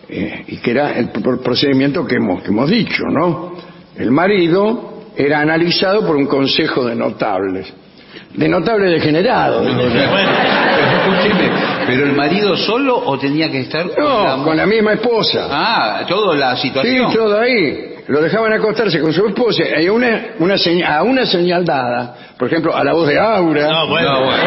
Eh, 0.09 0.45
y 0.49 0.57
que 0.59 0.71
era 0.71 0.93
el 0.99 1.13
pr- 1.13 1.43
procedimiento 1.43 2.07
que 2.07 2.17
hemos, 2.17 2.43
que 2.43 2.49
hemos 2.49 2.69
dicho, 2.71 3.05
¿no? 3.11 3.55
El 3.97 4.11
marido 4.11 5.03
era 5.17 5.41
analizado 5.41 6.07
por 6.07 6.17
un 6.17 6.27
consejo 6.27 6.85
de 6.87 6.95
notables, 6.95 7.73
de 8.35 8.49
notables 8.49 8.91
degenerados. 8.93 9.65
digo 9.67 9.81
yo. 9.83 9.89
Pero 9.91 11.15
escúcheme, 11.15 11.51
¿pero 11.87 12.05
el 12.07 12.13
marido 12.13 12.57
solo 12.57 12.97
o 12.99 13.19
tenía 13.19 13.51
que 13.51 13.61
estar 13.61 13.89
con 13.91 14.05
la... 14.05 14.37
No, 14.37 14.45
con 14.45 14.57
la 14.57 14.67
misma 14.67 14.95
esposa. 14.95 15.47
Ah, 15.51 16.03
toda 16.09 16.35
la 16.37 16.57
Sí, 16.57 16.69
situación. 16.69 17.13
todo 17.13 17.39
ahí. 17.41 17.91
Lo 18.09 18.21
dejaban 18.21 18.53
acostarse 18.53 19.01
con 19.01 19.13
su 19.15 19.27
esposa 19.27 19.63
y 19.81 19.87
a 19.87 19.93
una, 19.93 20.27
una 20.39 20.59
señal, 20.59 20.93
a 20.93 21.03
una 21.03 21.25
señal 21.25 21.65
dada, 21.65 22.15
por 22.39 22.49
ejemplo, 22.49 22.77
a 22.77 22.85
la 22.85 22.93
voz 22.93 23.09
de 23.09 23.19
Aura, 23.19 23.67
No, 23.69 23.89
bueno, 23.89 24.13
No, 24.21 24.25
bueno. 24.27 24.43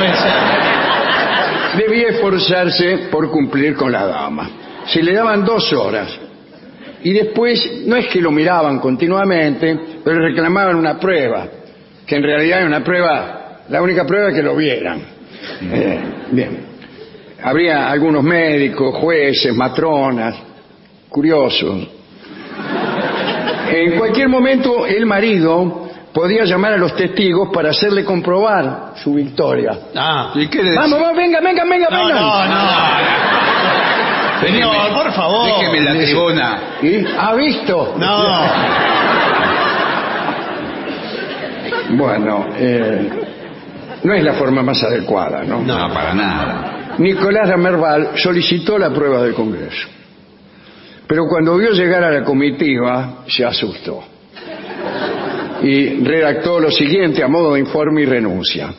debía 1.77 2.09
esforzarse 2.09 3.07
por 3.11 3.29
cumplir 3.31 3.75
con 3.75 3.91
la 3.91 4.05
dama. 4.05 4.49
Se 4.85 5.01
le 5.01 5.13
daban 5.13 5.43
dos 5.43 5.71
horas. 5.73 6.07
Y 7.03 7.13
después, 7.13 7.83
no 7.85 7.95
es 7.95 8.07
que 8.07 8.21
lo 8.21 8.31
miraban 8.31 8.79
continuamente, 8.79 9.77
pero 10.03 10.19
reclamaban 10.19 10.75
una 10.75 10.99
prueba, 10.99 11.47
que 12.05 12.15
en 12.15 12.23
realidad 12.23 12.59
era 12.59 12.67
una 12.67 12.83
prueba, 12.83 13.46
la 13.69 13.81
única 13.81 14.05
prueba 14.05 14.29
es 14.29 14.35
que 14.35 14.43
lo 14.43 14.55
vieran. 14.55 15.01
Eh, 15.61 15.99
bien. 16.31 16.65
Habría 17.43 17.89
algunos 17.89 18.23
médicos, 18.23 18.95
jueces, 18.95 19.53
matronas, 19.55 20.35
curiosos. 21.09 21.87
En 23.69 23.97
cualquier 23.97 24.29
momento 24.29 24.85
el 24.85 25.05
marido 25.05 25.89
podía 26.13 26.45
llamar 26.45 26.73
a 26.73 26.77
los 26.77 26.95
testigos 26.95 27.49
para 27.53 27.69
hacerle 27.69 28.03
comprobar 28.03 28.93
su 28.95 29.13
victoria. 29.13 29.77
Ah. 29.95 30.31
¿Y 30.35 30.47
qué 30.47 30.59
le 30.59 30.71
decía? 30.71 30.81
Vamos, 30.81 30.99
vamos, 30.99 31.17
venga, 31.17 31.39
venga, 31.41 31.63
venga, 31.65 31.87
No, 31.91 32.07
venga. 32.07 32.19
no, 32.21 32.45
no. 32.47 32.67
Señor, 34.41 34.93
por 34.93 35.11
favor. 35.13 35.45
Déjeme 35.47 35.81
la 35.81 35.93
tribuna. 35.93 36.59
¿Y? 36.81 37.05
¿Ha 37.17 37.33
visto? 37.35 37.95
No. 37.97 38.23
Bueno, 41.89 42.47
eh, 42.57 43.09
no 44.03 44.13
es 44.13 44.23
la 44.23 44.33
forma 44.33 44.61
más 44.63 44.81
adecuada, 44.83 45.43
¿no? 45.43 45.61
No, 45.61 45.93
para 45.93 46.13
nada. 46.13 46.95
Nicolás 46.99 47.49
Damerval 47.49 48.11
solicitó 48.15 48.77
la 48.77 48.91
prueba 48.91 49.21
del 49.23 49.33
Congreso. 49.33 49.87
Pero 51.07 51.25
cuando 51.27 51.57
vio 51.57 51.71
llegar 51.71 52.03
a 52.03 52.11
la 52.11 52.23
comitiva, 52.23 53.23
se 53.27 53.45
asustó. 53.45 54.03
Y 55.63 56.03
redactó 56.03 56.59
lo 56.59 56.69
siguiente 56.69 57.23
a 57.23 57.27
modo 57.27 57.53
de 57.53 57.59
informe 57.59 58.01
y 58.01 58.05
renuncia. 58.05 58.73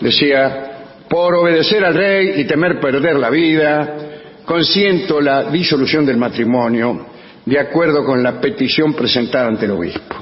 Decía, 0.00 0.68
por 1.08 1.34
obedecer 1.34 1.84
al 1.84 1.94
rey 1.94 2.40
y 2.40 2.44
temer 2.44 2.80
perder 2.80 3.16
la 3.16 3.30
vida, 3.30 3.96
consiento 4.44 5.20
la 5.20 5.44
disolución 5.44 6.06
del 6.06 6.16
matrimonio 6.16 7.06
de 7.44 7.58
acuerdo 7.58 8.04
con 8.04 8.22
la 8.22 8.40
petición 8.40 8.94
presentada 8.94 9.48
ante 9.48 9.64
el 9.66 9.72
obispo. 9.72 10.16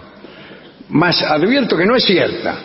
Mas 0.91 1.23
advierto 1.23 1.77
que 1.77 1.87
no 1.87 1.97
es 1.97 2.05
cierta 2.05 2.57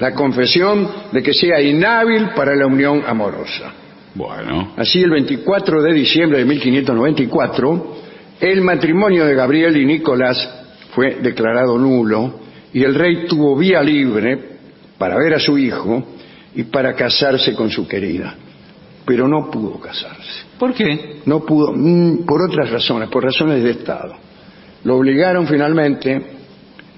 la 0.00 0.14
confesión 0.14 0.88
de 1.12 1.22
que 1.22 1.34
sea 1.34 1.60
inhábil 1.60 2.30
para 2.34 2.56
la 2.56 2.66
unión 2.66 3.04
amorosa. 3.06 3.72
Bueno. 4.14 4.72
Así, 4.76 5.02
el 5.02 5.10
24 5.10 5.82
de 5.82 5.92
diciembre 5.92 6.38
de 6.38 6.44
1594, 6.46 7.96
el 8.40 8.62
matrimonio 8.62 9.26
de 9.26 9.34
Gabriel 9.34 9.76
y 9.76 9.84
Nicolás 9.84 10.48
fue 10.94 11.16
declarado 11.22 11.78
nulo 11.78 12.40
y 12.72 12.82
el 12.82 12.94
rey 12.94 13.26
tuvo 13.26 13.56
vía 13.56 13.82
libre 13.82 14.38
para 14.98 15.16
ver 15.16 15.34
a 15.34 15.38
su 15.38 15.56
hijo 15.58 16.02
y 16.54 16.64
para 16.64 16.94
casarse 16.94 17.54
con 17.54 17.70
su 17.70 17.86
querida. 17.86 18.34
Pero 19.04 19.28
no 19.28 19.50
pudo 19.50 19.78
casarse. 19.78 20.44
¿Por 20.58 20.72
qué? 20.72 21.20
No 21.26 21.40
pudo, 21.40 21.72
mm, 21.74 22.24
por 22.24 22.42
otras 22.42 22.70
razones, 22.70 23.08
por 23.10 23.22
razones 23.22 23.62
de 23.62 23.70
Estado. 23.70 24.14
Lo 24.84 24.96
obligaron 24.96 25.46
finalmente 25.46 26.22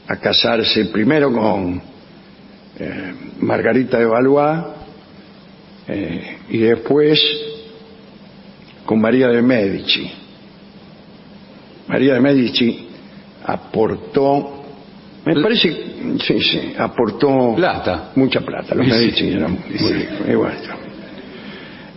a 0.06 0.16
casarse 0.16 0.86
primero 0.86 1.32
con 1.32 1.91
eh, 2.78 3.14
Margarita 3.40 3.98
de 3.98 4.04
Valois 4.06 4.64
eh, 5.88 6.38
y 6.50 6.58
después 6.58 7.20
con 8.84 9.00
María 9.00 9.28
de 9.28 9.42
Medici. 9.42 10.10
María 11.88 12.14
de 12.14 12.20
Medici 12.20 12.88
aportó, 13.44 14.62
me 15.24 15.34
parece, 15.42 15.70
sí, 16.26 16.40
sí, 16.40 16.74
aportó 16.78 17.54
Plata. 17.56 18.12
mucha 18.16 18.40
plata. 18.40 18.74
Los 18.74 18.86
Sí, 18.86 18.92
Medici 18.92 19.28
eran 19.32 19.52
muy 19.52 19.92
ricos. 19.92 20.36
Bueno, 20.36 20.52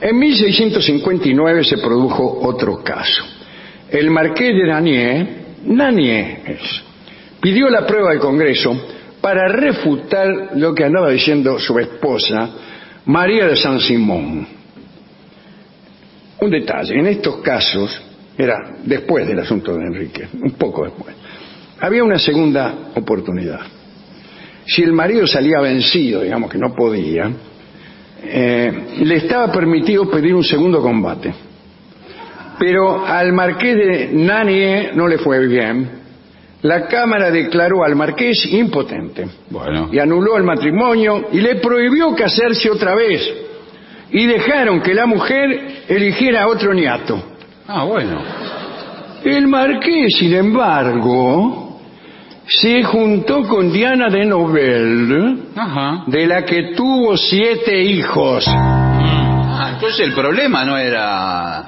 en 0.01 0.19
1659 0.19 1.63
se 1.63 1.77
produjo 1.77 2.39
otro 2.43 2.83
caso. 2.83 3.23
El 3.89 4.11
marqués 4.11 4.53
de 4.55 4.67
Nanier, 4.67 5.27
Nanier 5.65 6.41
es, 6.45 6.59
pidió 7.39 7.69
la 7.69 7.85
prueba 7.87 8.09
del 8.11 8.19
Congreso 8.19 8.75
para 9.25 9.47
refutar 9.47 10.51
lo 10.53 10.75
que 10.75 10.83
andaba 10.83 11.09
diciendo 11.09 11.57
su 11.57 11.79
esposa, 11.79 12.47
María 13.05 13.47
de 13.47 13.55
San 13.55 13.79
Simón. 13.79 14.45
Un 16.41 16.51
detalle, 16.51 16.93
en 16.93 17.07
estos 17.07 17.37
casos, 17.37 18.03
era 18.37 18.75
después 18.83 19.25
del 19.25 19.39
asunto 19.39 19.75
de 19.75 19.83
Enrique, 19.83 20.27
un 20.31 20.51
poco 20.51 20.83
después, 20.83 21.15
había 21.79 22.03
una 22.03 22.19
segunda 22.19 22.91
oportunidad. 22.93 23.61
Si 24.67 24.83
el 24.83 24.93
marido 24.93 25.25
salía 25.25 25.59
vencido, 25.59 26.21
digamos 26.21 26.51
que 26.51 26.59
no 26.59 26.75
podía, 26.75 27.27
eh, 28.21 28.73
le 28.99 29.15
estaba 29.15 29.51
permitido 29.51 30.07
pedir 30.07 30.35
un 30.35 30.43
segundo 30.43 30.83
combate. 30.83 31.33
Pero 32.59 33.03
al 33.03 33.33
marqués 33.33 33.75
de 33.75 34.09
Nanie 34.13 34.91
no 34.93 35.07
le 35.07 35.17
fue 35.17 35.47
bien. 35.47 36.04
La 36.65 36.87
Cámara 36.87 37.29
declaró 37.29 37.83
al 37.83 37.95
marqués 37.95 38.43
impotente 38.51 39.27
Bueno. 39.51 39.89
y 39.91 39.99
anuló 39.99 40.35
el 40.37 40.43
matrimonio 40.43 41.27
y 41.31 41.39
le 41.39 41.55
prohibió 41.57 42.15
casarse 42.15 42.71
otra 42.71 42.95
vez. 42.95 43.21
Y 44.11 44.25
dejaron 44.25 44.81
que 44.81 44.93
la 44.95 45.05
mujer 45.05 45.83
eligiera 45.87 46.43
a 46.43 46.47
otro 46.47 46.73
niato. 46.73 47.21
Ah, 47.67 47.83
bueno. 47.83 48.19
El 49.23 49.47
marqués, 49.47 50.15
sin 50.17 50.33
embargo, 50.33 51.79
se 52.47 52.83
juntó 52.83 53.43
con 53.47 53.71
Diana 53.71 54.09
de 54.09 54.25
Nobel, 54.25 55.39
Ajá. 55.55 56.03
de 56.07 56.25
la 56.27 56.45
que 56.45 56.73
tuvo 56.75 57.15
siete 57.17 57.79
hijos. 57.83 58.43
Ah, 58.47 59.71
entonces 59.75 60.07
el 60.07 60.13
problema 60.13 60.65
no 60.65 60.77
era 60.77 61.63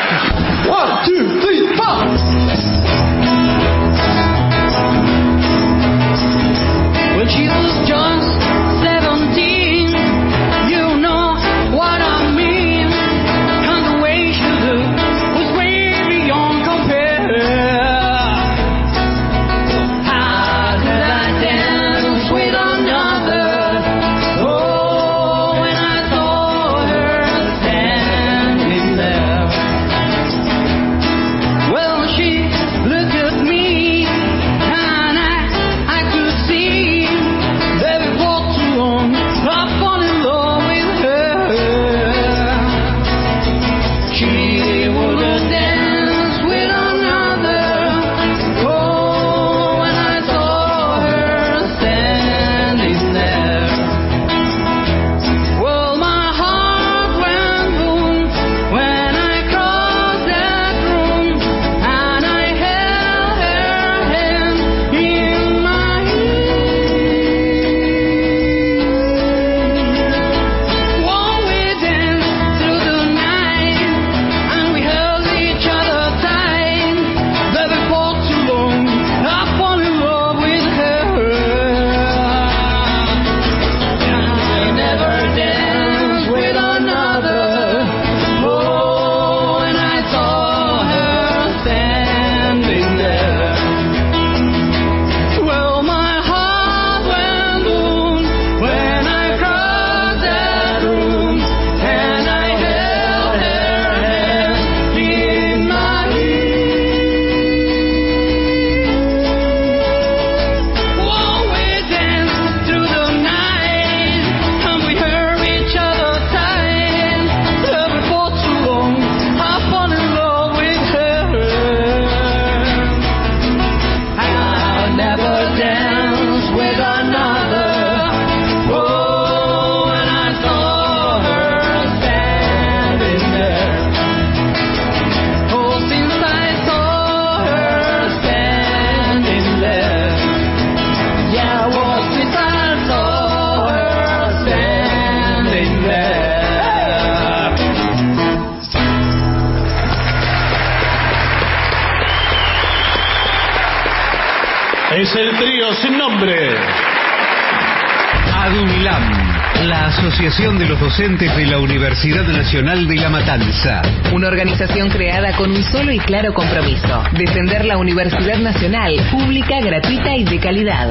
Asociación 160.39 160.59
de 160.59 160.69
los 160.69 160.79
Docentes 160.79 161.35
de 161.35 161.45
la 161.47 161.59
Universidad 161.59 162.25
Nacional 162.25 162.87
de 162.87 162.95
La 162.95 163.09
Matanza. 163.09 163.81
Una 164.13 164.29
organización 164.29 164.89
creada 164.89 165.35
con 165.35 165.51
un 165.51 165.61
solo 165.63 165.91
y 165.91 165.99
claro 165.99 166.33
compromiso, 166.33 167.03
defender 167.11 167.65
la 167.65 167.77
Universidad 167.77 168.37
Nacional, 168.37 168.93
pública, 169.11 169.59
gratuita 169.59 170.15
y 170.15 170.23
de 170.23 170.39
calidad. 170.39 170.89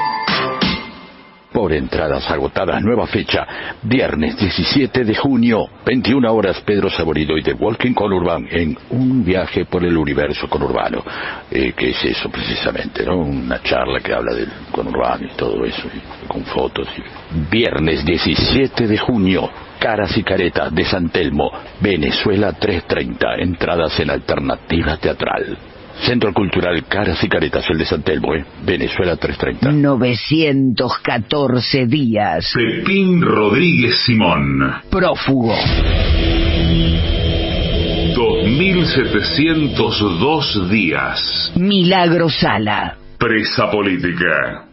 Entradas 1.72 2.30
agotadas, 2.30 2.82
nueva 2.84 3.08
fecha, 3.08 3.48
viernes 3.84 4.38
17 4.38 5.04
de 5.06 5.16
junio, 5.16 5.66
21 5.86 6.34
horas, 6.34 6.60
Pedro 6.62 6.90
Saborido 6.90 7.38
y 7.38 7.44
The 7.44 7.54
Walking 7.54 7.94
Conurban 7.94 8.46
en 8.52 8.78
un 8.90 9.24
viaje 9.24 9.66
por 9.66 9.84
el 9.84 9.96
universo 9.98 10.48
conurbano. 10.50 11.04
Eh, 11.50 11.74
¿Qué 11.76 11.92
es 11.92 12.04
eso 12.06 12.30
precisamente? 12.30 13.06
¿no? 13.06 13.18
Una 13.18 13.62
charla 13.64 14.00
que 14.02 14.14
habla 14.14 14.34
del 14.34 14.50
conurbano 14.72 15.26
y 15.26 15.36
todo 15.38 15.64
eso, 15.66 15.84
con 16.28 16.44
fotos. 16.46 16.88
y- 16.98 17.04
Viernes 17.50 18.04
17 18.06 18.88
de 18.88 18.98
junio, 18.98 19.50
Caras 19.80 20.16
y 20.18 20.24
Caretas 20.24 20.74
de 20.74 20.86
San 20.86 21.10
Telmo, 21.10 21.52
Venezuela 21.82 22.52
330, 22.54 23.36
entradas 23.38 24.00
en 24.00 24.10
alternativa 24.10 24.98
teatral. 24.98 25.58
Centro 26.04 26.34
Cultural 26.34 26.84
Caras 26.88 27.24
y 27.24 27.30
Caretas, 27.30 27.64
el 27.70 27.78
de 27.78 27.86
San 27.86 28.04
Telmo, 28.04 28.36
¿eh? 28.36 28.44
Venezuela 28.66 29.16
330. 29.16 29.72
914 29.72 31.86
días. 31.88 32.52
Pepín 32.54 33.22
Rodríguez 33.22 34.00
Simón. 34.06 34.60
Prófugo. 34.90 35.56
2702 38.16 40.70
días. 40.70 41.52
Milagro 41.56 42.30
Sala. 42.30 42.98
Presa 43.18 43.72
política. 43.72 44.73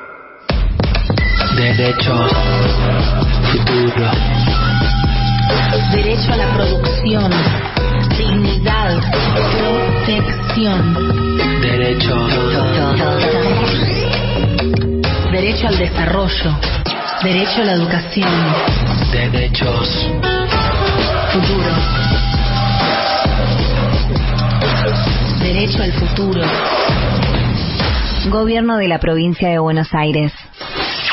Derechos. 1.55 2.31
Futuro. 3.51 4.11
Derecho 5.91 6.33
a 6.33 6.37
la 6.37 6.53
producción, 6.53 7.31
dignidad, 8.17 9.01
protección. 9.57 10.95
Derechos. 11.61 12.31
Derecho 15.31 15.67
al 15.67 15.77
desarrollo, 15.77 16.55
derecho 17.23 17.61
a 17.61 17.65
la 17.65 17.71
educación, 17.73 18.29
Derechos. 19.11 20.09
futuro. 21.31 21.71
Derecho 25.41 25.83
al 25.83 25.93
futuro. 25.93 26.41
Gobierno 28.29 28.77
de 28.77 28.87
la 28.87 28.99
provincia 28.99 29.49
de 29.49 29.57
Buenos 29.59 29.93
Aires. 29.93 30.31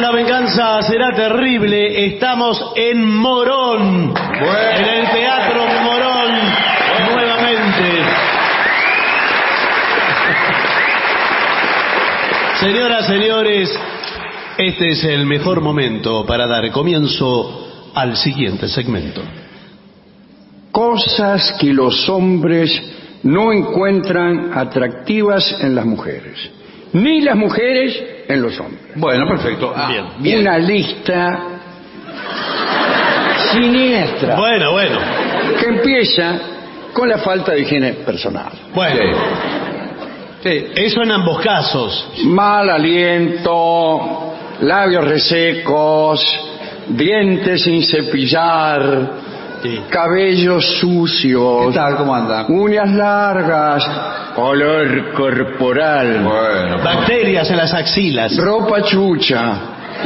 La 0.00 0.12
venganza, 0.12 0.80
será 0.82 1.12
terrible. 1.12 2.06
Estamos 2.06 2.72
en 2.76 3.04
Morón, 3.04 4.14
en 4.14 4.84
el 4.84 5.10
Teatro 5.10 5.66
Morón, 5.82 6.30
nuevamente. 7.14 8.04
Señoras, 12.60 13.06
señores, 13.08 13.80
este 14.56 14.90
es 14.90 15.02
el 15.02 15.26
mejor 15.26 15.60
momento 15.62 16.24
para 16.24 16.46
dar 16.46 16.70
comienzo 16.70 17.90
al 17.92 18.16
siguiente 18.16 18.68
segmento. 18.68 19.20
Cosas 20.70 21.56
que 21.58 21.72
los 21.72 22.08
hombres 22.08 22.70
no 23.24 23.52
encuentran 23.52 24.52
atractivas 24.54 25.56
en 25.60 25.74
las 25.74 25.86
mujeres, 25.86 26.38
ni 26.92 27.20
las 27.20 27.34
mujeres 27.34 28.17
en 28.28 28.42
los 28.42 28.60
hombres. 28.60 28.82
Bueno, 28.94 29.26
perfecto. 29.26 29.72
Ah, 29.74 29.88
bien. 30.20 30.40
Una 30.40 30.58
lista 30.58 31.40
siniestra. 33.52 34.36
Bueno, 34.36 34.72
bueno. 34.72 34.98
Que 35.58 35.66
empieza 35.66 36.38
con 36.92 37.08
la 37.08 37.18
falta 37.18 37.52
de 37.52 37.60
higiene 37.60 37.92
personal. 37.94 38.52
Bueno, 38.74 39.00
eso 40.44 41.02
en 41.02 41.10
ambos 41.10 41.40
casos. 41.40 42.10
Mal 42.24 42.68
aliento, 42.68 44.34
labios 44.60 45.04
resecos, 45.04 46.20
dientes 46.88 47.62
sin 47.62 47.82
cepillar, 47.82 49.10
cabellos 49.90 50.64
sucios. 50.80 51.66
¿Qué 51.68 51.74
tal? 51.74 51.96
¿Cómo 51.96 52.14
anda? 52.14 52.46
Uñas 52.48 52.90
largas, 52.90 53.84
olor 54.36 55.12
corporal. 55.14 56.22
Bueno. 56.22 56.82
Bacterias 56.82 57.50
en 57.50 57.56
las 57.56 57.72
axilas. 57.74 58.36
Ropa 58.36 58.82
chucha 58.82 59.54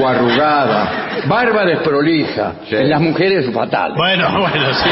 o 0.00 0.06
arrugada, 0.08 1.24
barba 1.26 1.64
desprolija. 1.66 2.54
En 2.70 2.88
las 2.88 3.00
mujeres 3.00 3.46
es 3.46 3.54
fatal. 3.54 3.92
Bueno, 3.96 4.30
bueno, 4.40 4.74
sí. 4.74 4.90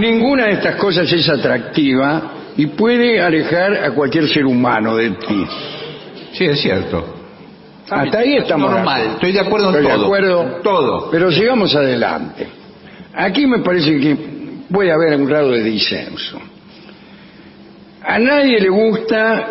Ninguna 0.00 0.46
de 0.46 0.52
estas 0.52 0.76
cosas 0.76 1.10
es 1.12 1.28
atractiva 1.28 2.22
y 2.56 2.66
puede 2.66 3.20
alejar 3.22 3.84
a 3.84 3.90
cualquier 3.92 4.28
ser 4.28 4.44
humano 4.44 4.96
de 4.96 5.10
ti. 5.10 5.46
Sí, 6.32 6.44
es 6.46 6.60
cierto. 6.60 7.14
Hasta 7.88 8.18
ahí 8.18 8.36
estamos. 8.36 8.70
Normal, 8.70 9.02
estoy 9.14 9.32
de 9.32 9.40
acuerdo 9.40 9.68
en 9.70 9.74
Estoy 9.76 9.86
de 9.90 9.96
todo. 9.96 10.04
acuerdo. 10.06 10.44
Todo. 10.62 11.10
Pero 11.10 11.30
sigamos 11.30 11.74
adelante. 11.76 12.48
Aquí 13.16 13.46
me 13.46 13.60
parece 13.60 13.98
que 14.00 14.16
puede 14.70 14.90
haber 14.90 15.16
un 15.16 15.26
grado 15.26 15.52
de 15.52 15.62
disenso. 15.62 16.40
A 18.02 18.18
nadie 18.18 18.60
le 18.60 18.68
gusta 18.68 19.48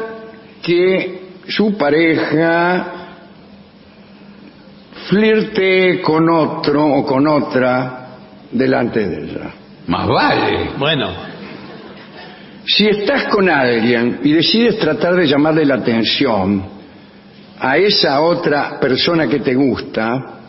que 0.61 1.21
su 1.47 1.77
pareja 1.77 2.93
flirte 5.07 6.01
con 6.01 6.29
otro 6.29 6.85
o 6.85 7.05
con 7.05 7.27
otra 7.27 8.07
delante 8.51 9.07
de 9.07 9.23
ella. 9.23 9.53
Más 9.87 10.07
vale. 10.07 10.69
Bueno, 10.77 11.33
Si 12.65 12.87
estás 12.87 13.25
con 13.25 13.49
alguien 13.49 14.21
y 14.23 14.31
decides 14.31 14.79
tratar 14.79 15.15
de 15.15 15.27
llamarle 15.27 15.65
la 15.65 15.75
atención 15.75 16.63
a 17.59 17.77
esa 17.77 18.21
otra 18.21 18.79
persona 18.79 19.27
que 19.27 19.39
te 19.39 19.53
gusta, 19.53 20.42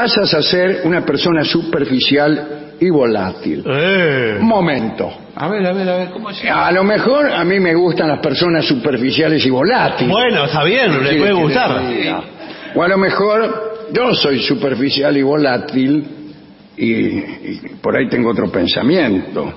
pasas 0.00 0.32
a 0.32 0.42
ser 0.42 0.80
una 0.84 1.02
persona 1.04 1.44
superficial 1.44 2.74
y 2.80 2.88
volátil. 2.88 3.62
eh, 3.66 4.38
Un 4.40 4.46
momento. 4.46 5.12
A 5.36 5.46
ver, 5.48 5.66
a 5.66 5.72
ver, 5.74 5.88
a 5.90 5.96
ver, 5.96 6.08
¿cómo 6.10 6.32
se 6.32 6.48
A 6.48 6.72
lo 6.72 6.82
mejor 6.84 7.30
a 7.30 7.44
mí 7.44 7.60
me 7.60 7.74
gustan 7.74 8.08
las 8.08 8.20
personas 8.20 8.64
superficiales 8.64 9.44
y 9.44 9.50
volátiles. 9.50 10.10
bueno, 10.10 10.46
está 10.46 10.64
bien, 10.64 11.02
le 11.04 11.10
¿Qué 11.10 11.18
puede 11.18 11.32
gustar. 11.34 11.82
O 12.74 12.82
a 12.82 12.88
lo 12.88 12.96
mejor 12.96 13.88
yo 13.92 14.14
soy 14.14 14.40
superficial 14.40 15.14
y 15.18 15.22
volátil 15.22 16.04
y, 16.78 16.92
y 16.92 17.60
por 17.82 17.94
ahí 17.96 18.08
tengo 18.08 18.30
otro 18.30 18.50
pensamiento. 18.50 19.52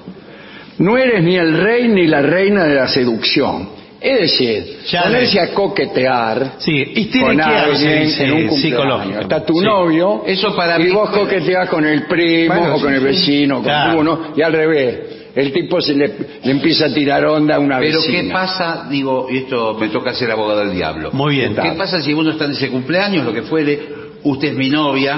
No 0.79 0.97
eres 0.97 1.23
ni 1.23 1.37
el 1.37 1.57
rey 1.57 1.87
ni 1.87 2.05
la 2.07 2.21
reina 2.21 2.65
de 2.65 2.75
la 2.75 2.87
seducción. 2.89 3.69
Es 4.03 4.19
decir, 4.19 4.79
Ya 4.91 5.03
ponerse 5.03 5.35
le- 5.35 5.41
a 5.41 5.53
coquetear 5.53 6.55
Sí, 6.57 6.71
y 6.93 7.05
tiene 7.05 7.27
con 7.27 7.37
que 7.37 7.43
alguien 7.43 7.91
en 7.93 8.03
un 8.03 8.09
cumpleaños. 8.47 8.55
psicológico. 8.61 9.19
Está 9.21 9.45
tu 9.45 9.53
Sí. 9.59 9.65
novio 9.65 10.23
Eso 10.27 10.53
para 10.55 10.77
y 10.77 10.83
mí 10.83 10.89
vos 10.91 11.09
coqueteas 11.09 11.69
con 11.69 11.85
el 11.85 12.05
primo 12.05 12.53
Bueno, 12.53 12.75
o 12.75 12.81
con 12.81 12.89
sí, 12.89 12.95
el 12.95 12.99
sí. 12.99 13.05
vecino, 13.05 13.55
con 13.55 13.63
Claro. 13.63 13.99
uno, 13.99 14.19
y 14.35 14.41
al 14.41 14.51
revés. 14.51 14.99
El 15.35 15.53
tipo 15.53 15.79
se 15.81 15.93
le, 15.95 16.07
le 16.43 16.51
empieza 16.51 16.87
a 16.87 16.93
tirar 16.93 17.25
onda 17.25 17.55
a 17.55 17.59
una 17.59 17.79
Pero 17.79 17.99
vecina. 18.01 18.21
¿qué 18.21 18.29
pasa? 18.29 18.87
Digo, 18.89 19.27
y 19.31 19.37
esto 19.37 19.75
me 19.79 19.87
toca 19.87 20.13
ser 20.13 20.29
abogado 20.31 20.59
del 20.59 20.73
diablo. 20.75 21.09
Muy 21.13 21.37
bien. 21.37 21.55
¿Qué 21.55 21.71
pasa 21.71 22.01
si 22.01 22.13
uno 22.13 22.31
está 22.31 22.43
en 22.45 22.51
ese 22.51 22.69
cumpleaños, 22.69 23.23
lo 23.25 23.33
que 23.33 23.41
fuere, 23.43 23.79
usted 24.23 24.49
es 24.49 24.53
mi 24.55 24.69
novia? 24.69 25.17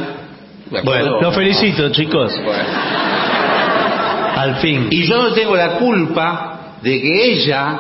Bueno, 0.84 1.20
los 1.22 1.34
felicito, 1.36 1.90
chicos. 1.90 2.34
Bueno. 2.44 2.64
Al 4.38 4.56
fin. 4.58 4.88
Y 4.92 5.04
yo 5.08 5.18
no 5.22 5.34
tengo 5.34 5.56
la 5.56 5.70
culpa 5.80 6.78
de 6.82 7.02
que 7.02 7.32
ella 7.34 7.80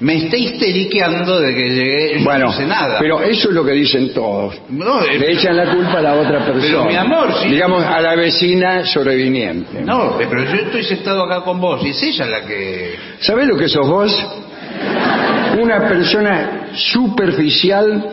me 0.00 0.16
esté 0.16 0.38
histeriqueando 0.38 1.40
de 1.40 1.54
que 1.54 1.68
llegué, 1.70 2.18
yo 2.18 2.24
Bueno, 2.24 2.46
no 2.46 2.52
sé 2.52 2.66
nada. 2.66 2.98
pero 2.98 3.20
eso 3.22 3.48
es 3.50 3.54
lo 3.54 3.64
que 3.64 3.72
dicen 3.72 4.12
todos. 4.14 4.58
No, 4.70 5.02
eh, 5.04 5.18
Le 5.18 5.32
echan 5.32 5.56
la 5.56 5.66
culpa 5.66 5.98
a 5.98 6.02
la 6.02 6.14
otra 6.14 6.38
persona. 6.44 6.62
Pero, 6.62 6.84
mi 6.86 6.96
amor, 6.96 7.32
sí. 7.42 7.48
Digamos, 7.50 7.84
a 7.84 8.00
la 8.00 8.14
vecina 8.16 8.84
sobreviniente. 8.86 9.82
No, 9.82 10.18
eh, 10.20 10.26
pero 10.28 10.42
yo 10.44 10.54
estoy 10.54 10.84
sentado 10.84 11.22
acá 11.24 11.42
con 11.44 11.60
vos 11.60 11.84
y 11.84 11.90
es 11.90 12.02
ella 12.02 12.26
la 12.26 12.40
que... 12.46 12.94
¿Sabés 13.20 13.46
lo 13.46 13.56
que 13.56 13.68
sos 13.68 13.86
vos? 13.86 14.26
Una 15.60 15.86
persona 15.88 16.68
superficial 16.74 18.04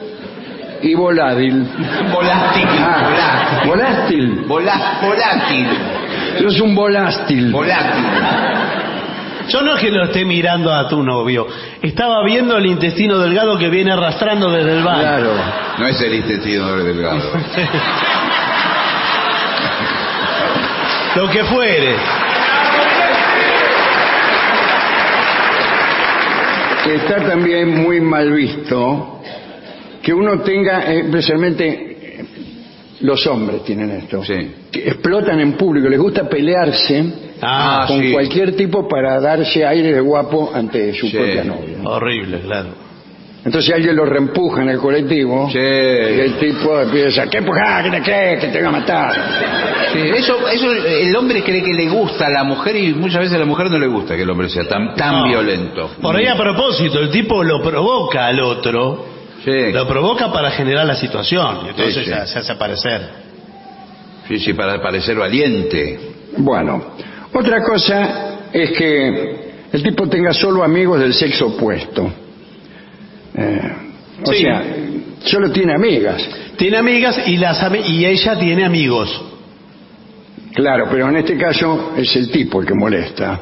y 0.82 0.94
volátil. 0.94 1.64
Volátil. 2.14 2.68
Ah, 2.68 3.64
volátil. 3.66 4.44
Volá- 4.48 5.00
volátil. 5.02 5.68
Sos 6.42 6.60
un 6.62 6.76
volástil. 6.76 7.52
Volátil. 7.52 8.04
Yo 9.50 9.62
no 9.62 9.76
es 9.76 9.82
que 9.82 9.92
lo 9.92 10.06
esté 10.06 10.26
mirando 10.26 10.74
a 10.74 10.88
tu 10.88 11.04
novio. 11.04 11.46
Estaba 11.82 12.24
viendo 12.24 12.58
el 12.58 12.66
intestino 12.66 13.20
delgado 13.20 13.58
que 13.58 13.70
viene 13.70 13.92
arrastrando 13.92 14.50
desde 14.52 14.78
el 14.78 14.84
baño. 14.84 15.02
Claro. 15.02 15.32
No 15.78 15.88
es 15.88 16.02
el 16.02 16.14
intestino 16.16 16.78
delgado. 16.78 17.18
Lo 21.16 21.30
que 21.30 21.44
fuere. 21.46 21.96
está 26.96 27.28
también 27.28 27.84
muy 27.84 28.00
mal 28.00 28.32
visto 28.32 29.22
que 30.02 30.14
uno 30.14 30.42
tenga, 30.42 30.92
eh, 30.92 31.02
especialmente 31.02 31.87
los 33.02 33.26
hombres 33.28 33.64
tienen 33.64 33.92
esto, 33.92 34.24
Sí. 34.24 34.52
que 34.72 34.88
explotan 34.88 35.40
en 35.40 35.54
público, 35.54 35.88
les 35.88 36.00
gusta 36.00 36.28
pelearse 36.28 37.28
Ah, 37.42 37.86
con 37.88 38.00
sí. 38.02 38.12
cualquier 38.12 38.56
tipo 38.56 38.88
para 38.88 39.20
darse 39.20 39.64
aire 39.66 39.94
de 39.94 40.02
guapo 40.02 40.52
ante 40.54 40.94
su 40.96 41.08
Sí. 41.08 41.16
propia 41.18 41.44
novia. 41.44 41.78
Horrible, 41.84 42.40
claro. 42.40 42.70
Entonces 43.46 43.74
alguien 43.74 43.96
lo 43.96 44.04
reempuja 44.06 44.64
en 44.64 44.70
el 44.70 44.78
colectivo 44.80 45.48
Sí. 45.50 45.58
y 45.58 46.20
el 46.20 46.34
tipo 46.40 46.82
empieza, 46.82 47.30
¿qué 47.30 47.38
empujar? 47.38 47.84
¿Qué 47.86 47.92
te 47.92 48.02
crees? 48.02 48.40
Que 48.42 48.48
te 48.48 48.62
va 48.62 48.70
a 48.70 48.72
matar. 48.72 49.14
Sí, 49.94 50.00
eso, 50.18 50.48
eso 50.50 50.72
el 50.74 51.16
hombre 51.16 51.44
cree 51.44 51.64
que 51.64 51.74
le 51.74 51.88
gusta 51.88 52.26
a 52.26 52.30
la 52.30 52.44
mujer 52.44 52.76
y 52.76 52.94
muchas 52.94 53.22
veces 53.22 53.36
a 53.36 53.40
la 53.40 53.46
mujer 53.46 53.70
no 53.70 53.78
le 53.80 53.88
gusta 53.88 54.16
que 54.18 54.24
el 54.24 54.30
hombre 54.30 54.50
sea 54.50 54.68
tan, 54.68 54.96
tan 54.96 55.20
No. 55.20 55.28
violento. 55.28 55.92
Por 56.02 56.16
ahí 56.16 56.26
a 56.26 56.36
propósito, 56.36 57.00
el 57.00 57.10
tipo 57.12 57.42
lo 57.44 57.62
provoca 57.62 58.26
al 58.26 58.42
otro, 58.42 59.06
Sí. 59.48 59.72
lo 59.72 59.88
provoca 59.88 60.30
para 60.32 60.52
generar 60.52 60.86
la 60.86 60.96
situación, 60.96 61.60
y 61.66 61.70
entonces 61.70 61.94
Sí, 61.96 62.04
sí. 62.04 62.10
ya 62.10 62.26
se 62.28 62.40
hace 62.40 62.52
aparecer. 62.52 63.02
Sí, 64.28 64.40
sí, 64.40 64.54
para 64.54 64.82
parecer 64.82 65.16
valiente. 65.18 65.98
Bueno, 66.38 66.96
otra 67.34 67.64
cosa 67.64 68.40
es 68.52 68.72
que 68.72 69.48
el 69.72 69.84
tipo 69.84 70.08
tenga 70.10 70.34
solo 70.34 70.64
amigos 70.66 71.00
del 71.00 71.14
sexo 71.14 71.48
opuesto. 71.48 72.12
Eh, 73.36 73.72
o 74.26 74.34
Sí. 74.34 74.42
sea, 74.42 74.64
solo 75.24 75.50
tiene 75.52 75.74
amigas. 75.76 76.28
Tiene 76.58 76.76
amigas 76.78 77.18
y, 77.28 77.38
las 77.38 77.62
ami- 77.64 77.88
y 77.88 78.06
ella 78.06 78.38
tiene 78.38 78.66
amigos. 78.66 79.24
Claro, 80.56 80.88
pero 80.92 81.08
en 81.08 81.18
este 81.18 81.38
caso 81.38 81.94
es 81.96 82.14
el 82.18 82.30
tipo 82.32 82.60
el 82.60 82.68
que 82.68 82.74
molesta. 82.74 83.42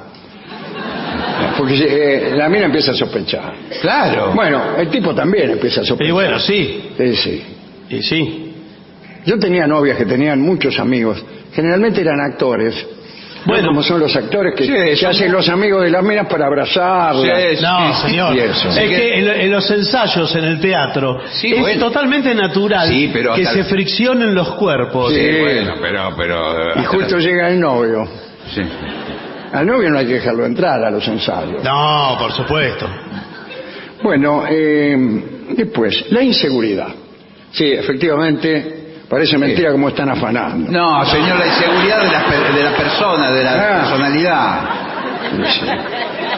Porque 1.58 1.76
eh, 1.76 2.32
la 2.36 2.50
mina 2.50 2.66
empieza 2.66 2.92
a 2.92 2.96
sospechar. 2.96 3.54
Claro. 3.82 4.32
Bueno, 4.34 4.62
el 4.78 4.90
tipo 4.90 5.14
también 5.14 5.52
empieza 5.52 5.82
a 5.82 5.86
sospechar. 5.86 6.10
Y 6.10 6.12
bueno, 6.14 6.40
sí, 6.40 6.92
Sí, 6.98 7.16
sí. 7.16 7.44
y 7.90 8.02
sí. 8.04 8.42
Yo 9.26 9.40
tenía 9.40 9.66
novias 9.68 9.98
que 9.98 10.06
tenían 10.06 10.40
muchos 10.42 10.78
amigos. 10.80 11.24
Generalmente 11.54 12.02
eran 12.02 12.20
actores. 12.22 12.86
Bueno, 13.46 13.68
como 13.68 13.84
son 13.84 14.00
los 14.00 14.16
actores 14.16 14.56
que 14.56 14.66
Sí, 14.66 14.72
se 14.72 14.96
son- 14.98 15.10
hacen 15.12 15.32
los 15.32 15.48
amigos 15.50 15.84
de 15.84 15.92
las 15.92 16.04
minas 16.04 16.26
para 16.28 16.48
abrazarlas. 16.48 17.58
Sí, 17.58 17.62
No, 17.62 17.94
sí, 17.94 18.02
señor. 18.08 18.36
y 18.36 18.40
eso. 18.40 18.70
Es 18.70 18.76
que 18.90 19.20
en, 19.20 19.28
en 19.42 19.52
los 19.52 19.70
ensayos 19.70 20.36
en 20.36 20.46
el 20.46 20.60
teatro 20.60 21.20
Sí, 21.30 21.54
es 21.54 21.60
bueno. 21.60 21.86
totalmente 21.86 22.34
natural 22.34 22.88
Sí, 22.90 23.12
pero 23.14 23.36
que 23.36 23.46
se 23.46 23.60
el- 23.60 23.66
friccionen 23.66 24.34
los 24.34 24.50
cuerpos. 24.56 25.14
Sí. 25.14 25.20
Sí, 25.20 25.40
bueno, 25.42 25.74
pero... 25.80 26.14
pero 26.18 26.82
Y 26.82 26.86
justo 26.86 27.18
llega 27.20 27.50
el 27.50 27.60
novio. 27.60 28.08
Sí. 28.54 28.62
Al 29.54 29.66
novio 29.66 29.90
no 29.90 30.00
hay 30.00 30.08
que 30.08 30.14
dejarlo 30.16 30.46
entrar 30.46 30.84
a 30.84 30.92
los 30.92 31.08
ensayos. 31.08 31.64
No, 31.64 32.16
por 32.20 32.32
supuesto. 32.34 32.88
Bueno, 34.04 34.44
eh, 34.50 34.98
después, 35.52 36.06
la 36.12 36.22
inseguridad. 36.22 36.90
Sí, 37.52 37.72
efectivamente, 37.72 39.04
parece 39.10 39.38
mentira 39.38 39.72
como 39.72 39.90
están 39.90 40.10
afanando. 40.10 40.72
No, 40.72 41.06
señor, 41.06 41.38
la 41.40 41.48
inseguridad 41.48 42.02
de 42.04 42.12
la, 42.12 42.26
per- 42.26 42.54
de 42.54 42.64
la 42.64 42.72
persona, 42.76 43.32
de 43.32 43.44
la 43.44 43.52
Ah. 43.54 43.80
personalidad. 43.80 44.60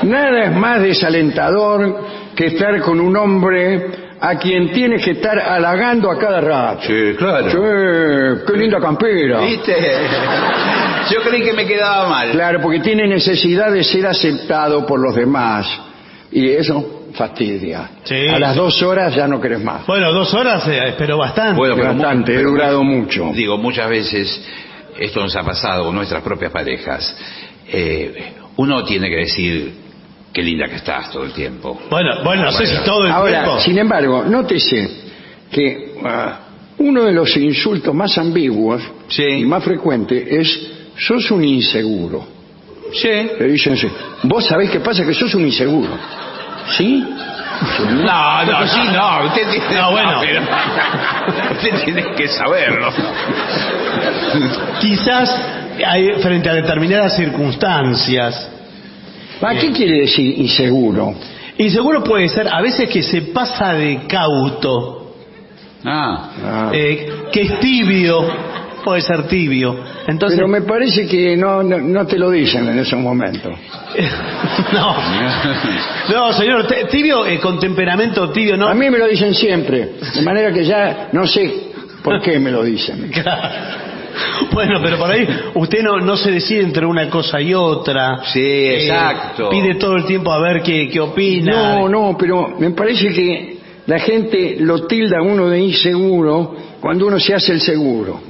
Nada 0.04 0.44
es 0.44 0.52
más 0.56 0.82
desalentador 0.82 2.02
que 2.36 2.48
estar 2.48 2.80
con 2.82 3.00
un 3.00 3.16
hombre 3.18 4.07
a 4.20 4.36
quien 4.38 4.72
tienes 4.72 5.04
que 5.04 5.12
estar 5.12 5.38
halagando 5.40 6.10
a 6.12 6.18
cada 6.18 6.42
rato. 6.42 6.82
Sí, 6.88 7.16
claro. 7.18 7.50
Sí, 7.52 8.44
qué 8.48 8.58
linda 8.58 8.80
campera. 8.80 9.42
¿Viste? 9.42 9.76
Yo 11.12 11.22
creí 11.22 11.44
que 11.44 11.54
me 11.54 11.66
quedaba 11.66 12.10
mal. 12.10 12.32
Claro, 12.32 12.60
porque 12.62 12.80
tiene 12.80 13.08
necesidad 13.08 13.72
de 13.72 13.84
ser 13.84 14.06
aceptado 14.08 14.86
por 14.86 15.00
los 15.00 15.16
demás. 15.16 15.68
Y 16.32 16.50
eso 16.50 17.06
fastidia. 17.14 17.90
Sí, 18.04 18.28
a 18.28 18.38
las 18.40 18.54
sí. 18.54 18.60
dos 18.60 18.82
horas 18.84 19.16
ya 19.16 19.28
no 19.28 19.40
querés 19.40 19.64
más. 19.64 19.86
Bueno, 19.88 20.12
dos 20.12 20.34
horas 20.34 20.68
eh, 20.68 20.90
espero 20.90 21.18
bastante. 21.18 21.56
Bueno, 21.58 21.76
pero 21.76 21.88
Bastante, 21.94 22.34
he 22.34 22.38
pero- 22.38 22.50
durado 22.52 22.84
mucho. 22.84 23.32
Digo, 23.34 23.58
muchas 23.58 23.90
veces 23.90 24.46
esto 25.00 25.22
nos 25.22 25.36
ha 25.36 25.44
pasado 25.44 25.86
con 25.86 25.96
nuestras 25.96 26.22
propias 26.22 26.52
parejas. 26.52 27.16
Eh, 27.70 28.34
uno 28.58 28.84
tiene 28.84 29.10
que 29.10 29.16
decir 29.18 29.74
qué 30.34 30.44
linda 30.44 30.68
que 30.68 30.76
estás 30.76 31.12
todo 31.12 31.24
el 31.24 31.32
tiempo. 31.34 31.80
Bueno, 31.90 32.24
bueno, 32.24 32.44
no 32.44 32.52
sé 32.52 32.66
si 32.68 32.76
todo 32.84 33.06
el 33.06 33.12
Ahora, 33.12 33.44
tiempo. 33.44 33.60
sin 33.62 33.78
embargo, 33.78 34.24
nótese 34.26 34.90
que 35.52 35.96
ah, 36.06 36.40
uno 36.80 37.04
de 37.04 37.12
los 37.12 37.36
insultos 37.38 37.94
más 37.96 38.18
ambiguos 38.18 38.82
Sí. 39.08 39.24
y 39.24 39.46
más 39.46 39.64
frecuentes 39.64 40.28
es 40.30 40.72
sos 40.98 41.32
un 41.32 41.44
inseguro. 41.44 42.26
Sí. 42.94 43.08
Le 43.40 43.48
dicen 43.48 43.74
así, 43.74 43.88
vos 44.24 44.46
sabés 44.46 44.70
qué 44.70 44.80
pasa 44.80 45.04
que 45.06 45.14
sos 45.14 45.34
un 45.36 45.46
inseguro. 45.46 45.90
¿Sí? 46.78 47.04
No, 48.04 48.46
no, 48.46 48.68
sí, 48.68 48.80
no. 48.94 49.26
Usted 49.28 49.50
tiene, 49.50 49.76
No, 49.82 49.92
bueno. 49.92 50.18
pero- 50.22 50.42
usted 51.54 51.84
tiene 51.86 52.04
que 52.16 52.28
saberlo. 52.28 52.92
Quizás 54.80 55.36
hay, 55.86 56.12
frente 56.22 56.50
a 56.50 56.54
determinadas 56.54 57.16
circunstancias. 57.16 58.50
¿A 59.42 59.54
qué 59.56 59.72
quiere 59.72 60.02
decir 60.02 60.40
inseguro? 60.40 61.14
Inseguro 61.58 62.04
puede 62.04 62.30
ser 62.30 62.48
a 62.48 62.62
veces 62.62 62.90
que 62.90 63.02
se 63.04 63.22
pasa 63.24 63.74
de 63.74 64.02
cauto, 64.08 65.14
Ah. 65.84 66.30
Ah. 66.44 66.72
eh, 66.74 67.08
que 67.32 67.42
es 67.44 67.60
tibio, 67.60 68.26
puede 68.84 69.02
ser 69.02 69.28
tibio. 69.28 69.76
Entonces, 70.08 70.38
Pero 70.38 70.48
me 70.48 70.62
parece 70.62 71.08
que 71.08 71.36
no, 71.38 71.62
no, 71.64 71.78
no 71.80 72.06
te 72.08 72.18
lo 72.18 72.30
dicen 72.32 72.68
en 72.68 72.80
esos 72.80 73.00
momentos. 73.00 73.54
no, 74.74 74.96
no, 76.10 76.34
señor, 76.34 76.68
te- 76.68 76.86
tibio 76.86 77.26
eh, 77.26 77.40
con 77.40 77.60
temperamento 77.60 78.30
tibio, 78.32 78.58
no. 78.58 78.68
A 78.68 78.74
mí 78.74 78.90
me 78.90 78.98
lo 78.98 79.08
dicen 79.08 79.34
siempre, 79.34 79.94
de 80.16 80.22
manera 80.22 80.52
que 80.54 80.64
ya 80.66 81.10
no 81.12 81.26
sé 81.28 81.68
¿Por 82.04 82.22
qué 82.22 82.40
me 82.40 82.52
lo 82.52 82.64
dicen? 82.64 83.12
Bueno, 84.52 84.80
pero 84.82 84.98
por 84.98 85.12
ahí 85.12 85.28
usted 85.56 85.84
no, 85.84 86.00
no 86.00 86.16
se 86.18 86.32
decide 86.32 86.62
entre 86.62 86.86
una 86.86 87.10
cosa 87.10 87.40
y 87.42 87.54
otra. 87.54 88.24
Sí, 88.26 88.40
Eh, 88.40 88.84
exacto. 88.86 89.50
Pide 89.50 89.76
todo 89.76 89.96
el 89.98 90.06
tiempo 90.06 90.32
a 90.32 90.40
ver 90.40 90.62
qué, 90.62 90.90
qué 90.90 91.00
opina. 91.00 91.52
No, 91.52 91.90
no, 91.90 92.16
pero 92.18 92.56
me 92.60 92.72
parece 92.72 93.10
que 93.10 93.58
la 93.86 94.00
gente 94.00 94.58
lo 94.60 94.86
tilda 94.88 95.20
a 95.20 95.22
uno 95.22 95.48
de 95.50 95.60
inseguro 95.60 96.56
cuando 96.80 97.08
uno 97.08 97.20
se 97.20 97.34
hace 97.34 97.54
el 97.54 97.62
seguro. 97.62 98.22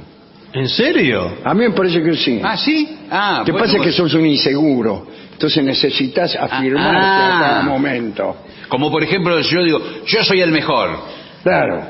¿En 0.52 0.68
serio? 0.68 1.34
A 1.44 1.52
mí 1.54 1.64
me 1.64 1.70
parece 1.72 2.02
que 2.02 2.14
sí. 2.14 2.40
Ah, 2.42 2.56
sí. 2.56 2.96
Ah, 3.10 3.42
Te 3.44 3.52
bueno, 3.52 3.64
pasa 3.66 3.74
que 3.78 3.90
bueno. 3.90 3.96
sos 3.96 4.14
un 4.14 4.26
inseguro. 4.26 5.06
Entonces 5.32 5.62
necesitas 5.62 6.34
afirmarte 6.34 6.98
ah. 7.00 7.36
a 7.36 7.40
cada 7.40 7.62
momento. 7.62 8.36
Como 8.68 8.90
por 8.90 9.02
ejemplo, 9.04 9.38
yo 9.40 9.62
digo, 9.62 9.80
yo 10.06 10.24
soy 10.24 10.40
el 10.40 10.50
mejor. 10.50 10.90
Claro. 11.42 11.82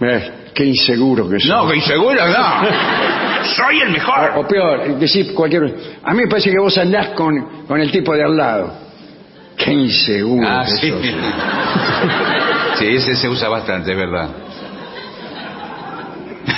Eh, 0.00 0.30
qué 0.54 0.64
inseguro 0.64 1.28
que 1.28 1.40
sos. 1.40 1.48
No, 1.48 1.68
que 1.68 1.76
inseguro, 1.76 2.26
no. 2.26 3.44
soy 3.56 3.80
el 3.80 3.90
mejor. 3.90 4.32
O, 4.36 4.40
o 4.40 4.46
peor, 4.46 4.98
decir 4.98 5.34
cualquier... 5.34 5.74
A 6.02 6.12
mí 6.12 6.22
me 6.22 6.28
parece 6.28 6.50
que 6.50 6.58
vos 6.58 6.76
andás 6.78 7.08
con, 7.08 7.64
con 7.66 7.80
el 7.80 7.90
tipo 7.90 8.14
de 8.14 8.24
al 8.24 8.36
lado. 8.36 8.72
Qué 9.56 9.72
inseguro 9.72 10.46
Ah, 10.48 10.64
que 10.64 10.70
sí. 10.72 10.90
sos. 10.90 11.00
Sí, 12.78 12.86
ese 12.88 13.14
se 13.14 13.28
usa 13.28 13.48
bastante, 13.48 13.92
es 13.92 13.96
verdad. 13.98 14.28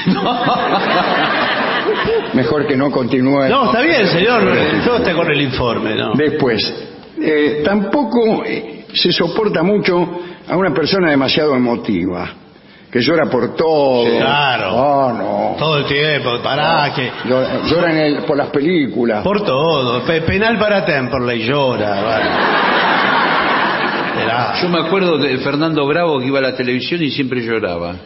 Mejor 2.34 2.66
que 2.66 2.76
no 2.76 2.90
continúe. 2.90 3.49
No, 3.49 3.66
está 3.66 3.80
bien, 3.82 4.07
señor. 4.09 4.42
Yo 4.84 4.97
estoy 4.97 5.14
con 5.14 5.30
el 5.30 5.40
informe, 5.42 5.95
¿no? 5.95 6.12
Después, 6.14 6.72
eh, 7.20 7.62
tampoco 7.64 8.42
eh, 8.45 8.86
se 8.92 9.12
soporta 9.12 9.62
mucho 9.62 10.20
a 10.49 10.57
una 10.57 10.72
persona 10.72 11.11
demasiado 11.11 11.55
emotiva, 11.55 12.28
que 12.95 13.01
llora 13.01 13.26
por 13.28 13.57
todo. 13.57 14.05
Claro. 14.18 14.72
Oh, 14.72 15.12
no. 15.12 15.57
Todo 15.59 15.78
el 15.78 15.84
tiempo, 15.86 16.38
pará, 16.40 16.92
que... 16.95 17.11
Llora, 17.28 17.49
llora 17.66 17.90
en 17.90 17.99
el- 17.99 18.22
por 18.22 18.36
las 18.36 18.51
películas. 18.51 19.24
Por 19.24 19.45
todo. 19.45 20.05
Pe- 20.05 20.20
penal 20.20 20.57
para 20.61 20.84
Temperley, 20.84 21.42
llora. 21.45 22.01
vale. 22.03 22.30
Yo 24.62 24.68
me 24.68 24.78
acuerdo 24.86 25.18
de 25.18 25.38
Fernando 25.38 25.84
Bravo 25.86 26.20
que 26.20 26.26
iba 26.26 26.38
a 26.38 26.42
la 26.42 26.55
televisión 26.57 27.03
y 27.03 27.11
siempre 27.11 27.40
lloraba. 27.42 27.97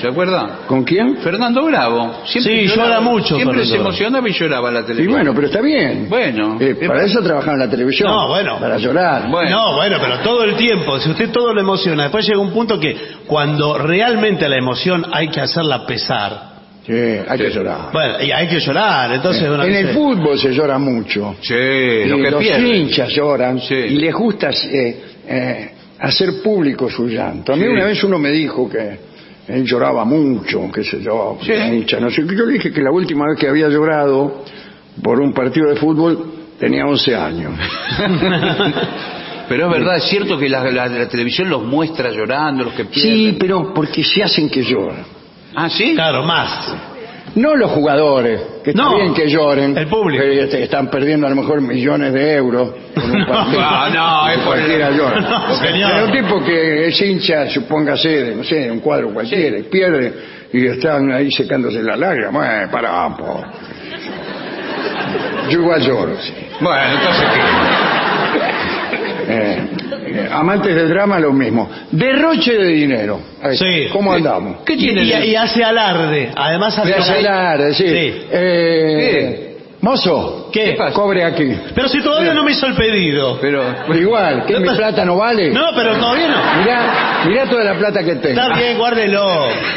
¿Se 0.00 0.08
acuerda? 0.08 0.60
¿Con 0.66 0.84
quién? 0.84 1.16
Fernando 1.18 1.64
Bravo. 1.64 2.22
Siempre 2.26 2.60
Sí, 2.62 2.68
lloraba. 2.68 2.88
llora 2.88 3.00
mucho, 3.00 3.36
Siempre 3.36 3.44
Fernando 3.46 3.64
se 3.64 3.70
Bravo. 3.74 3.88
emocionaba 3.88 4.28
y 4.28 4.32
lloraba 4.32 4.68
en 4.68 4.74
la 4.74 4.80
Y 4.80 4.84
televisión. 4.84 5.12
bueno, 5.14 5.34
pero 5.34 5.46
está 5.46 5.60
bien. 5.60 6.06
Bueno. 6.08 6.56
Eh, 6.60 6.76
para 6.86 7.04
eso 7.04 7.22
trabaja 7.22 7.52
en 7.52 7.58
la 7.58 7.70
televisión. 7.70 8.08
No, 8.10 8.28
bueno. 8.28 8.58
Para 8.60 8.78
llorar. 8.78 9.28
Bueno. 9.30 9.50
No, 9.50 9.76
bueno, 9.76 9.96
pero 10.00 10.18
todo 10.20 10.44
el 10.44 10.56
tiempo, 10.56 10.98
si 11.00 11.10
usted 11.10 11.30
todo 11.30 11.52
lo 11.54 11.60
emociona, 11.60 12.04
después 12.04 12.26
llega 12.26 12.38
un 12.40 12.50
punto 12.52 12.78
que 12.78 12.96
cuando 13.26 13.78
realmente 13.78 14.48
la 14.48 14.56
emoción 14.56 15.04
hay 15.12 15.28
que 15.28 15.40
hacerla 15.40 15.86
pesar, 15.86 16.50
Sí, 16.86 16.92
hay 16.92 17.38
que 17.38 17.50
llorar. 17.50 17.90
bueno, 17.92 18.22
y 18.22 18.32
hay 18.32 18.48
que 18.48 18.58
llorar, 18.58 19.12
entonces 19.12 19.42
en 19.44 19.74
el 19.74 19.88
fútbol 19.88 20.38
se 20.38 20.52
llora 20.52 20.78
mucho. 20.78 21.36
Sí, 21.40 21.54
Y 21.54 22.06
lo 22.08 22.16
que 22.16 22.30
los 22.30 22.40
pierde. 22.42 22.68
hinchas 22.76 23.10
lloran 23.14 23.60
Sí. 23.60 23.74
y 23.74 23.96
les 23.96 24.14
gusta 24.14 24.48
eh, 24.50 25.00
eh, 25.28 25.70
hacer 26.00 26.42
público 26.42 26.88
su 26.90 27.06
llanto. 27.06 27.52
A 27.52 27.56
mí 27.56 27.62
Sí. 27.62 27.68
una 27.68 27.84
vez 27.84 28.02
uno 28.02 28.18
me 28.18 28.30
dijo 28.30 28.68
que 28.68 29.09
él 29.50 29.64
lloraba 29.64 30.04
mucho, 30.04 30.70
qué 30.72 30.82
sé 30.84 31.00
yo, 31.02 31.38
Sí. 31.42 31.52
hincha, 31.52 31.98
no 32.00 32.10
sé 32.10 32.26
qué. 32.26 32.36
Yo 32.36 32.44
le 32.46 32.54
dije 32.54 32.72
que 32.72 32.80
la 32.80 32.90
última 32.90 33.26
vez 33.28 33.38
que 33.38 33.48
había 33.48 33.68
llorado 33.68 34.44
por 35.02 35.20
un 35.20 35.32
partido 35.32 35.68
de 35.68 35.76
fútbol 35.76 36.32
tenía 36.58 36.86
11 36.86 37.14
años. 37.16 37.52
Pero 39.48 39.66
es 39.66 39.72
verdad, 39.72 39.96
es 39.96 40.04
cierto 40.04 40.38
que 40.38 40.48
la, 40.48 40.62
la- 40.70 40.86
la 40.86 41.08
televisión 41.08 41.48
los 41.50 41.64
muestra 41.64 42.10
llorando, 42.12 42.64
los 42.64 42.74
que 42.74 42.84
pierden. 42.84 43.32
Sí, 43.32 43.36
pero 43.38 43.74
porque 43.74 44.04
se 44.04 44.22
hacen 44.22 44.48
que 44.48 44.62
lloran. 44.62 45.04
Ah, 45.56 45.68
¿sí? 45.68 45.92
claro, 45.94 46.22
más. 46.22 46.72
No 47.36 47.54
los 47.54 47.70
jugadores, 47.70 48.40
que 48.64 48.70
está 48.70 48.94
bien 48.94 49.14
que 49.14 49.28
lloren. 49.28 49.76
el 49.78 49.86
público. 49.86 50.22
que 50.22 50.42
este, 50.42 50.62
están 50.64 50.90
perdiendo 50.90 51.26
a 51.26 51.30
lo 51.30 51.36
mejor 51.36 51.60
millones 51.60 52.12
de 52.12 52.34
euros. 52.34 52.72
en 52.96 53.10
un 53.10 53.26
partido. 53.28 53.60
No, 53.60 53.88
no, 53.90 54.28
es 54.30 54.38
cualquiera 54.38 54.90
llora. 54.90 55.20
No. 55.20 55.56
Pero 55.60 56.04
un 56.06 56.12
tipo 56.12 56.44
que 56.44 56.88
es 56.88 57.00
hincha, 57.00 57.48
supóngase, 57.50 58.08
de, 58.08 58.34
no 58.34 58.42
sé, 58.44 58.70
un 58.70 58.80
cuadro 58.80 59.12
cualquiera, 59.14 59.58
y 59.58 59.62
pierde, 59.64 60.12
y 60.52 60.66
están 60.66 61.12
ahí 61.12 61.30
secándose 61.30 61.82
la 61.82 61.96
lágrima. 61.96 62.30
Bueno, 62.30 62.70
para, 62.70 63.16
po. 63.16 63.44
Yo 65.50 65.60
igual 65.60 65.80
lloro, 65.80 66.16
sí. 66.20 66.32
Bueno, 66.60 66.82
entonces 66.98 67.26
Eh, 69.30 69.58
eh, 70.06 70.28
amantes 70.32 70.74
del 70.74 70.88
drama, 70.88 71.18
lo 71.20 71.32
mismo. 71.32 71.70
Derroche 71.92 72.52
de 72.56 72.66
dinero. 72.68 73.20
Ahí, 73.42 73.56
Sí. 73.56 73.86
¿Cómo 73.92 74.12
andamos? 74.12 74.58
¿Qué 74.64 74.74
Y, 74.74 74.78
tiene? 74.78 75.02
y- 75.04 75.30
y 75.30 75.36
hace 75.36 75.62
alarde, 75.62 76.30
además 76.34 76.78
hace 76.78 76.90
Voy 76.92 77.00
a 77.00 77.04
celar, 77.04 77.58
decir, 77.62 77.88
Sí. 77.88 78.22
eh, 78.32 79.49
Mozo, 79.82 80.50
¿Qué? 80.52 80.74
pasa? 80.76 80.92
cobre 80.92 81.24
aquí. 81.24 81.48
Pero 81.74 81.88
si 81.88 82.02
todavía 82.02 82.34
no 82.34 82.44
me 82.44 82.52
hizo 82.52 82.66
el 82.66 82.74
pedido. 82.74 83.38
Pero, 83.40 83.64
Igual, 83.94 84.44
que 84.44 84.58
mi 84.60 84.68
plata 84.68 85.06
no 85.06 85.16
vale. 85.16 85.50
No, 85.52 85.68
pero 85.74 85.94
todavía 85.96 86.28
no. 86.28 86.60
Mirá, 86.60 87.22
mirá 87.26 87.46
toda 87.48 87.64
la 87.64 87.74
plata 87.78 88.04
que 88.04 88.16
tengo. 88.16 88.38
Está 88.40 88.54
bien, 88.58 88.76
guárdelo. 88.76 89.24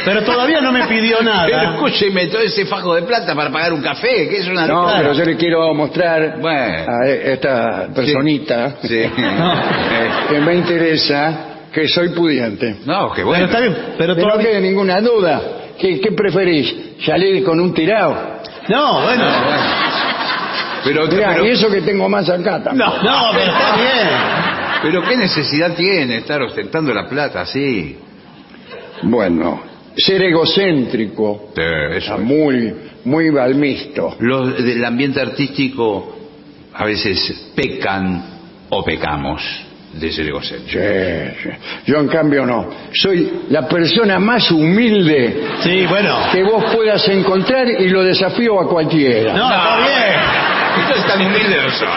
Pero 0.04 0.22
todavía 0.22 0.60
no 0.60 0.72
me 0.72 0.86
pidió 0.86 1.16
pero 1.20 1.30
nada. 1.32 1.72
escúcheme, 1.74 2.26
todo 2.26 2.42
ese 2.42 2.66
fajo 2.66 2.94
de 2.94 3.02
plata 3.02 3.34
para 3.34 3.50
pagar 3.50 3.72
un 3.72 3.80
café, 3.80 4.28
que 4.28 4.36
es 4.40 4.46
una... 4.48 4.66
No, 4.66 4.82
Claro. 4.84 4.98
pero 4.98 5.12
yo 5.14 5.24
le 5.24 5.36
quiero 5.36 5.72
mostrar 5.72 6.38
Bueno. 6.38 6.84
a 6.86 7.08
esta 7.08 7.88
personita 7.94 8.76
Sí. 8.82 9.04
que 10.28 10.38
me 10.40 10.54
interesa 10.54 11.38
que 11.72 11.88
soy 11.88 12.10
pudiente. 12.10 12.76
No, 12.84 13.08
qué 13.10 13.16
Pero 13.22 13.26
bueno. 13.28 13.44
está 13.46 13.58
bien, 13.60 13.76
pero 13.96 14.14
Que 14.14 14.22
no 14.22 14.36
quede 14.38 14.60
ninguna 14.60 15.00
duda. 15.00 15.40
¿Qué, 15.78 15.98
qué 15.98 16.12
preferís? 16.12 16.74
¿Salir 17.04 17.42
con 17.42 17.58
un 17.58 17.72
tirado? 17.72 18.34
No, 18.68 19.02
bueno. 19.02 19.24
Pero, 20.84 21.06
Mirá, 21.06 21.30
pero, 21.32 21.46
y 21.46 21.50
eso 21.50 21.70
que 21.70 21.80
tengo 21.80 22.08
más 22.08 22.28
acá 22.28 22.62
también. 22.62 22.86
No, 22.88 23.02
no, 23.02 23.30
pero 23.32 23.52
está 23.52 23.76
bien. 23.80 24.08
pero 24.82 25.02
qué 25.02 25.16
necesidad 25.16 25.74
tiene 25.74 26.18
estar 26.18 26.42
ostentando 26.42 26.92
la 26.92 27.08
plata 27.08 27.40
así. 27.42 27.96
Bueno, 29.02 29.62
ser 29.96 30.22
egocéntrico, 30.22 31.52
Sí, 31.54 31.62
eso 31.96 32.14
es. 32.16 32.20
muy, 32.20 32.74
muy 33.04 33.30
balmisto. 33.30 34.16
Los 34.20 34.56
del 34.62 34.84
ambiente 34.84 35.20
artístico 35.20 36.16
a 36.74 36.84
veces 36.84 37.50
pecan 37.54 38.24
o 38.68 38.84
pecamos 38.84 39.42
ser 40.00 40.26
egocéntricos. 40.28 40.72
Sí, 40.72 40.78
sí. 41.42 41.48
Yo 41.86 41.98
en 41.98 42.08
cambio 42.08 42.44
no. 42.44 42.68
Soy 42.92 43.42
la 43.50 43.68
persona 43.68 44.18
más 44.18 44.50
humilde 44.50 45.42
Sí, 45.62 45.86
bueno. 45.86 46.18
que 46.32 46.42
vos 46.42 46.64
puedas 46.74 47.06
encontrar 47.08 47.68
y 47.68 47.88
lo 47.88 48.02
desafío 48.02 48.60
a 48.60 48.68
cualquiera. 48.68 49.32
No, 49.34 49.48
está 49.50 49.76
bien. 49.78 50.20
Entonces 50.80 51.06
tan 51.06 51.20
humilde 51.26 51.56
no 51.62 51.70
son. 51.70 51.88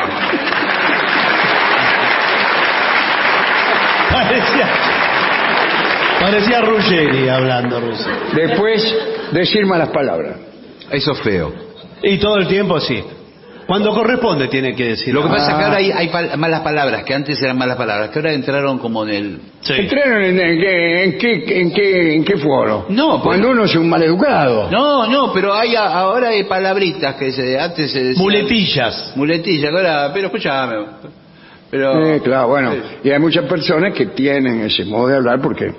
Parecía... 4.11 4.67
Parecía 6.19 6.61
Ruggeri 6.61 7.29
hablando, 7.29 7.79
Ruggeri. 7.79 8.11
Después, 8.33 8.95
decir 9.31 9.65
malas 9.65 9.89
palabras. 9.89 10.37
Eso 10.89 11.11
es 11.11 11.19
feo. 11.21 11.53
Y 12.01 12.17
todo 12.17 12.37
el 12.37 12.47
tiempo 12.47 12.79
sí. 12.79 13.03
Cuando 13.67 13.93
corresponde 13.93 14.47
tiene 14.47 14.73
que 14.73 14.85
decir. 14.89 15.13
Lo 15.13 15.21
que 15.23 15.27
pasa 15.29 15.51
es 15.51 15.57
que 15.57 15.63
Ah. 15.63 15.65
ahora 15.67 15.77
hay, 15.77 15.91
hay 15.91 16.07
pal- 16.09 16.37
malas 16.37 16.61
palabras, 16.61 17.03
que 17.03 17.13
antes 17.13 17.41
eran 17.41 17.57
malas 17.57 17.75
palabras, 17.75 18.09
que 18.09 18.19
ahora 18.19 18.31
entraron 18.33 18.79
como 18.79 19.03
en 19.03 19.09
el... 19.09 19.39
Sí. 19.61 19.73
¿Entraron 19.77 20.23
en, 20.23 20.39
en 20.39 20.57
qué, 20.59 21.03
en, 21.03 21.17
qué, 21.17 21.59
en, 21.61 21.71
qué, 21.73 22.15
en 22.15 22.23
qué 22.23 22.37
foro? 22.37 22.85
No, 22.89 23.15
pues- 23.21 23.23
Cuando 23.23 23.51
uno 23.51 23.65
es 23.65 23.75
un 23.75 23.89
maleducado. 23.89 24.71
No, 24.71 25.05
no, 25.07 25.33
pero 25.33 25.53
hay 25.53 25.75
a- 25.75 25.99
ahora 25.99 26.29
hay 26.29 26.45
palabritas 26.45 27.15
que 27.15 27.31
se, 27.33 27.59
antes 27.59 27.91
se 27.91 28.03
decían... 28.03 28.23
Muletillas. 28.23 29.11
Muletillas, 29.15 29.69
que 29.69 29.77
ahora... 29.77 30.11
Pero 30.13 30.27
escúchame. 30.27 30.75
Pero... 31.69 31.93
Sí, 32.15 32.21
claro, 32.21 32.47
bueno. 32.47 32.73
Y 33.03 33.09
hay 33.09 33.19
muchas 33.19 33.43
personas 33.45 33.93
que 33.93 34.05
tienen 34.07 34.61
ese 34.61 34.85
modo 34.85 35.07
de 35.07 35.17
hablar 35.17 35.41
porque 35.41 35.73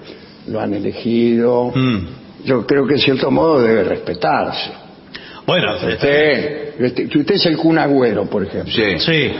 lo 0.48 0.60
han 0.60 0.74
elegido. 0.74 1.72
Mm. 1.74 2.06
Yo 2.44 2.66
creo 2.66 2.86
que 2.86 2.94
en 2.94 3.00
cierto 3.00 3.30
modo 3.30 3.62
debe 3.62 3.82
respetarse. 3.84 4.70
Bueno, 5.48 5.74
Usted, 5.76 6.74
este, 6.78 7.08
si 7.08 7.18
usted 7.20 7.34
es 7.36 7.46
el 7.46 7.56
Kun 7.56 7.78
Agüero, 7.78 8.26
por 8.26 8.42
ejemplo. 8.44 8.70
Sí. 8.72 8.98
sí. 8.98 9.32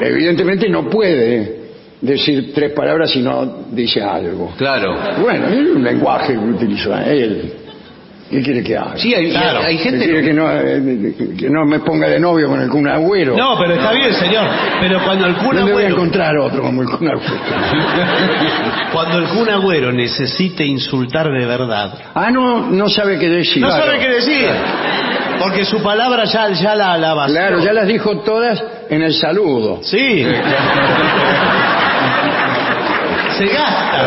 Evidentemente 0.00 0.68
no 0.68 0.88
puede 0.88 1.58
decir 2.00 2.52
tres 2.54 2.70
palabras 2.72 3.10
si 3.10 3.20
no 3.20 3.64
dice 3.72 4.00
algo. 4.00 4.52
Claro. 4.56 4.96
Bueno, 5.20 5.48
es 5.48 5.74
un 5.74 5.82
lenguaje 5.82 6.34
que 6.34 6.38
utiliza 6.38 7.04
él. 7.04 7.52
¿Qué 8.30 8.40
quiere 8.42 8.62
que 8.62 8.76
haga? 8.76 8.96
Sí, 8.96 9.12
hay, 9.12 9.28
Claro. 9.32 9.58
hay 9.64 9.76
gente... 9.78 10.04
¿Quiere 10.04 10.22
que 10.22 10.32
no, 10.32 10.48
eh, 10.52 11.14
que 11.36 11.50
no 11.50 11.64
me 11.66 11.80
ponga 11.80 12.08
de 12.08 12.20
novio 12.20 12.46
con 12.46 12.60
el 12.60 12.68
Kun 12.68 12.86
Agüero? 12.86 13.36
No, 13.36 13.58
pero 13.58 13.74
está 13.74 13.90
bien, 13.92 14.14
señor. 14.14 14.44
Pero 14.80 15.02
cuando 15.04 15.26
el 15.26 15.34
Kun 15.34 15.56
¿Dónde 15.56 15.62
voy 15.62 15.82
a 15.82 15.86
Agüero, 15.88 15.96
encontrar 15.96 16.38
otro 16.38 16.62
como 16.62 16.82
el 16.82 16.88
Kun 16.88 17.08
Agüero? 17.08 17.20
cuando 18.92 19.18
el 19.18 19.24
Kun 19.30 19.50
Agüero 19.50 19.90
necesite 19.92 20.64
insultar 20.64 21.26
de 21.28 21.44
verdad, 21.44 21.92
Ah, 22.14 22.30
no, 22.30 22.70
no 22.70 22.88
sabe 22.88 23.18
qué 23.18 23.28
decir. 23.28 23.60
no 23.62 23.66
Claro. 23.68 23.84
sabe 23.86 23.98
qué 23.98 24.08
decir. 24.10 24.48
Porque 25.40 25.64
su 25.64 25.82
palabra 25.82 26.24
ya, 26.24 26.50
ya 26.50 26.74
la, 26.74 26.98
la 26.98 27.14
vació. 27.14 27.34
Claro, 27.34 27.60
ya 27.60 27.72
las 27.72 27.86
dijo 27.86 28.18
todas 28.18 28.62
en 28.88 29.02
el 29.02 29.14
saludo. 29.14 29.80
Sí. 29.82 30.24
se 33.38 33.46
gasta 33.46 34.06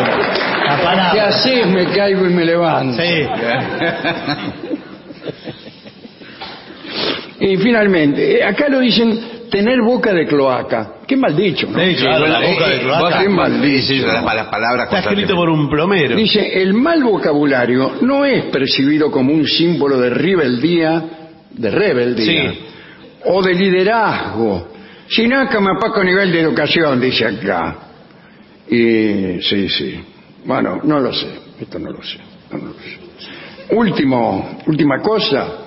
la 0.66 0.76
palabra. 0.76 1.10
¿Qué 1.12 1.20
haces? 1.20 1.66
Me 1.66 1.86
caigo 1.86 2.24
y 2.26 2.30
me 2.30 2.44
levanto. 2.44 3.02
Sí. 3.02 3.26
Y 7.40 7.56
finalmente, 7.56 8.38
eh, 8.38 8.44
acá 8.44 8.68
lo 8.68 8.78
dicen 8.80 9.48
tener 9.50 9.80
boca 9.82 10.14
de 10.14 10.26
cloaca. 10.26 10.94
Qué 11.06 11.16
mal 11.16 11.36
dicho, 11.36 11.68
¿no? 11.68 11.78
Sí, 11.78 11.94
claro, 11.96 12.26
la 12.26 12.40
boca 12.40 12.68
de 12.68 12.80
cloaca. 12.80 13.18
Qué 13.20 13.28
mal 13.28 13.60
dicho. 13.60 14.06
Las 14.06 14.24
malas 14.24 14.46
palabras 14.46 14.86
Está 14.86 15.10
escrito 15.10 15.34
por 15.34 15.50
un 15.50 15.68
plomero. 15.68 16.16
Dice, 16.16 16.62
el 16.62 16.74
mal 16.74 17.02
vocabulario 17.02 17.96
no 18.00 18.24
es 18.24 18.44
percibido 18.46 19.10
como 19.10 19.32
un 19.32 19.46
símbolo 19.46 19.98
de 19.98 20.10
rebeldía, 20.10 21.02
de 21.54 21.70
rebeldía, 21.70 22.52
Sí. 22.52 22.58
o 23.26 23.42
de 23.42 23.54
liderazgo, 23.54 24.68
sino 25.08 25.48
que 25.48 25.58
me 25.60 25.74
poco 25.80 26.02
nivel 26.04 26.30
de 26.32 26.40
educación, 26.40 27.00
dice 27.00 27.26
acá. 27.26 27.76
Y 28.68 29.40
sí, 29.42 29.68
sí. 29.68 30.00
Bueno, 30.44 30.80
no 30.84 31.00
lo 31.00 31.12
sé, 31.12 31.28
esto 31.60 31.78
no 31.78 31.90
lo 31.90 32.02
sé. 32.02 32.18
no 32.52 32.58
lo 32.58 32.72
sé. 32.74 33.74
Último, 33.74 34.58
última 34.66 35.00
cosa. 35.00 35.60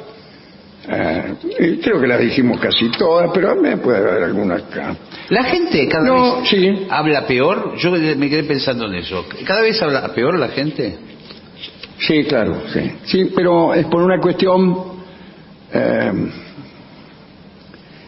eh, 0.90 1.34
eh, 1.60 1.80
creo 1.84 2.00
que 2.00 2.08
las 2.08 2.20
dijimos 2.22 2.62
casi 2.62 2.90
todas, 2.92 3.30
pero 3.34 3.56
me 3.58 3.76
puede 3.78 3.98
haber 3.98 4.24
alguna 4.24 4.56
acá. 4.56 4.96
La 5.30 5.44
gente 5.44 5.86
cada 5.90 6.06
No, 6.06 6.40
vez 6.42 6.50
sí. 6.50 6.88
habla 6.90 7.26
peor. 7.28 7.76
Yo 7.78 7.92
me 7.92 8.30
quedé 8.30 8.44
pensando 8.44 8.86
en 8.86 8.96
eso. 8.96 9.26
¿Cada 9.46 9.62
vez 9.62 9.82
habla 9.82 10.14
peor 10.14 10.40
la 10.40 10.48
gente? 10.50 10.98
Sí, 12.00 12.24
claro, 12.24 12.62
sí. 12.72 12.92
Sí, 13.06 13.32
pero 13.36 13.74
es 13.74 13.86
por 13.88 14.02
una 14.02 14.20
cuestión... 14.22 14.97
eh, 15.74 16.12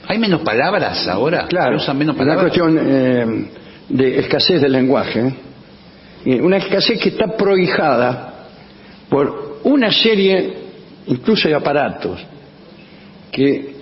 ¿Hay 0.07 0.18
menos 0.18 0.41
palabras 0.41 1.07
ahora? 1.07 1.45
Claro, 1.47 1.78
¿Se 1.78 1.84
usan 1.84 1.97
menos 1.97 2.18
una 2.18 2.36
cuestión 2.36 2.80
eh, 2.82 3.45
de 3.89 4.20
escasez 4.20 4.60
del 4.62 4.72
lenguaje. 4.72 5.34
Una 6.41 6.57
escasez 6.57 6.99
que 6.99 7.10
está 7.10 7.28
prohijada 7.38 8.47
por 9.07 9.60
una 9.64 9.91
serie, 9.91 10.53
incluso 11.07 11.47
de 11.47 11.55
aparatos, 11.55 12.20
que 13.32 13.76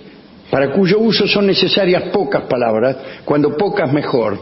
para 0.50 0.70
cuyo 0.70 0.98
uso 0.98 1.26
son 1.26 1.46
necesarias 1.46 2.04
pocas 2.12 2.42
palabras, 2.42 2.96
cuando 3.24 3.56
pocas 3.56 3.90
mejor. 3.92 4.38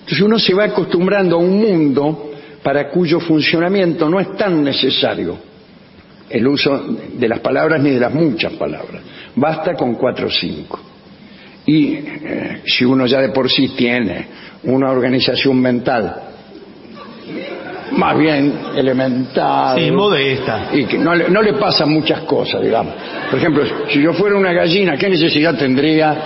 Entonces 0.00 0.20
uno 0.20 0.38
se 0.38 0.52
va 0.54 0.64
acostumbrando 0.64 1.36
a 1.36 1.38
un 1.38 1.58
mundo 1.58 2.30
para 2.62 2.90
cuyo 2.90 3.20
funcionamiento 3.20 4.08
no 4.08 4.20
es 4.20 4.36
tan 4.36 4.62
necesario 4.62 5.51
el 6.32 6.46
uso 6.48 6.96
de 7.14 7.28
las 7.28 7.40
palabras 7.40 7.80
ni 7.82 7.90
de 7.90 8.00
las 8.00 8.12
muchas 8.14 8.52
palabras. 8.54 9.02
Basta 9.36 9.74
con 9.74 9.94
cuatro 9.94 10.26
o 10.26 10.30
cinco. 10.30 10.80
Y 11.66 11.94
eh, 11.94 12.62
si 12.66 12.84
uno 12.84 13.06
ya 13.06 13.20
de 13.20 13.28
por 13.30 13.48
sí 13.50 13.68
tiene 13.76 14.26
una 14.64 14.90
organización 14.90 15.60
mental 15.60 16.16
más 17.92 18.16
bien 18.18 18.52
elemental 18.74 19.78
Sí, 19.78 19.90
modesta. 19.90 20.68
y 20.72 20.84
que 20.86 20.96
no 20.98 21.14
le, 21.14 21.28
no 21.28 21.42
le 21.42 21.52
pasan 21.54 21.90
muchas 21.90 22.20
cosas, 22.22 22.62
digamos. 22.62 22.94
Por 23.30 23.38
ejemplo, 23.38 23.64
si 23.90 24.00
yo 24.00 24.12
fuera 24.14 24.36
una 24.36 24.52
gallina, 24.52 24.96
¿qué 24.96 25.10
necesidad 25.10 25.56
tendría 25.58 26.16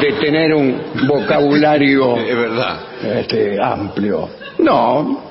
de 0.00 0.12
tener 0.20 0.52
un 0.54 0.76
vocabulario 1.08 2.16
Es 2.18 2.36
verdad. 2.36 2.76
este, 3.20 3.56
amplio? 3.62 4.28
No, 4.58 5.24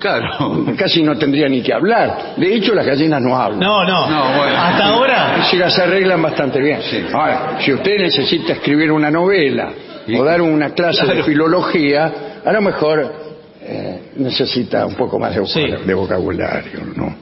Claro. 0.00 0.64
casi 0.76 1.02
no 1.02 1.16
tendría 1.16 1.48
ni 1.48 1.62
que 1.62 1.72
hablar. 1.72 2.34
De 2.36 2.54
hecho, 2.54 2.74
las 2.74 2.86
gallinas 2.86 3.20
no 3.22 3.36
hablan. 3.36 3.60
No, 3.60 3.84
no. 3.84 4.08
No, 4.08 4.38
bueno. 4.38 4.56
Hasta 4.56 4.86
ahora. 4.86 5.44
Si 5.50 5.56
las 5.56 5.78
arreglan 5.78 6.20
bastante 6.22 6.60
bien. 6.60 6.80
Ahora, 7.12 7.58
si 7.60 7.72
usted 7.72 7.98
necesita 7.98 8.54
escribir 8.54 8.90
una 8.90 9.10
novela 9.10 9.70
o 10.18 10.24
dar 10.24 10.40
una 10.40 10.70
clase 10.70 11.06
de 11.06 11.22
filología, 11.22 12.40
a 12.44 12.52
lo 12.52 12.62
mejor 12.62 13.14
eh, 13.62 14.00
necesita 14.16 14.86
un 14.86 14.94
poco 14.94 15.18
más 15.18 15.36
Sí. 15.48 15.66
de 15.84 15.94
vocabulario, 15.94 16.80
¿no? 16.96 17.14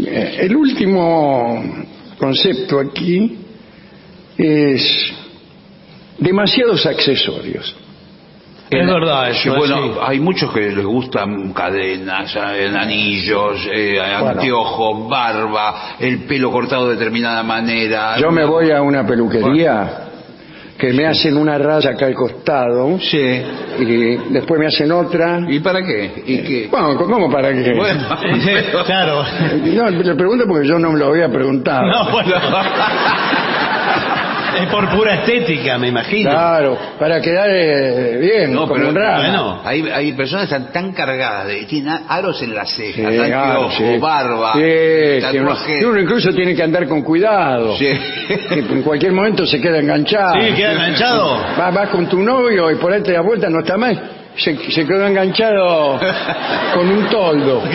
Eh, 0.00 0.38
el 0.40 0.56
último 0.56 1.62
concepto 2.18 2.80
aquí 2.80 3.38
es 4.36 5.12
demasiados 6.18 6.86
accesorios. 6.86 7.76
Es 8.70 8.86
verdad 8.86 9.30
eso. 9.30 9.54
bueno, 9.54 9.76
sí. 9.76 9.90
hay 10.02 10.20
muchos 10.20 10.52
que 10.52 10.60
les 10.60 10.84
gustan 10.84 11.52
cadenas, 11.52 12.36
eh, 12.36 12.70
anillos, 12.76 13.66
eh, 13.72 13.98
anteojos, 14.00 15.08
barba, 15.08 15.96
el 15.98 16.24
pelo 16.24 16.50
cortado 16.50 16.88
de 16.88 16.96
determinada 16.96 17.42
manera. 17.42 18.18
Yo 18.18 18.30
me 18.30 18.44
voy 18.44 18.70
a 18.70 18.82
una 18.82 19.06
peluquería 19.06 20.04
que 20.78 20.92
me 20.92 21.06
hacen 21.06 21.36
una 21.36 21.58
raya 21.58 21.90
acá 21.90 22.06
al 22.06 22.14
costado 22.14 22.98
Sí. 23.00 23.42
y 23.80 24.16
después 24.32 24.60
me 24.60 24.66
hacen 24.66 24.92
otra. 24.92 25.40
¿Y 25.48 25.58
para 25.60 25.82
qué? 25.82 26.22
¿Y 26.26 26.38
qué? 26.42 26.68
Bueno, 26.70 26.94
¿cómo 26.96 27.30
para 27.30 27.52
qué? 27.52 27.74
Bueno, 27.74 28.06
claro. 28.86 29.24
No, 29.64 29.90
le 29.90 30.14
pregunto 30.14 30.44
porque 30.46 30.68
yo 30.68 30.78
no 30.78 30.92
me 30.92 30.98
lo 30.98 31.06
había 31.06 31.28
preguntado. 31.28 31.82
No, 31.86 32.10
bueno. 32.12 32.34
Es 34.62 34.66
por 34.70 34.88
pura 34.90 35.14
estética, 35.14 35.78
me 35.78 35.88
imagino. 35.88 36.30
Claro, 36.30 36.76
para 36.98 37.20
quedar 37.20 37.48
eh, 37.50 38.18
bien, 38.20 38.52
No, 38.54 38.62
como 38.62 38.74
pero 38.74 38.88
un 38.88 38.94
bueno. 38.94 39.60
hay, 39.64 39.88
hay 39.88 40.12
personas 40.12 40.48
que 40.48 40.54
están 40.54 40.72
tan 40.72 40.92
cargadas, 40.92 41.46
de, 41.46 41.64
tienen 41.64 42.00
aros 42.08 42.40
en 42.42 42.54
las 42.54 42.68
Sí, 42.70 42.92
cejas, 42.92 43.12
claro, 43.14 43.46
anteojos, 43.64 43.74
sí. 43.76 43.98
barba, 43.98 44.52
Sí, 44.54 44.60
tiene- 44.60 45.20
tatuaje. 45.20 45.86
uno 45.86 46.00
incluso 46.00 46.30
tiene 46.32 46.54
que 46.54 46.62
andar 46.62 46.86
con 46.88 47.02
cuidado. 47.02 47.76
Sí. 47.76 47.88
Que 48.48 48.58
en 48.58 48.82
cualquier 48.82 49.12
momento 49.12 49.46
se 49.46 49.60
queda 49.60 49.78
enganchado. 49.78 50.34
Sí, 50.40 50.52
queda 50.54 50.72
enganchado. 50.72 51.38
Vas, 51.56 51.74
vas 51.74 51.88
con 51.90 52.06
tu 52.08 52.18
novio 52.22 52.70
y 52.70 52.76
por 52.76 52.92
ahí 52.92 53.02
te 53.02 53.12
das 53.12 53.24
vuelta, 53.24 53.48
no 53.48 53.60
está 53.60 53.76
más. 53.76 53.96
Se, 54.36 54.56
se 54.70 54.86
quedó 54.86 55.06
enganchado 55.06 55.98
con 56.74 56.88
un 56.88 57.08
toldo. 57.08 57.62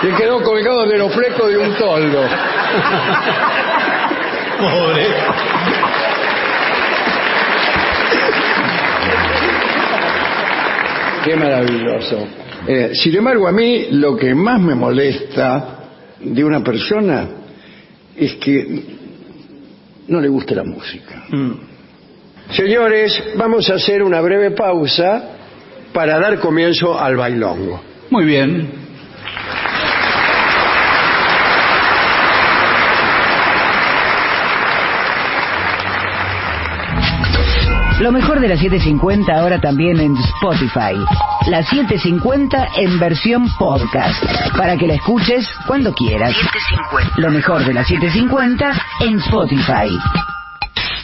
Se 0.00 0.10
quedó 0.14 0.40
colgado 0.44 0.86
de 0.86 0.96
los 0.96 1.12
flecos 1.12 1.48
de 1.50 1.58
un 1.58 1.74
toldo. 1.74 2.20
Pobre. 4.58 5.06
Qué 11.24 11.36
maravilloso. 11.36 12.26
Eh, 12.66 12.90
sin 12.94 13.16
embargo, 13.16 13.46
a 13.46 13.52
mí 13.52 13.86
lo 13.92 14.16
que 14.16 14.34
más 14.34 14.60
me 14.60 14.74
molesta 14.74 15.78
de 16.20 16.44
una 16.44 16.62
persona 16.62 17.28
es 18.16 18.34
que 18.34 18.82
no 20.08 20.20
le 20.20 20.28
guste 20.28 20.54
la 20.54 20.64
música. 20.64 21.24
Señores, 22.50 23.22
vamos 23.36 23.70
a 23.70 23.74
hacer 23.74 24.02
una 24.02 24.20
breve 24.20 24.50
pausa 24.52 25.36
para 25.92 26.18
dar 26.18 26.40
comienzo 26.40 26.98
al 26.98 27.16
bailongo. 27.16 27.80
Muy 28.10 28.24
bien. 28.24 28.87
Lo 38.00 38.12
mejor 38.12 38.38
de 38.40 38.46
la 38.48 38.56
750 38.56 39.32
ahora 39.36 39.60
también 39.60 39.98
en 39.98 40.16
Spotify. 40.16 40.94
La 41.48 41.64
750 41.64 42.68
en 42.76 43.00
versión 43.00 43.48
podcast. 43.58 44.22
Para 44.56 44.76
que 44.76 44.86
la 44.86 44.94
escuches 44.94 45.44
cuando 45.66 45.92
quieras. 45.92 46.32
Lo 47.16 47.28
mejor 47.30 47.64
de 47.64 47.74
la 47.74 47.82
750 47.84 48.70
en 49.00 49.18
Spotify. 49.18 49.98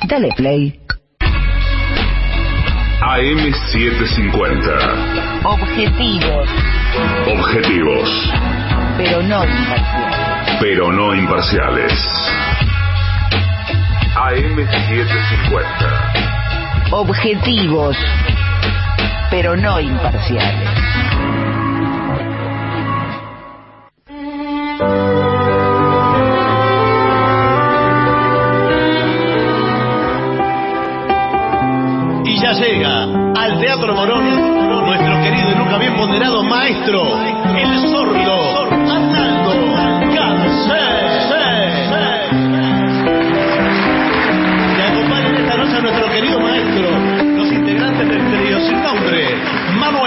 Dale 0.07 0.29
play. 0.37 0.81
AM750. 3.01 5.45
Objetivos, 5.45 6.49
Objetivos, 7.27 8.09
pero 8.97 9.21
no 9.23 9.45
imparciales. 9.45 10.57
pero 10.61 10.93
no 10.93 11.13
imparciales. 11.15 11.93
AM750. 14.15 16.04
Objetivos, 16.91 17.97
pero 19.31 19.57
no 19.57 19.81
imparciales. 19.81 20.69
Y 32.25 32.41
ya 32.41 32.53
llega 32.53 33.03
al 33.35 33.61
Teatro 33.61 33.95
Morón 33.95 34.65
nuestro 34.87 35.23
querido 35.23 35.51
y 35.51 35.55
nunca 35.57 35.79
bien 35.79 35.97
ponderado 35.97 36.43
maestro, 36.43 37.03
el 37.57 37.81
sordo 37.91 38.61
Arnaldo 38.91 39.53
Cancel. 40.15 41.04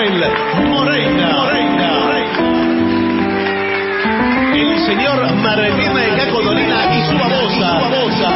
Manuel 0.09 0.31
Moreira. 0.69 1.33
El 4.55 4.79
señor 4.85 5.35
Marlene 5.35 6.15
Caco 6.15 6.41
Dolina 6.43 6.95
y 6.95 7.01
su 7.01 7.17
babosa. 7.17 8.31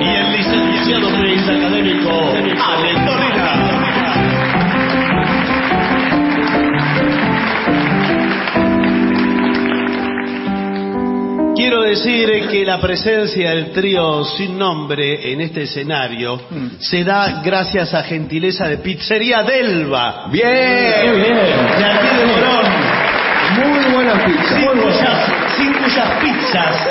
Y 0.00 0.08
el 0.08 0.32
licenciado 0.32 1.10
Luis 1.10 1.42
académico 1.48 2.17
decir 11.76 12.30
es 12.30 12.46
que 12.48 12.64
la 12.64 12.80
presencia 12.80 13.50
del 13.50 13.72
trío 13.72 14.24
sin 14.24 14.58
nombre 14.58 15.32
en 15.32 15.40
este 15.40 15.62
escenario 15.62 16.40
se 16.78 17.04
da 17.04 17.40
gracias 17.44 17.94
a 17.94 18.02
gentileza 18.02 18.66
de 18.68 18.78
Pizzería 18.78 19.42
Delva. 19.42 20.26
Bien. 20.30 20.44
Qué 20.46 21.12
bien. 21.12 21.36
De 21.36 21.84
aquí 21.84 22.16
de 22.16 22.26
Morón. 22.26 22.66
Muy 23.56 23.94
buena 23.94 24.24
pizza. 24.24 24.54
Sin 24.54 24.64
Muy 24.64 24.74
buena. 24.76 24.82
cuyas, 24.82 25.32
sin 25.56 25.72
cuyas 25.74 26.08
pizzas. 26.20 26.88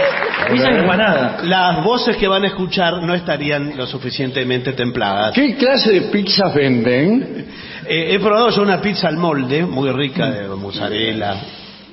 Pizza 0.51 0.69
empanada. 0.69 1.39
Las 1.43 1.83
voces 1.83 2.15
que 2.17 2.27
van 2.27 2.43
a 2.43 2.47
escuchar 2.47 3.01
no 3.03 3.13
estarían 3.13 3.75
lo 3.75 3.85
suficientemente 3.85 4.73
templadas. 4.73 5.33
¿Qué 5.33 5.55
clase 5.55 5.91
de 5.91 6.01
pizzas 6.01 6.53
venden? 6.53 7.45
Eh, 7.85 8.13
he 8.13 8.19
probado 8.19 8.49
yo 8.49 8.61
una 8.61 8.79
pizza 8.81 9.07
al 9.07 9.17
molde, 9.17 9.65
muy 9.65 9.91
rica, 9.91 10.29
de 10.29 10.47
mozzarella. 10.49 11.35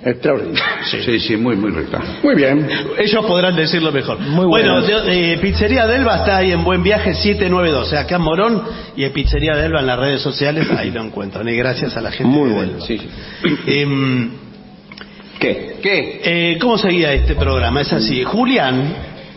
Extraordinario. 0.05 0.63
Sí, 0.91 1.19
sí, 1.21 1.37
muy, 1.37 1.57
muy 1.57 1.71
rica. 1.71 2.01
Muy 2.23 2.35
bien. 2.35 2.69
Ellos 2.99 3.25
podrán 3.25 3.57
decirlo 3.57 3.91
mejor. 3.91 4.19
Muy 4.21 4.45
bueno, 4.47 4.81
buenas. 4.83 5.05
de- 5.07 5.33
eh, 5.33 5.39
Pizzería 5.39 5.87
Delva 5.87 6.17
está 6.19 6.37
ahí 6.39 6.53
en 6.53 6.63
Buen 6.63 6.83
Viaje 6.83 7.15
792, 7.15 7.93
acá 7.95 8.17
en 8.17 8.23
Morón, 8.23 8.63
y 8.97 9.05
en 9.05 9.13
Pizzería 9.13 9.55
Delva 9.57 9.81
en 9.81 9.87
las 9.87 9.99
redes 9.99 10.21
sociales, 10.21 10.69
ahí 10.77 10.91
lo 10.91 11.03
encuentran. 11.03 11.49
Y 11.49 11.57
gracias 11.57 11.97
a 11.97 12.01
la 12.03 12.11
gente 12.11 12.31
Muy 12.31 12.51
de 12.51 12.55
bueno. 12.55 12.73
Delva. 12.73 12.87
Sí, 12.87 12.99
sí. 12.99 13.09
Em, 13.67 14.31
¿Qué? 15.39 15.77
¿Qué? 15.83 16.21
eh, 16.25 16.59
¿Cómo 16.61 16.79
seguía 16.79 17.13
este 17.13 17.35
programa? 17.35 17.81
Es 17.81 17.93
así. 17.93 18.23
Julián 18.25 18.95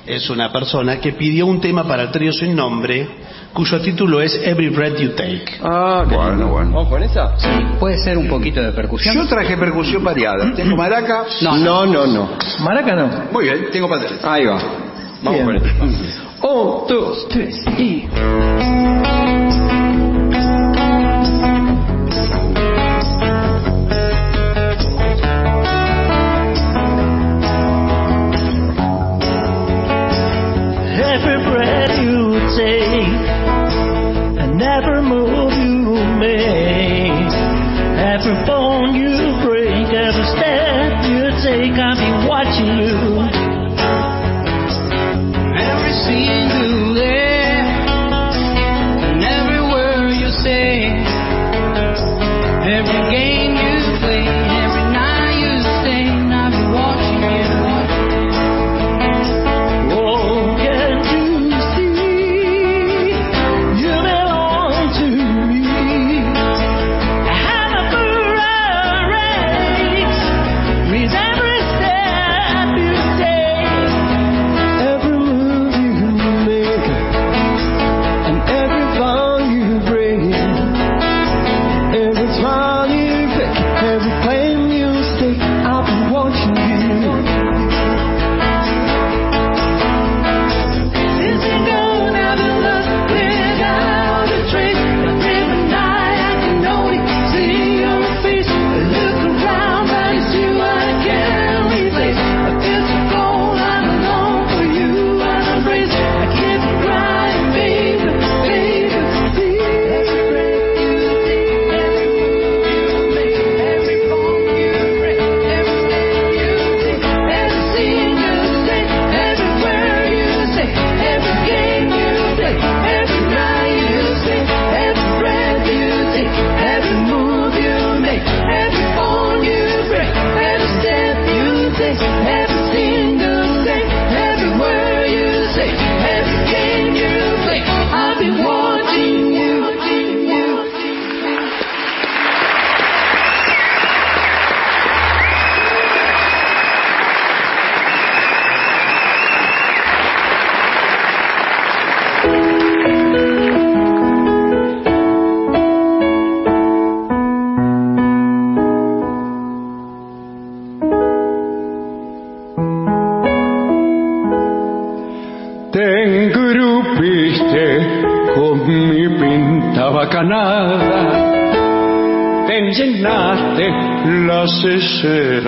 es 0.07 0.29
una 0.29 0.51
persona 0.51 0.99
que 0.99 1.13
pidió 1.13 1.45
un 1.45 1.59
tema 1.59 1.83
para 1.87 2.03
el 2.03 2.11
trío 2.11 2.31
sin 2.31 2.55
nombre, 2.55 3.07
cuyo 3.53 3.81
título 3.81 4.21
es 4.21 4.39
Every 4.43 4.69
Breath 4.69 4.97
You 4.97 5.09
Take. 5.11 5.45
Ah, 5.63 6.05
qué 6.07 6.15
Bueno, 6.15 6.29
lindo. 6.31 6.47
bueno. 6.47 6.71
¿Vamos 6.71 6.89
con 6.89 7.03
esa? 7.03 7.35
Puede 7.79 7.97
ser 7.99 8.17
un 8.17 8.27
poquito 8.27 8.61
de 8.61 8.71
percusión. 8.71 9.13
Yo 9.15 9.27
traje 9.27 9.57
percusión 9.57 10.03
variada. 10.03 10.53
Tengo 10.55 10.75
maraca. 10.75 11.25
No, 11.41 11.57
no, 11.85 12.07
no. 12.07 12.29
Maraca 12.61 12.95
no. 12.95 13.09
Muy 13.31 13.43
bien, 13.45 13.65
tengo 13.71 13.89
panderetas. 13.89 14.23
Ahí 14.25 14.45
va. 14.45 14.59
Vamos 15.23 15.33
Bien. 15.33 15.45
con 15.45 15.55
esta. 15.55 15.83
Un, 16.47 16.87
dos, 16.87 17.27
tres 17.29 17.65
y... 17.77 18.07
take, 32.57 33.21
and 34.41 34.59
every 34.59 35.01
move 35.03 35.53
you 35.53 35.93
make, 36.17 37.31
every 38.01 38.33
bone 38.47 38.95
you 38.95 39.13
break, 39.45 39.93
every 39.93 40.25
step 40.33 41.05
you 41.05 41.29
take, 41.45 41.77
I'll 41.77 41.95
be 41.95 42.27
watching 42.27 42.77
you. 42.81 43.16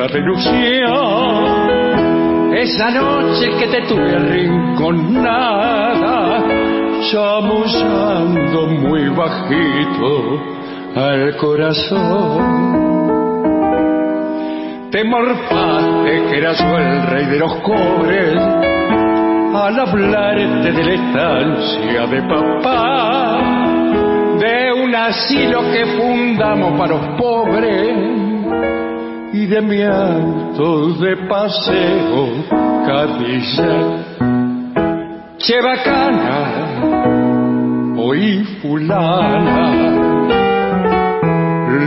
De 0.08 0.20
ilusión. 0.20 1.70
Esa 2.54 2.90
noche 2.90 3.50
que 3.60 3.68
te 3.68 3.82
tuve 3.82 4.16
arrinconada, 4.16 5.28
chamullando 7.12 8.68
muy 8.68 9.10
bajito 9.10 10.40
al 10.96 11.36
corazón. 11.36 12.80
Te 14.90 15.04
morfaste 15.04 16.24
que 16.30 16.38
eras 16.38 16.62
el 16.62 17.08
rey 17.08 17.26
de 17.26 17.40
los 17.40 17.56
cobres 17.56 18.38
al 19.54 19.80
hablarte 19.80 20.72
de 20.72 20.84
la 20.84 20.94
estancia 20.94 22.08
de 22.08 22.22
papá, 22.24 23.38
de 24.40 24.74
un 24.82 24.96
asilo 24.96 25.62
que 25.72 25.86
fundamos 25.98 26.80
para 26.80 26.96
los 26.96 27.06
pobres 27.20 28.29
de 29.50 29.62
mi 29.62 29.82
auto 29.82 30.94
de 31.02 31.16
paseo 31.28 32.46
Cadillac. 32.86 34.20
Che 35.38 35.62
bacana, 35.62 36.38
oí 37.98 38.44
fulana, 38.62 39.72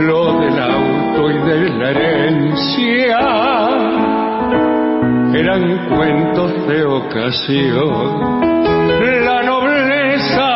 lo 0.07 0.39
del 0.41 0.59
auto 0.59 1.31
y 1.31 1.37
de 1.47 1.69
la 1.79 1.89
herencia 1.91 3.19
eran 5.33 5.63
cuentos 5.95 6.67
de 6.67 6.83
ocasión. 6.83 8.41
La 9.23 9.41
nobleza 9.41 10.49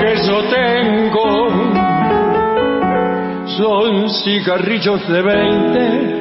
que 0.00 0.12
yo 0.26 0.38
tengo 0.48 1.28
son 3.58 4.08
cigarrillos 4.08 5.06
de 5.06 5.22
veinte 5.22 6.19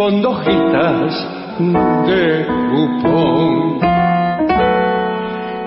con 0.00 0.22
dojitas 0.22 1.12
de 1.58 2.46
cupón. 2.70 3.80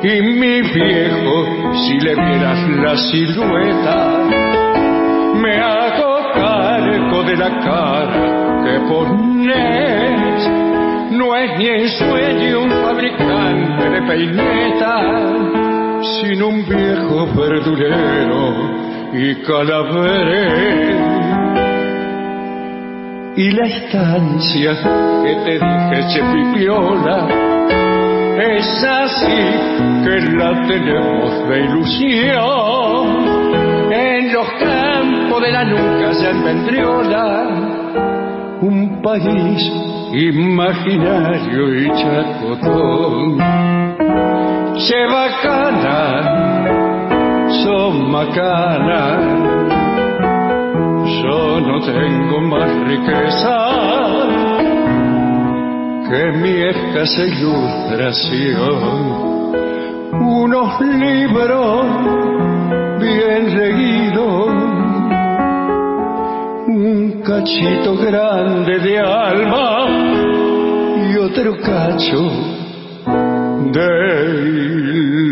Y 0.02 0.22
mi 0.24 0.62
viejo, 0.74 1.36
si 1.76 2.00
le 2.00 2.16
vieras 2.16 2.68
la 2.84 2.98
silueta, 2.98 3.98
me 5.36 5.56
hago 5.62 6.18
cargo 6.34 7.24
de 7.26 7.36
la 7.38 7.60
cara 7.60 8.64
que 8.64 8.80
pones 8.90 10.50
no 11.12 11.36
es 11.36 11.58
ni 11.60 11.68
en 11.68 11.90
sueño 11.90 12.64
un 12.64 12.72
fabricante 12.72 13.88
de 13.88 14.02
peinetas, 14.02 15.44
sino 16.24 16.48
un 16.48 16.66
viejo 16.68 17.28
verdulero 17.36 18.42
y 19.14 19.36
calavere. 19.44 20.93
Y 23.36 23.50
la 23.52 23.66
estancia 23.66 24.76
que 25.24 25.36
te 25.44 25.54
dije, 25.54 26.08
Chepipiola, 26.14 27.28
es 28.38 28.84
así 28.84 29.42
que 30.04 30.22
la 30.38 30.68
tenemos 30.68 31.50
de 31.50 31.60
ilusión. 31.62 33.08
En 33.92 34.34
los 34.34 34.48
campos 34.60 35.42
de 35.42 35.52
la 35.52 35.64
nuca 35.64 36.14
se 36.14 36.28
almendriola 36.28 37.74
un 38.62 39.02
país 39.02 39.72
imaginario 40.14 41.74
y 41.76 41.92
chacotón. 42.00 43.38
Che 44.78 45.06
bacana, 45.08 46.00
son 47.64 48.12
macana, 48.12 49.83
yo 51.34 51.60
no 51.62 51.80
tengo 51.82 52.42
más 52.42 52.70
riqueza 52.88 53.58
que 56.10 56.32
mi 56.38 56.62
escasa 56.62 57.24
ilustración. 57.26 58.78
Unos 60.14 60.82
libros 60.82 61.86
bien 63.00 63.58
leídos, 63.58 64.48
un 66.68 67.22
cachito 67.26 67.98
grande 67.98 68.80
de 68.80 69.00
alma 69.00 69.88
y 71.10 71.18
otro 71.18 71.60
cacho 71.62 72.22
de 73.72 73.90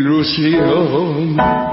ilusión. 0.00 1.71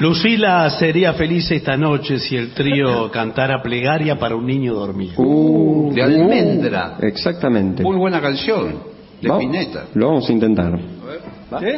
Lucila 0.00 0.68
sería 0.70 1.14
feliz 1.14 1.50
esta 1.50 1.76
noche 1.76 2.18
si 2.18 2.36
el 2.36 2.52
trío 2.52 3.10
cantara 3.12 3.62
plegaria 3.62 4.18
para 4.18 4.36
un 4.36 4.46
niño 4.46 4.74
dormido. 4.74 5.14
Uh, 5.16 5.92
de 5.94 6.02
almendra. 6.02 6.98
Exactamente. 7.00 7.82
Muy 7.82 7.96
buena 7.96 8.20
canción. 8.20 8.74
De 9.20 9.28
Va- 9.28 9.38
Pineta. 9.38 9.84
Lo 9.94 10.08
vamos 10.08 10.28
a 10.28 10.32
intentar. 10.32 10.78
¿Sí? 10.78 11.72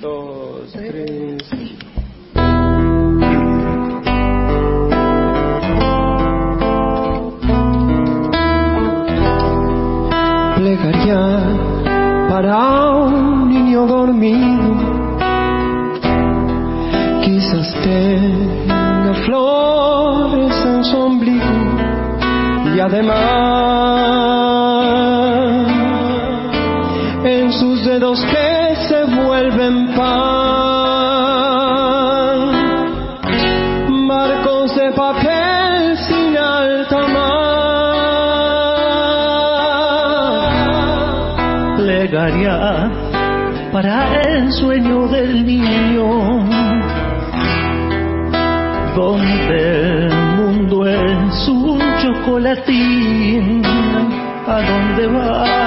Dos, 0.00 0.72
tres. 0.72 1.38
plegaria 10.56 11.20
para 12.28 12.58
un 13.06 13.48
niño 13.48 13.86
dormido. 13.86 14.61
Tenga 17.82 19.14
flores 19.26 20.66
en 20.66 20.84
su 20.84 20.96
ombligo 20.98 21.46
y 22.74 22.80
además 22.80 23.82
en 27.24 27.52
sus 27.52 27.84
dedos 27.84 28.24
que 28.24 28.76
se 28.88 29.04
vuelven 29.04 29.94
pan, 29.94 30.42
marcos 34.06 34.74
de 34.76 34.92
papel 34.92 35.96
sin 35.98 36.36
alta 36.36 37.06
mar. 37.08 37.72
plegaria 41.76 42.90
para 43.72 44.20
el 44.22 44.52
sueño 44.52 44.91
chocolatín, 52.54 53.62
¿a 54.46 54.60
dónde 54.62 55.06
van? 55.06 55.61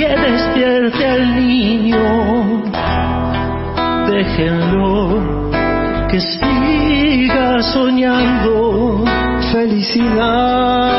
Nadie 0.00 0.16
despierte 0.16 1.06
al 1.06 1.36
niño, 1.36 2.62
déjenlo 4.08 5.20
que 6.08 6.20
siga 6.20 7.62
soñando. 7.62 9.04
Felicidad, 9.52 10.90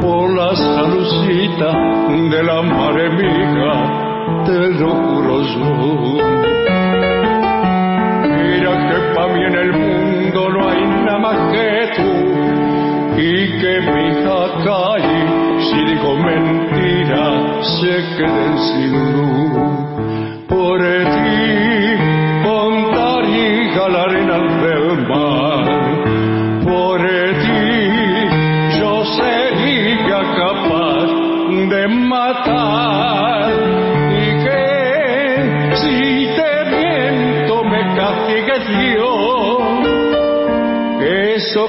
por 0.00 0.34
la 0.36 0.54
salucita 0.56 1.70
de 2.30 2.42
la 2.42 2.62
madre 2.62 3.10
mía, 3.10 3.72
te 4.46 4.58
lo 4.80 4.90
juro. 4.90 5.18
Mira 8.22 8.72
que 8.88 8.98
para 9.14 9.32
mí 9.32 9.40
en 9.44 9.54
el 9.54 9.72
mundo 9.72 10.48
no 10.50 10.68
hay 10.68 10.82
nada 11.04 11.18
más 11.18 11.36
que 11.52 11.68
tú 11.96 12.10
y 13.16 13.60
que 13.60 13.72
mi 13.80 14.00
hija 14.08 14.38
cae 14.64 15.16
si 15.60 15.78
digo 15.84 16.16
mentira 16.16 17.24
se 17.62 17.94
queden 18.16 18.58
sin 18.58 18.92
luz. 19.12 20.48
Por 20.48 20.76
eso 20.84 21.17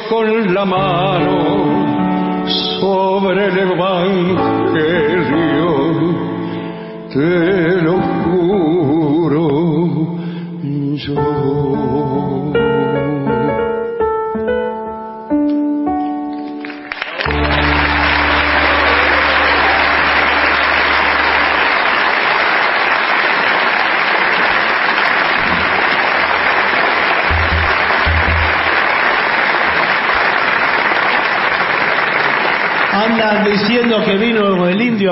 con 0.10 0.54
la 0.54 0.66
mano 0.66 2.48
sobre 2.82 3.46
el 3.46 3.58
Evangelio, 3.60 4.40
te 7.14 7.82
lo 7.84 7.94
juro 8.26 9.48
yo. 10.96 12.19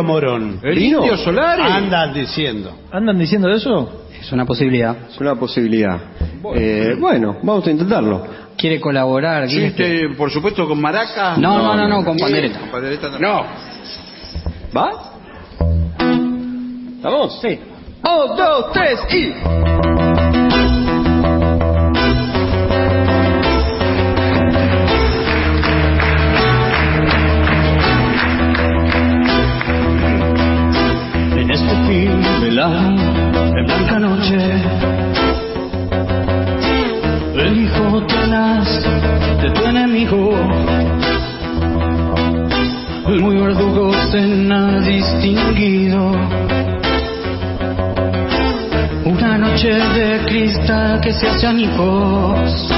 Morón. 0.01 0.59
¿El 0.63 0.75
¿Vino? 0.75 0.99
Indio 0.99 1.17
Solari? 1.17 1.61
Andan 1.63 2.13
diciendo. 2.13 2.77
¿Andan 2.91 3.17
diciendo 3.17 3.49
eso? 3.49 4.05
Es 4.19 4.31
una 4.31 4.45
posibilidad. 4.45 4.95
Es 5.09 5.19
una 5.19 5.35
posibilidad. 5.35 5.99
Bueno, 6.41 7.31
eh, 7.31 7.39
vamos 7.43 7.67
a 7.67 7.71
intentarlo 7.71 8.47
quiere 8.57 8.79
colaborar. 8.81 9.47
Sí, 9.47 9.63
este, 9.63 10.09
por 10.17 10.31
supuesto, 10.31 10.67
con 10.67 10.81
maracas. 10.81 11.37
No, 11.37 11.57
no, 11.57 11.75
no, 11.75 11.87
no, 11.87 11.87
no 11.87 12.03
con 12.03 12.17
pandereta. 12.17 12.59
Con 12.71 13.21
no. 13.21 13.45
¿Va? 14.75 14.91
¿Estamos? 16.97 17.39
Sí. 17.41 17.59
Dos, 18.03 18.71
tres 18.71 18.99
y... 19.13 19.96
En 32.59 33.65
blanca 33.67 33.99
noche. 33.99 34.35
El 37.35 37.61
hijo 37.61 38.03
tenaz 38.07 38.67
de 39.43 39.51
tu 39.51 39.63
enemigo. 39.63 40.31
el 43.09 43.21
Muy 43.21 43.35
verdugo 43.35 43.93
cena 44.11 44.79
distinguido. 44.79 46.13
Una 49.05 49.37
noche 49.37 49.69
de 49.69 50.25
cristal 50.25 50.99
que 51.01 51.13
se 51.13 51.27
hace 51.27 51.45
anijos 51.45 52.73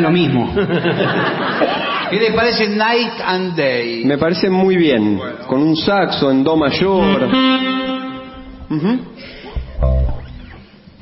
lo 0.00 0.10
mismo. 0.10 0.52
¿Qué 2.10 2.18
le 2.18 2.32
parece 2.32 2.68
Night 2.68 3.20
and 3.24 3.54
Day? 3.56 4.04
Me 4.04 4.18
parece 4.18 4.50
muy 4.50 4.76
bien. 4.76 5.20
Con 5.46 5.62
un 5.62 5.76
saxo 5.76 6.30
en 6.30 6.42
do 6.42 6.56
mayor. 6.56 7.28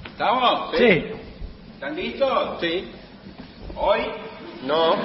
¿Estamos? 0.07 0.77
Sí. 0.77 1.05
¿Están 1.75 1.97
listos? 1.97 2.61
Sí. 2.61 2.85
¿Hoy? 3.77 4.01
No. 4.66 4.97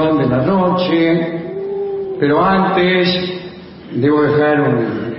De 0.00 0.26
la 0.26 0.38
noche, 0.38 1.22
pero 2.18 2.42
antes 2.42 3.08
debo 3.94 4.22
dejar 4.22 4.60
un- 4.60 5.12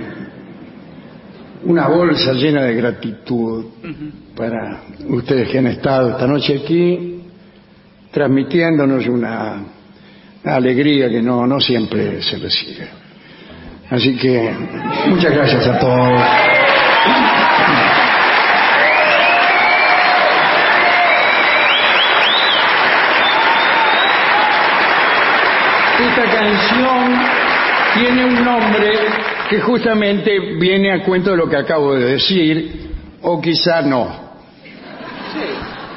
una 1.66 1.86
bolsa 1.88 2.32
llena 2.32 2.62
de 2.64 2.74
gratitud 2.74 3.66
para 4.36 4.80
ustedes 5.08 5.48
que 5.48 5.58
han 5.58 5.68
estado 5.68 6.10
esta 6.10 6.26
noche 6.26 6.60
aquí, 6.64 7.20
transmitiéndonos 8.10 9.06
una, 9.06 9.62
una 10.44 10.54
alegría 10.56 11.08
que 11.08 11.22
no, 11.22 11.46
no 11.46 11.60
siempre 11.60 12.20
se 12.20 12.36
recibe. 12.38 12.88
Así 13.90 14.16
que 14.16 14.50
muchas 15.08 15.32
gracias 15.32 15.66
a 15.68 15.78
todos. 15.78 16.20
Esta 26.16 26.30
canción 26.30 27.18
tiene 27.94 28.24
un 28.24 28.44
nombre 28.44 28.92
que 29.50 29.60
justamente 29.60 30.38
viene 30.60 30.92
a 30.92 31.02
cuento 31.02 31.32
de 31.32 31.36
lo 31.36 31.48
que 31.48 31.56
acabo 31.56 31.94
de 31.94 32.04
decir, 32.12 32.90
o 33.22 33.40
quizá 33.40 33.82
no. 33.82 34.22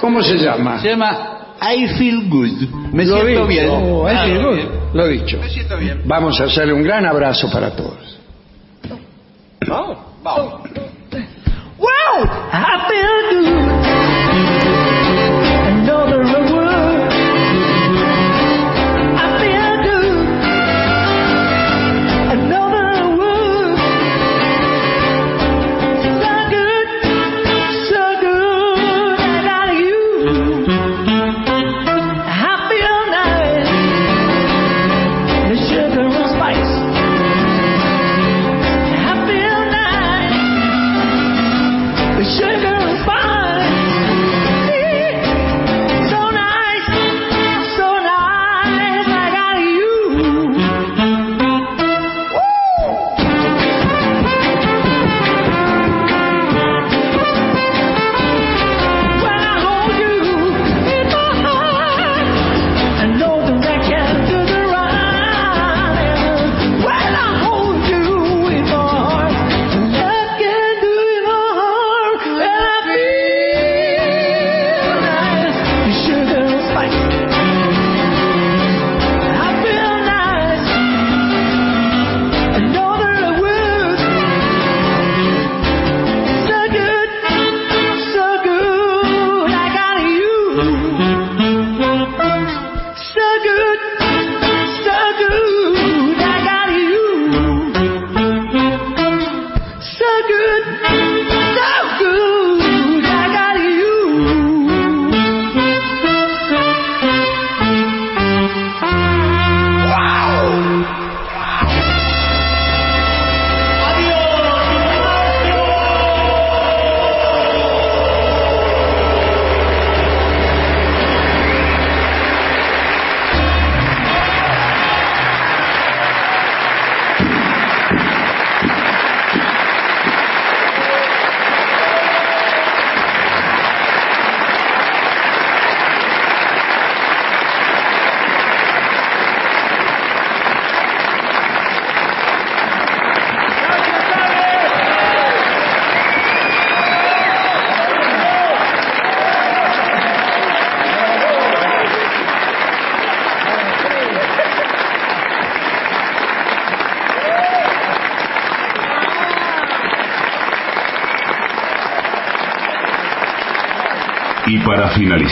¿Cómo 0.01 0.21
se 0.23 0.37
llama? 0.37 0.79
Se 0.81 0.89
llama 0.89 1.55
I 1.61 1.87
Feel 1.97 2.29
Good. 2.29 2.69
Me 2.93 3.05
Lo 3.05 3.17
siento 3.21 3.27
dicho. 3.27 3.47
bien. 3.47 3.69
Oh, 3.69 4.09
I 4.09 4.13
Ah, 4.15 4.23
feel 4.25 4.43
good. 4.43 4.59
Lo 4.93 5.07
dicho. 5.07 5.37
Me 5.39 5.49
siento 5.49 5.77
bien. 5.77 6.01
Vamos 6.05 6.39
a 6.41 6.45
hacerle 6.45 6.73
un 6.73 6.83
gran 6.83 7.05
abrazo 7.05 7.51
para 7.51 7.75
todos. 7.75 8.19
Vamos. 9.67 9.97
Vamos. 10.23 10.53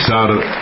Para 0.06 0.55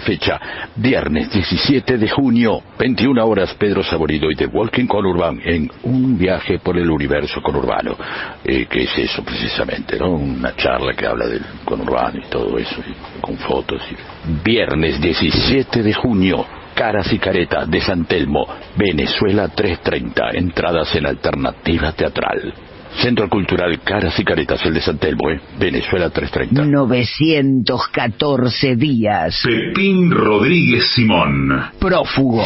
fecha, 0.00 0.40
viernes 0.76 1.30
17 1.30 1.96
de 1.98 2.08
junio, 2.08 2.60
21 2.78 3.24
horas, 3.24 3.54
Pedro 3.54 3.82
Saborido 3.82 4.30
y 4.30 4.36
The 4.36 4.46
Walking 4.46 4.86
Conurban 4.86 5.40
en 5.44 5.70
un 5.84 6.18
viaje 6.18 6.58
por 6.58 6.76
el 6.76 6.90
universo 6.90 7.40
conurbano. 7.42 7.96
Eh, 8.44 8.66
¿Qué 8.68 8.82
es 8.82 8.98
eso 8.98 9.22
precisamente? 9.22 9.98
¿no? 9.98 10.10
Una 10.10 10.54
charla 10.56 10.94
que 10.94 11.06
habla 11.06 11.26
del 11.26 11.42
conurbano 11.64 12.18
y 12.18 12.28
todo 12.28 12.58
eso, 12.58 12.76
con 13.20 13.36
fotos. 13.38 13.80
y- 13.90 14.42
Viernes 14.44 15.00
17 15.00 15.82
de 15.82 15.92
junio, 15.94 16.44
Caras 16.74 17.12
y 17.12 17.18
Careta 17.18 17.66
de 17.66 17.80
San 17.80 18.04
Telmo, 18.06 18.46
Venezuela 18.76 19.48
330, 19.48 20.30
entradas 20.32 20.94
en 20.96 21.06
alternativa 21.06 21.92
teatral. 21.92 22.52
Centro 22.96 23.28
Cultural 23.28 23.80
Caras 23.82 24.18
y 24.18 24.24
Caretas, 24.24 24.64
el 24.66 24.74
de 24.74 24.80
San 24.80 24.98
Telmo, 24.98 25.30
¿eh? 25.30 25.40
Venezuela 25.58 26.10
330. 26.10 26.64
914 26.64 28.74
días. 28.76 29.42
Pepín 29.44 30.10
Rodríguez 30.10 30.90
Simón. 30.94 31.70
Prófugo. 31.78 32.44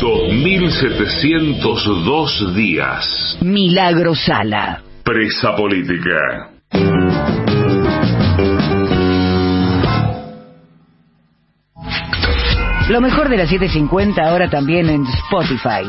2702 0.00 2.54
días. 2.54 3.38
Milagro 3.40 4.14
Sala. 4.14 4.82
Presa 5.02 5.56
política. 5.56 6.50
Lo 12.88 13.00
mejor 13.00 13.28
de 13.28 13.36
la 13.36 13.46
750 13.46 14.22
ahora 14.22 14.48
también 14.48 14.88
en 14.88 15.04
Spotify. 15.06 15.82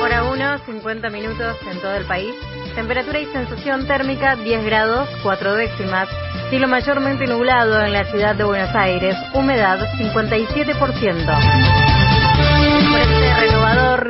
Hora 0.00 0.24
1, 0.24 0.58
50 0.66 1.10
minutos 1.10 1.56
en 1.70 1.80
todo 1.80 1.94
el 1.94 2.04
país. 2.06 2.34
Temperatura 2.74 3.20
y 3.20 3.26
sensación 3.26 3.86
térmica 3.86 4.34
10 4.34 4.64
grados 4.64 5.08
4 5.22 5.54
décimas. 5.54 6.08
Cielo 6.50 6.66
mayormente 6.66 7.28
nublado 7.28 7.80
en 7.80 7.92
la 7.92 8.10
ciudad 8.10 8.34
de 8.34 8.42
Buenos 8.42 8.74
Aires. 8.74 9.14
Humedad 9.32 9.78
57%. 9.98 11.91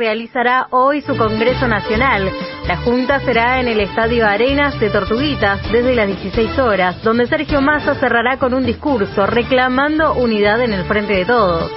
Realizará 0.03 0.67
hoy 0.71 1.01
su 1.01 1.15
Congreso 1.15 1.65
Nacional. 1.65 2.29
La 2.67 2.75
Junta 2.75 3.21
será 3.21 3.61
en 3.61 3.69
el 3.69 3.79
Estadio 3.79 4.27
Arenas 4.27 4.77
de 4.77 4.89
Tortuguitas 4.89 5.61
desde 5.71 5.95
las 5.95 6.07
16 6.07 6.59
horas, 6.59 7.01
donde 7.03 7.25
Sergio 7.25 7.61
Massa 7.61 7.95
cerrará 7.95 8.37
con 8.37 8.53
un 8.53 8.65
discurso 8.65 9.25
reclamando 9.25 10.13
unidad 10.15 10.59
en 10.59 10.73
el 10.73 10.83
Frente 10.83 11.13
de 11.13 11.23
Todos. 11.23 11.71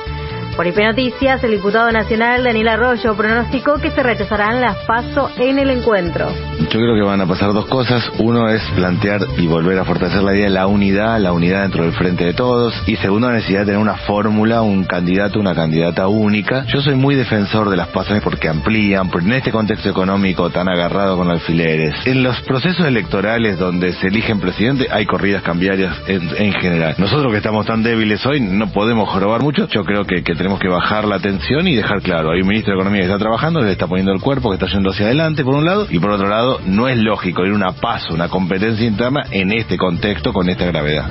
Por 0.56 0.66
IP 0.66 0.78
Noticias, 0.78 1.44
el 1.44 1.50
diputado 1.50 1.92
nacional 1.92 2.42
Daniel 2.42 2.68
Arroyo 2.68 3.14
pronosticó 3.14 3.74
que 3.78 3.90
se 3.90 4.02
rechazarán 4.02 4.62
las 4.62 4.78
PASO 4.86 5.30
en 5.36 5.58
el 5.58 5.68
encuentro. 5.68 6.28
Yo 6.58 6.80
creo 6.80 6.94
que 6.94 7.02
van 7.02 7.20
a 7.20 7.26
pasar 7.26 7.52
dos 7.52 7.66
cosas. 7.66 8.02
Uno 8.20 8.48
es 8.48 8.62
plantear 8.74 9.20
y 9.36 9.46
volver 9.46 9.78
a 9.78 9.84
fortalecer 9.84 10.22
la 10.22 10.34
idea 10.34 10.44
de 10.44 10.50
la 10.50 10.66
unidad, 10.66 11.20
la 11.20 11.34
unidad 11.34 11.62
dentro 11.62 11.82
del 11.84 11.92
frente 11.92 12.24
de 12.24 12.32
todos. 12.32 12.72
Y 12.86 12.96
segundo, 12.96 13.28
la 13.28 13.34
necesidad 13.34 13.60
de 13.60 13.66
tener 13.66 13.80
una 13.80 13.96
fórmula, 13.96 14.62
un 14.62 14.84
candidato, 14.84 15.38
una 15.38 15.54
candidata 15.54 16.08
única. 16.08 16.64
Yo 16.64 16.80
soy 16.80 16.94
muy 16.94 17.14
defensor 17.16 17.68
de 17.68 17.76
las 17.76 17.88
pasos 17.88 18.18
porque 18.24 18.48
amplían, 18.48 19.10
porque 19.10 19.26
en 19.26 19.34
este 19.34 19.52
contexto 19.52 19.90
económico 19.90 20.48
tan 20.48 20.68
agarrado 20.68 21.18
con 21.18 21.30
alfileres. 21.30 21.94
En 22.06 22.22
los 22.22 22.40
procesos 22.42 22.86
electorales 22.86 23.58
donde 23.58 23.92
se 23.92 24.06
eligen 24.06 24.40
presidente 24.40 24.86
hay 24.90 25.04
corridas 25.04 25.42
cambiarias 25.42 25.94
en, 26.06 26.30
en 26.38 26.52
general. 26.54 26.94
Nosotros 26.96 27.30
que 27.30 27.38
estamos 27.38 27.66
tan 27.66 27.82
débiles 27.82 28.24
hoy 28.24 28.40
no 28.40 28.68
podemos 28.72 29.10
jorobar 29.10 29.42
mucho. 29.42 29.68
Yo 29.68 29.84
creo 29.84 30.04
que, 30.04 30.22
que 30.22 30.34
tenemos 30.46 30.60
que 30.60 30.68
bajar 30.68 31.06
la 31.06 31.18
tensión 31.18 31.66
y 31.66 31.74
dejar 31.74 32.00
claro. 32.02 32.30
Hay 32.30 32.40
un 32.40 32.46
ministro 32.46 32.72
de 32.72 32.78
Economía 32.78 33.00
que 33.00 33.06
está 33.06 33.18
trabajando, 33.18 33.58
que 33.58 33.66
le 33.66 33.72
está 33.72 33.88
poniendo 33.88 34.12
el 34.12 34.20
cuerpo, 34.20 34.50
que 34.50 34.54
está 34.54 34.68
yendo 34.68 34.90
hacia 34.90 35.06
adelante 35.06 35.42
por 35.42 35.56
un 35.56 35.64
lado, 35.64 35.88
y 35.90 35.98
por 35.98 36.12
otro 36.12 36.28
lado, 36.28 36.60
no 36.64 36.86
es 36.86 36.96
lógico 36.98 37.44
ir 37.44 37.52
una 37.52 37.72
paso, 37.72 38.14
una 38.14 38.28
competencia 38.28 38.86
interna 38.86 39.24
en 39.32 39.50
este 39.50 39.76
contexto 39.76 40.32
con 40.32 40.48
esta 40.48 40.64
gravedad. 40.66 41.10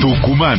Tucumán. 0.00 0.58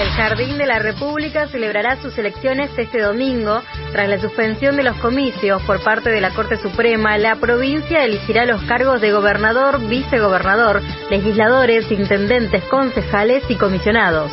El 0.00 0.08
Jardín 0.12 0.56
de 0.56 0.66
la 0.66 0.78
República 0.78 1.48
celebrará 1.48 2.00
sus 2.00 2.16
elecciones 2.16 2.70
este 2.78 3.02
domingo. 3.02 3.60
Tras 3.92 4.08
la 4.08 4.18
suspensión 4.18 4.76
de 4.76 4.84
los 4.84 4.96
comicios 4.96 5.60
por 5.64 5.84
parte 5.84 6.08
de 6.08 6.22
la 6.22 6.30
Corte 6.30 6.56
Suprema, 6.56 7.18
la 7.18 7.36
provincia 7.36 8.04
elegirá 8.04 8.46
los 8.46 8.62
cargos 8.62 9.02
de 9.02 9.12
gobernador, 9.12 9.86
vicegobernador, 9.86 10.80
legisladores, 11.10 11.92
intendentes, 11.92 12.64
concejales 12.64 13.44
y 13.50 13.56
comisionados. 13.56 14.32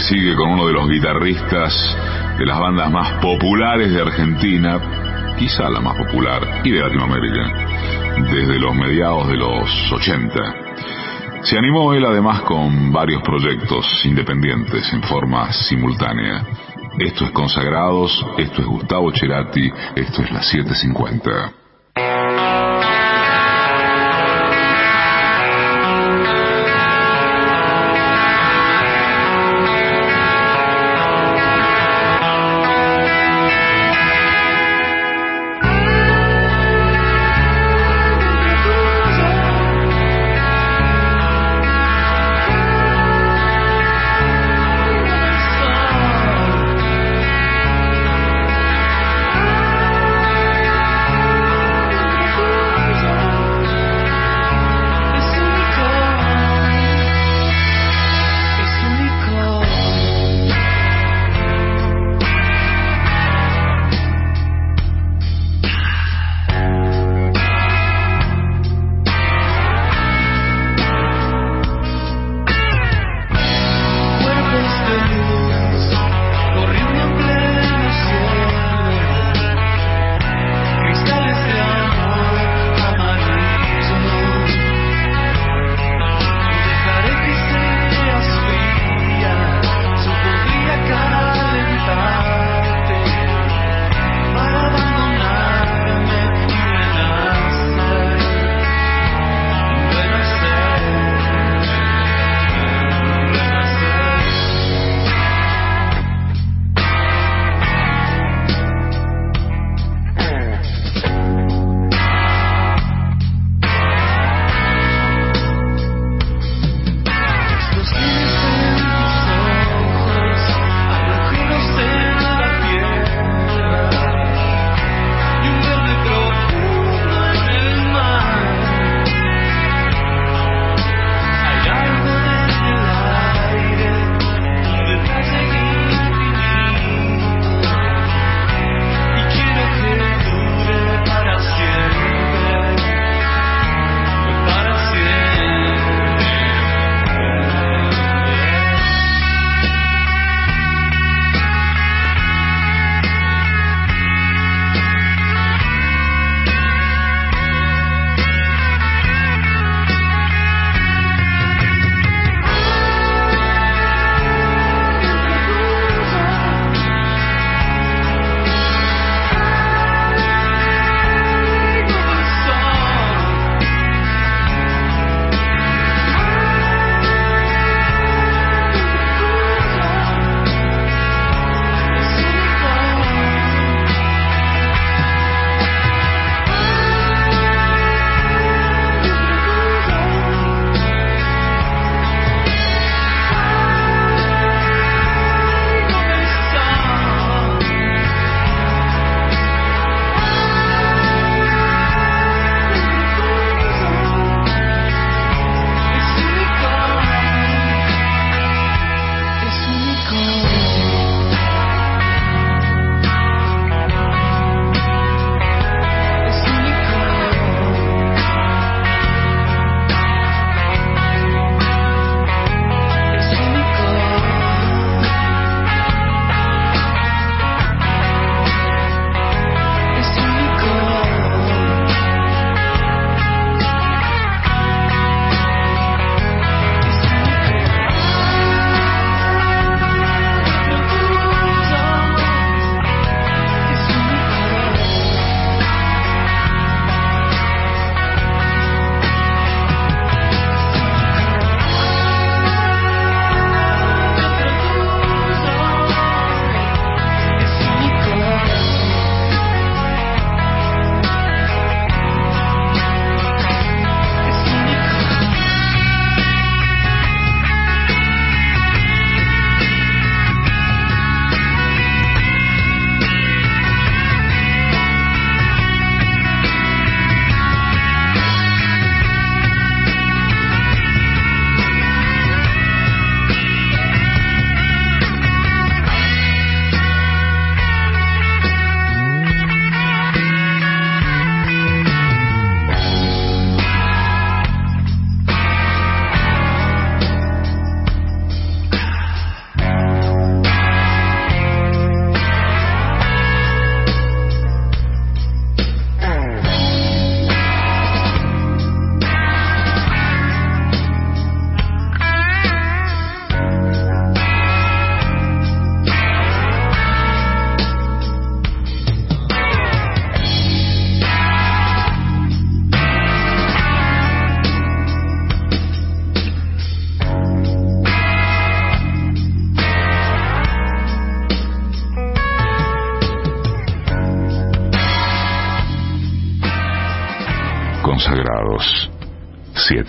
Sigue 0.00 0.34
con 0.34 0.50
uno 0.50 0.66
de 0.66 0.72
los 0.72 0.88
guitarristas 0.88 1.96
de 2.38 2.46
las 2.46 2.58
bandas 2.58 2.90
más 2.90 3.22
populares 3.22 3.92
de 3.92 4.00
Argentina, 4.00 5.36
quizá 5.38 5.68
la 5.68 5.80
más 5.80 5.96
popular, 5.96 6.62
y 6.64 6.70
de 6.70 6.80
Latinoamérica, 6.80 8.22
desde 8.32 8.58
los 8.58 8.74
mediados 8.74 9.28
de 9.28 9.36
los 9.36 9.92
80. 9.92 10.54
Se 11.42 11.58
animó 11.58 11.94
él 11.94 12.04
además 12.04 12.42
con 12.42 12.92
varios 12.92 13.22
proyectos 13.22 13.86
independientes 14.04 14.92
en 14.92 15.02
forma 15.02 15.52
simultánea. 15.52 16.44
Esto 16.98 17.24
es 17.24 17.30
Consagrados, 17.30 18.26
esto 18.38 18.60
es 18.60 18.66
Gustavo 18.66 19.10
Cerati, 19.12 19.70
esto 19.96 20.22
es 20.22 20.30
la 20.32 20.42
750. 20.42 21.59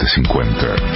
750. 0.02 0.91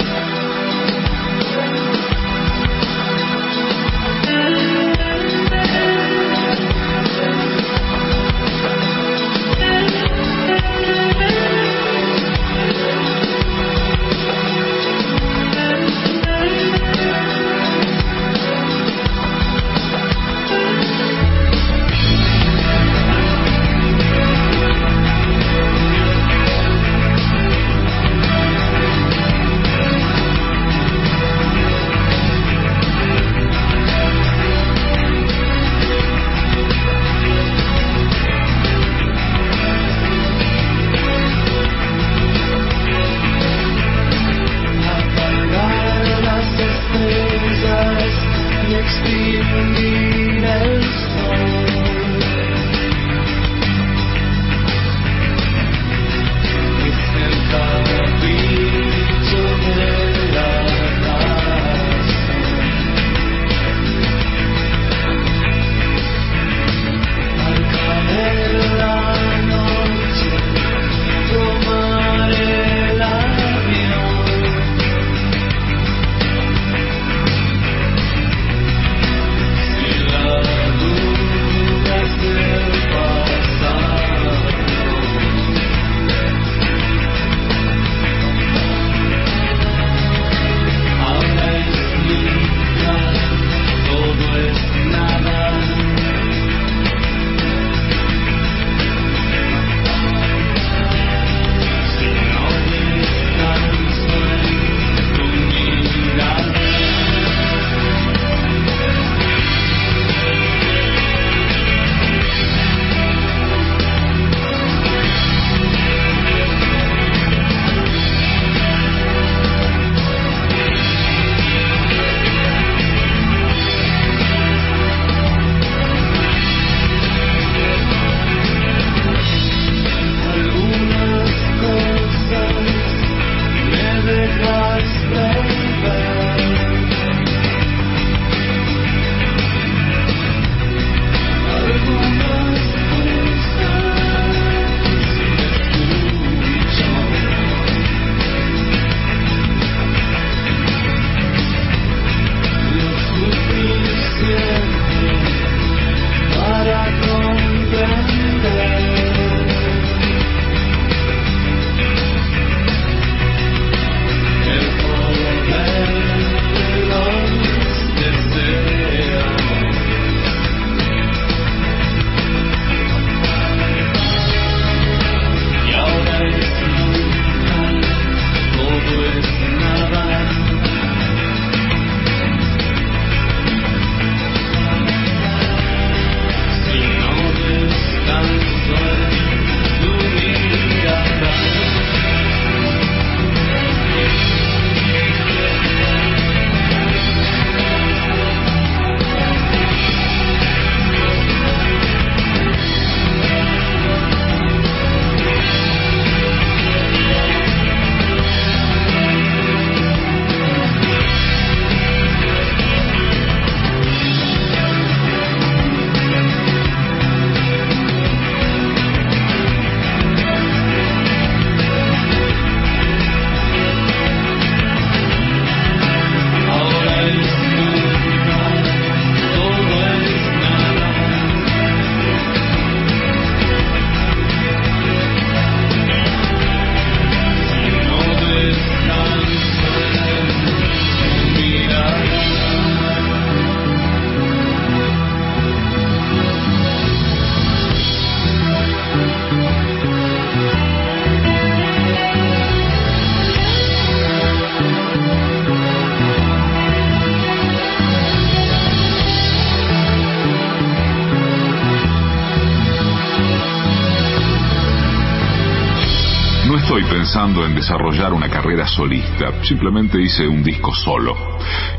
Desarrollar 267.66 268.12
una 268.12 268.30
carrera 268.30 268.64
solista, 268.68 269.42
simplemente 269.42 270.00
hice 270.00 270.28
un 270.28 270.40
disco 270.40 270.72
solo. 270.72 271.16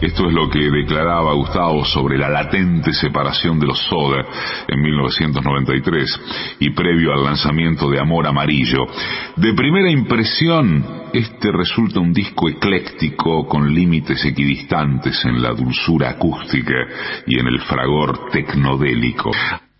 Esto 0.02 0.28
es 0.28 0.34
lo 0.34 0.50
que 0.50 0.70
declaraba 0.70 1.34
Gustavo 1.34 1.86
sobre 1.86 2.18
la 2.18 2.28
latente 2.28 2.92
separación 2.92 3.58
de 3.58 3.68
los 3.68 3.80
Soda 3.84 4.26
en 4.68 4.82
1993 4.82 6.20
y 6.60 6.72
previo 6.72 7.14
al 7.14 7.24
lanzamiento 7.24 7.90
de 7.90 8.02
Amor 8.02 8.28
Amarillo. 8.28 8.86
De 9.38 9.54
primera 9.54 9.90
impresión, 9.90 10.86
este 11.14 11.54
resulta 11.54 12.02
un 12.02 12.12
disco 12.12 12.50
ecléctico 12.50 13.48
con 13.48 13.74
límites 13.74 14.26
equidistantes 14.26 15.24
en 15.24 15.42
la 15.42 15.54
dulzura 15.54 16.10
acústica 16.10 16.76
y 17.26 17.40
en 17.40 17.48
el 17.48 17.62
fragor 17.62 18.30
tecnodélico. 18.30 19.32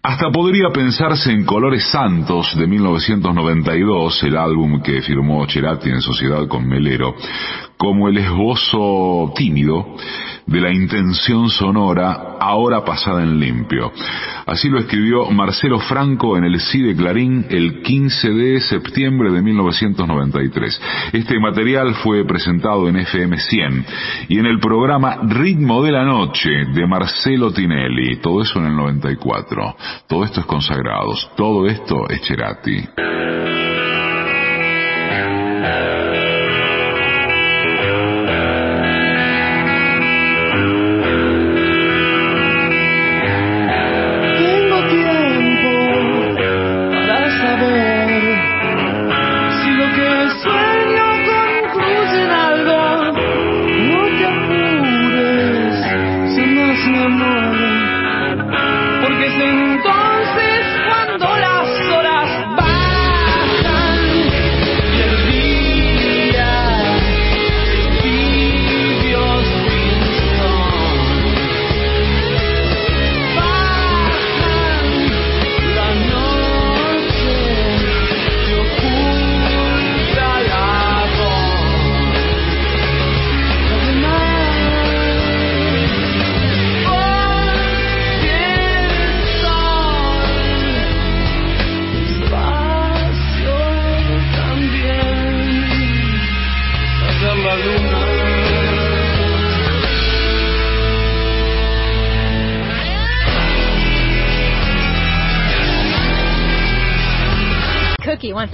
Hasta 0.08 0.32
podría 0.32 0.70
pensarse 0.70 1.34
en 1.34 1.44
Colores 1.44 1.84
Santos 1.92 2.56
de 2.56 2.66
1992, 2.66 4.24
el 4.24 4.38
álbum 4.38 4.82
que 4.82 5.02
firmó 5.02 5.46
Cerati 5.50 5.90
en 5.90 6.00
sociedad 6.00 6.48
con 6.48 6.66
Melero, 6.66 7.14
como 7.78 8.10
el 8.10 8.18
esbozo 8.18 9.34
tímido 9.36 9.96
de 10.48 10.62
la 10.62 10.74
intención 10.74 11.50
sonora 11.50 12.38
ahora 12.40 12.84
pasada 12.84 13.22
en 13.22 13.40
limpio. 13.40 13.92
Así 14.46 14.70
lo 14.70 14.80
escribió 14.80 15.30
Marcelo 15.30 15.80
Franco 15.80 16.38
en 16.38 16.46
el 16.46 16.60
Sí 16.60 16.82
de 16.82 16.96
Clarín 16.96 17.46
el 17.50 17.82
15 17.82 18.30
de 18.30 18.60
septiembre 18.62 19.32
de 19.32 19.42
1993. 19.42 20.82
Este 21.12 21.40
material 21.40 21.96
fue 21.96 22.26
presentado 22.26 22.88
en 22.88 22.96
FM 22.96 23.38
100 23.38 23.86
y 24.30 24.40
en 24.40 24.46
el 24.46 24.60
programa 24.60 25.20
Ritmo 25.24 25.84
de 25.84 25.92
la 25.92 26.06
Noche 26.06 26.50
de 26.74 26.88
Marcelo 26.88 27.52
Tinelli. 27.52 28.18
Todo 28.22 28.42
eso 28.42 28.60
en 28.60 28.68
el 28.68 28.76
94. 28.76 29.76
Todo 30.08 30.24
esto 30.24 30.40
es 30.40 30.46
consagrados. 30.46 31.30
Todo 31.36 31.68
esto 31.68 32.08
es 32.10 32.26
Cerati. 32.26 33.77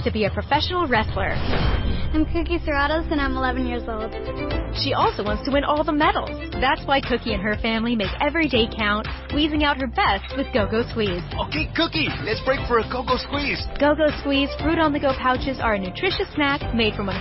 To 0.04 0.10
be 0.10 0.26
a 0.26 0.30
professional 0.30 0.86
wrestler. 0.86 1.30
I'm 1.30 2.26
Cookie 2.26 2.58
Serratos 2.58 3.10
and 3.10 3.20
I'm 3.20 3.36
11 3.36 3.66
years 3.66 3.82
old. 3.88 4.53
She 4.82 4.92
also 4.92 5.22
wants 5.22 5.46
to 5.46 5.50
win 5.54 5.62
all 5.62 5.84
the 5.84 5.94
medals. 5.94 6.34
That's 6.58 6.82
why 6.84 7.00
Cookie 7.00 7.32
and 7.32 7.42
her 7.42 7.54
family 7.62 7.94
make 7.94 8.10
every 8.20 8.48
day 8.48 8.66
count, 8.66 9.06
squeezing 9.28 9.62
out 9.62 9.78
her 9.78 9.86
best 9.86 10.34
with 10.36 10.50
Go-Go 10.52 10.82
Squeeze. 10.90 11.22
Okay, 11.46 11.70
Cookie, 11.78 12.10
let's 12.26 12.42
break 12.42 12.58
for 12.66 12.82
a 12.82 12.86
Go-Go 12.90 13.14
Squeeze. 13.16 13.62
Go-Go 13.78 14.10
Squeeze 14.18 14.50
fruit 14.58 14.82
on 14.82 14.92
the 14.92 14.98
go 14.98 15.14
pouches 15.14 15.62
are 15.62 15.74
a 15.74 15.78
nutritious 15.78 16.26
snack 16.34 16.74
made 16.74 16.94
from 16.94 17.06
100% 17.06 17.14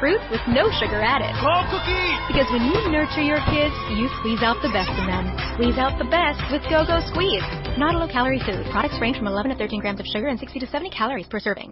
fruit 0.00 0.20
with 0.32 0.40
no 0.48 0.72
sugar 0.80 1.00
added. 1.04 1.32
Go, 1.44 1.54
Cookie! 1.68 2.08
Because 2.32 2.48
when 2.48 2.64
you 2.64 2.80
nurture 2.88 3.22
your 3.22 3.44
kids, 3.52 3.76
you 3.92 4.08
squeeze 4.20 4.40
out 4.40 4.56
the 4.64 4.72
best 4.72 4.88
in 4.96 5.04
them. 5.04 5.28
Squeeze 5.60 5.76
out 5.76 6.00
the 6.00 6.08
best 6.08 6.40
with 6.48 6.64
Go-Go 6.72 7.04
Squeeze. 7.12 7.44
Not 7.76 7.92
a 7.94 7.98
low-calorie 8.00 8.40
food. 8.40 8.64
Products 8.72 8.96
range 9.00 9.20
from 9.20 9.28
11 9.28 9.52
to 9.52 9.56
13 9.58 9.80
grams 9.80 10.00
of 10.00 10.06
sugar 10.06 10.28
and 10.28 10.40
60 10.40 10.60
to 10.60 10.66
70 10.66 10.90
calories 10.90 11.28
per 11.28 11.40
serving. 11.40 11.70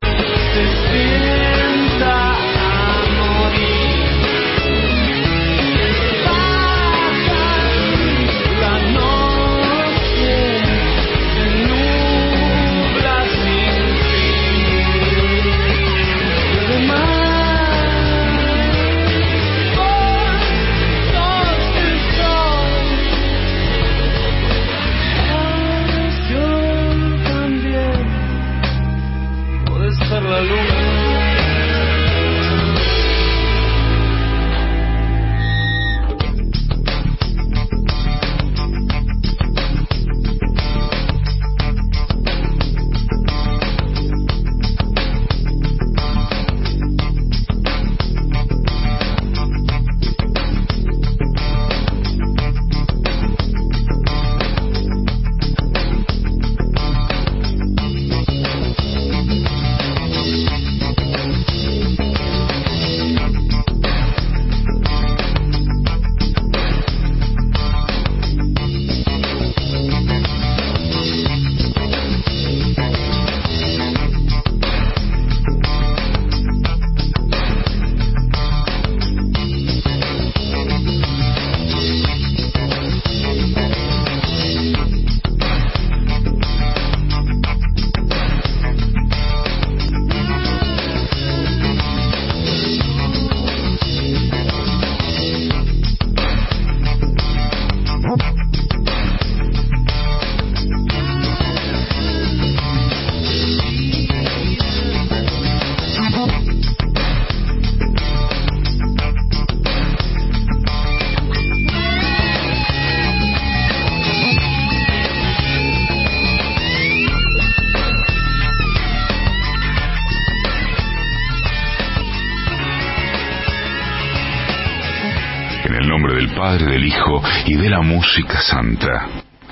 La 127.75 127.83
música 127.83 128.41
santa. 128.41 129.09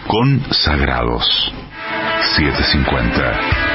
Consagrados. 0.07 1.53
750. 2.37 3.72